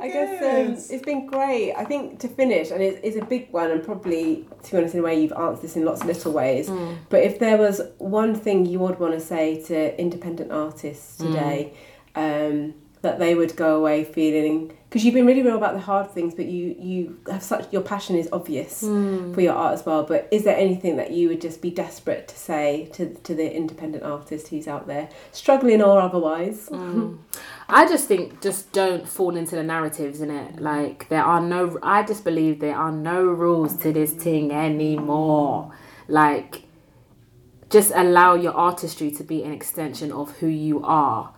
I 0.00 0.08
guess 0.08 0.42
um, 0.42 0.94
it's 0.94 1.04
been 1.04 1.26
great. 1.26 1.72
I 1.74 1.84
think 1.84 2.20
to 2.20 2.28
finish, 2.28 2.70
and 2.70 2.82
it's, 2.82 3.00
it's 3.02 3.16
a 3.16 3.24
big 3.24 3.50
one, 3.52 3.70
and 3.70 3.82
probably, 3.82 4.46
to 4.64 4.70
be 4.70 4.76
honest, 4.76 4.94
in 4.94 5.00
a 5.00 5.02
way, 5.02 5.20
you've 5.20 5.32
answered 5.32 5.62
this 5.62 5.76
in 5.76 5.84
lots 5.84 6.02
of 6.02 6.08
little 6.08 6.32
ways. 6.32 6.68
Mm. 6.68 6.98
But 7.08 7.22
if 7.22 7.38
there 7.38 7.56
was 7.56 7.80
one 7.96 8.34
thing 8.34 8.66
you 8.66 8.80
would 8.80 9.00
want 9.00 9.14
to 9.14 9.20
say 9.20 9.62
to 9.64 9.98
independent 9.98 10.52
artists 10.52 11.16
today, 11.16 11.72
um, 12.14 12.74
that 13.02 13.18
they 13.18 13.34
would 13.34 13.54
go 13.56 13.76
away 13.76 14.04
feeling 14.04 14.72
because 14.88 15.04
you've 15.04 15.14
been 15.14 15.26
really 15.26 15.42
real 15.42 15.56
about 15.56 15.74
the 15.74 15.80
hard 15.80 16.10
things, 16.10 16.34
but 16.34 16.46
you 16.46 16.74
you 16.78 17.20
have 17.30 17.42
such 17.42 17.70
your 17.72 17.82
passion 17.82 18.16
is 18.16 18.28
obvious 18.32 18.80
hmm. 18.80 19.34
for 19.34 19.42
your 19.42 19.52
art 19.52 19.74
as 19.74 19.84
well. 19.84 20.02
But 20.02 20.28
is 20.30 20.44
there 20.44 20.56
anything 20.56 20.96
that 20.96 21.10
you 21.10 21.28
would 21.28 21.42
just 21.42 21.60
be 21.60 21.70
desperate 21.70 22.26
to 22.28 22.36
say 22.36 22.88
to 22.94 23.14
to 23.14 23.34
the 23.34 23.54
independent 23.54 24.02
artist 24.02 24.48
who's 24.48 24.66
out 24.66 24.86
there 24.86 25.10
struggling 25.32 25.82
or 25.82 26.00
otherwise? 26.00 26.68
Hmm. 26.68 27.16
I 27.68 27.86
just 27.86 28.08
think 28.08 28.40
just 28.40 28.72
don't 28.72 29.06
fall 29.06 29.36
into 29.36 29.56
the 29.56 29.62
narratives 29.62 30.22
in 30.22 30.30
it. 30.30 30.58
Like 30.58 31.08
there 31.10 31.24
are 31.24 31.40
no 31.40 31.78
I 31.82 32.02
just 32.02 32.24
believe 32.24 32.60
there 32.60 32.76
are 32.76 32.92
no 32.92 33.24
rules 33.24 33.76
to 33.78 33.92
this 33.92 34.12
thing 34.12 34.52
anymore. 34.52 35.70
Like 36.08 36.62
just 37.68 37.92
allow 37.94 38.34
your 38.34 38.54
artistry 38.54 39.10
to 39.10 39.22
be 39.22 39.42
an 39.42 39.52
extension 39.52 40.10
of 40.12 40.38
who 40.38 40.46
you 40.46 40.82
are. 40.82 41.34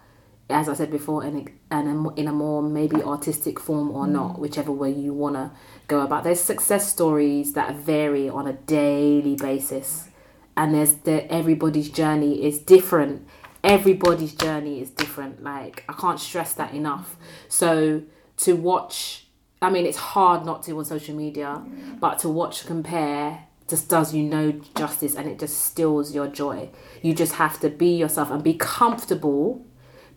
As 0.51 0.69
I 0.69 0.75
said 0.75 0.91
before, 0.91 1.25
in 1.25 1.37
a, 1.71 1.79
in 1.79 1.89
a, 1.89 2.15
in 2.15 2.29
a 2.29 2.33
more 2.33 2.63
maybe 2.63 3.03
artistic 3.03 3.59
form 3.59 3.91
or 3.91 4.07
mm. 4.07 4.13
not, 4.13 4.39
whichever 4.39 4.73
way 4.73 4.91
you 4.91 5.13
want 5.13 5.37
to 5.37 5.51
go 5.87 6.01
about. 6.01 6.25
There's 6.25 6.41
success 6.41 6.91
stories 6.91 7.53
that 7.55 7.77
vary 7.77 8.29
on 8.29 8.47
a 8.47 8.53
daily 8.53 9.37
basis, 9.37 10.09
and 10.57 10.75
there's 10.75 10.95
the 10.95 11.31
everybody's 11.33 11.91
journey 11.91 12.45
is 12.45 12.59
different. 12.59 13.27
Everybody's 13.63 14.35
journey 14.35 14.81
is 14.81 14.91
different. 14.91 15.43
Like 15.43 15.85
i 15.89 15.93
can't 15.93 16.21
stress 16.21 16.55
that 16.55 16.75
enough. 16.75 17.17
So 17.49 18.03
to 18.39 18.57
watch 18.57 19.27
i 19.61 19.69
mean 19.69 19.85
it's 19.85 19.99
hard 19.99 20.47
not 20.47 20.63
to 20.63 20.73
on 20.79 20.85
social 20.87 21.15
media 21.15 21.63
mm. 21.63 22.01
but 22.01 22.19
to 22.19 22.27
watch 22.27 22.65
compare 22.65 23.45
just 23.71 23.89
does 23.89 24.13
you 24.13 24.25
no 24.25 24.53
justice 24.77 25.15
and 25.15 25.29
it 25.29 25.39
just 25.39 25.63
steals 25.63 26.13
your 26.13 26.27
joy. 26.27 26.69
You 27.03 27.15
just 27.15 27.35
have 27.35 27.61
to 27.61 27.71
be 27.71 27.97
yourself 27.97 28.31
and 28.31 28.43
be 28.43 28.55
comfortable 28.55 29.65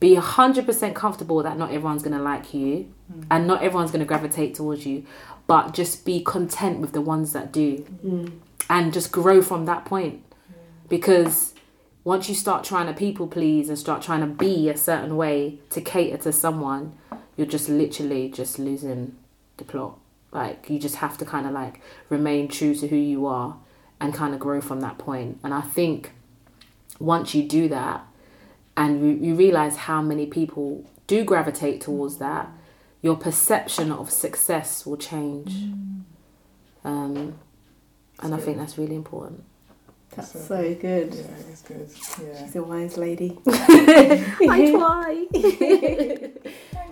be 0.03 0.17
100% 0.17 0.93
comfortable 0.93 1.41
that 1.43 1.57
not 1.57 1.69
everyone's 1.69 2.03
going 2.03 2.17
to 2.17 2.21
like 2.21 2.53
you 2.53 2.93
mm. 3.09 3.25
and 3.31 3.47
not 3.47 3.63
everyone's 3.63 3.89
going 3.89 4.01
to 4.01 4.05
gravitate 4.05 4.53
towards 4.53 4.85
you 4.85 5.05
but 5.47 5.73
just 5.73 6.03
be 6.03 6.21
content 6.21 6.81
with 6.81 6.91
the 6.91 6.99
ones 6.99 7.31
that 7.31 7.53
do 7.53 7.77
mm. 8.05 8.29
and 8.69 8.91
just 8.91 9.13
grow 9.13 9.41
from 9.41 9.63
that 9.63 9.85
point 9.85 10.21
because 10.89 11.53
once 12.03 12.27
you 12.27 12.35
start 12.35 12.65
trying 12.65 12.85
to 12.85 12.91
people 12.91 13.27
please 13.27 13.69
and 13.69 13.77
start 13.77 14.01
trying 14.01 14.19
to 14.19 14.27
be 14.27 14.67
a 14.67 14.75
certain 14.75 15.15
way 15.15 15.57
to 15.69 15.79
cater 15.79 16.17
to 16.17 16.33
someone, 16.33 16.97
you're 17.37 17.47
just 17.47 17.69
literally 17.69 18.27
just 18.27 18.59
losing 18.59 19.15
the 19.55 19.63
plot. 19.63 19.97
Like 20.33 20.69
you 20.69 20.79
just 20.79 20.95
have 20.95 21.17
to 21.19 21.25
kind 21.25 21.47
of 21.47 21.53
like 21.53 21.79
remain 22.09 22.49
true 22.49 22.75
to 22.75 22.89
who 22.89 22.97
you 22.97 23.25
are 23.25 23.55
and 24.01 24.13
kind 24.13 24.33
of 24.33 24.41
grow 24.41 24.59
from 24.59 24.81
that 24.81 24.97
point. 24.97 25.39
And 25.45 25.53
I 25.53 25.61
think 25.61 26.11
once 26.99 27.33
you 27.33 27.43
do 27.43 27.69
that 27.69 28.05
and 28.75 29.01
you, 29.21 29.27
you 29.29 29.35
realize 29.35 29.75
how 29.77 30.01
many 30.01 30.25
people 30.25 30.83
do 31.07 31.23
gravitate 31.23 31.81
towards 31.81 32.17
that, 32.17 32.49
your 33.01 33.15
perception 33.15 33.91
of 33.91 34.09
success 34.09 34.85
will 34.85 34.97
change. 34.97 35.69
Um, 36.83 37.35
and 38.19 38.33
I 38.33 38.37
think 38.37 38.57
that's 38.57 38.77
really 38.77 38.95
important. 38.95 39.43
That's 40.15 40.47
so 40.47 40.75
good. 40.75 41.13
Yeah, 41.13 41.23
it's 41.49 41.61
good. 41.63 41.89
Yeah. 42.21 42.45
She's 42.45 42.55
a 42.55 42.61
wise 42.63 42.97
lady. 42.97 43.37
I 43.47 44.71
try. 44.71 45.25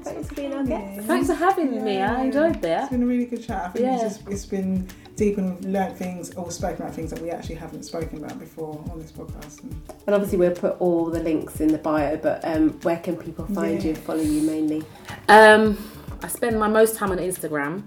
Thanks 0.03 0.27
for 0.29 0.35
being 0.35 0.53
our 0.53 0.63
guest. 0.63 1.07
Thanks 1.07 1.27
for 1.27 1.35
having 1.35 1.83
me. 1.83 2.01
I 2.01 2.23
enjoyed 2.23 2.61
that. 2.63 2.83
It's 2.83 2.91
been 2.91 3.03
a 3.03 3.05
really 3.05 3.25
good 3.25 3.43
chat. 3.45 3.65
I 3.65 3.69
think 3.69 3.85
Yeah. 3.85 4.05
it's, 4.05 4.17
just, 4.17 4.27
it's 4.27 4.45
been 4.47 4.87
deep 5.15 5.37
and 5.37 5.63
we've 5.63 5.71
learnt 5.73 5.97
things 5.97 6.33
or 6.35 6.49
spoken 6.51 6.81
about 6.83 6.95
things 6.95 7.11
that 7.11 7.21
we 7.21 7.29
actually 7.29 7.55
haven't 7.55 7.83
spoken 7.83 8.17
about 8.23 8.39
before 8.39 8.83
on 8.91 8.99
this 8.99 9.11
podcast. 9.11 9.61
And 9.63 9.75
And 10.07 10.15
obviously, 10.15 10.37
we'll 10.37 10.51
put 10.55 10.79
all 10.79 11.05
the 11.09 11.19
links 11.21 11.59
in 11.61 11.67
the 11.67 11.77
bio. 11.77 12.17
But 12.17 12.43
um, 12.43 12.71
where 12.81 12.97
can 12.97 13.15
people 13.17 13.45
find 13.47 13.81
Yeah. 13.83 13.89
you, 13.89 13.95
follow 13.95 14.21
you 14.21 14.41
mainly? 14.41 14.83
Um, 15.29 15.77
I 16.23 16.27
spend 16.27 16.59
my 16.59 16.67
most 16.67 16.95
time 16.95 17.11
on 17.11 17.17
Instagram 17.17 17.83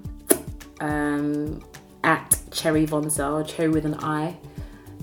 um, 0.81 1.62
at 2.03 2.39
Cherri 2.51 2.87
Voncelle, 2.87 3.47
Cherry 3.47 3.68
with 3.70 3.85
an 3.87 3.95
I. 3.95 4.37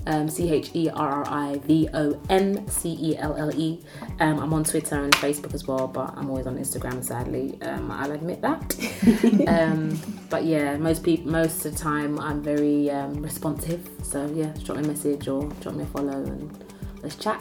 Um, 0.06 0.28
C 0.28 0.50
H 0.50 0.70
E 0.74 0.88
R 0.90 1.24
R 1.24 1.24
I 1.28 1.58
V 1.58 1.88
O 1.94 2.20
N 2.28 2.66
C 2.68 2.96
E 3.00 3.16
L 3.16 3.36
L 3.36 3.54
E. 3.54 3.80
Um, 4.20 4.40
I'm 4.40 4.52
on 4.52 4.64
Twitter 4.64 5.02
and 5.02 5.12
Facebook 5.14 5.54
as 5.54 5.66
well, 5.66 5.86
but 5.86 6.12
I'm 6.16 6.28
always 6.28 6.46
on 6.46 6.58
Instagram. 6.58 7.04
Sadly, 7.04 7.58
um, 7.62 7.90
I'll 7.90 8.12
admit 8.12 8.40
that. 8.42 9.46
um, 9.48 9.98
but 10.28 10.44
yeah, 10.44 10.76
most 10.76 11.02
people, 11.02 11.30
most 11.30 11.64
of 11.64 11.72
the 11.72 11.78
time, 11.78 12.18
I'm 12.18 12.42
very 12.42 12.90
um, 12.90 13.22
responsive. 13.22 13.88
So 14.02 14.26
yeah, 14.34 14.52
just 14.52 14.66
drop 14.66 14.78
me 14.78 14.84
a 14.84 14.88
message 14.88 15.28
or 15.28 15.48
drop 15.60 15.74
me 15.74 15.84
a 15.84 15.86
follow 15.86 16.12
and 16.12 16.64
let's 17.02 17.16
chat. 17.16 17.40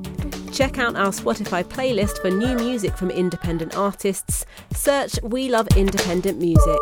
Check 0.58 0.80
out 0.80 0.96
our 0.96 1.10
Spotify 1.10 1.64
playlist 1.64 2.20
for 2.20 2.32
new 2.32 2.56
music 2.56 2.98
from 2.98 3.12
independent 3.12 3.78
artists. 3.78 4.44
Search 4.74 5.20
We 5.22 5.50
Love 5.50 5.68
Independent 5.78 6.40
Music. 6.40 6.80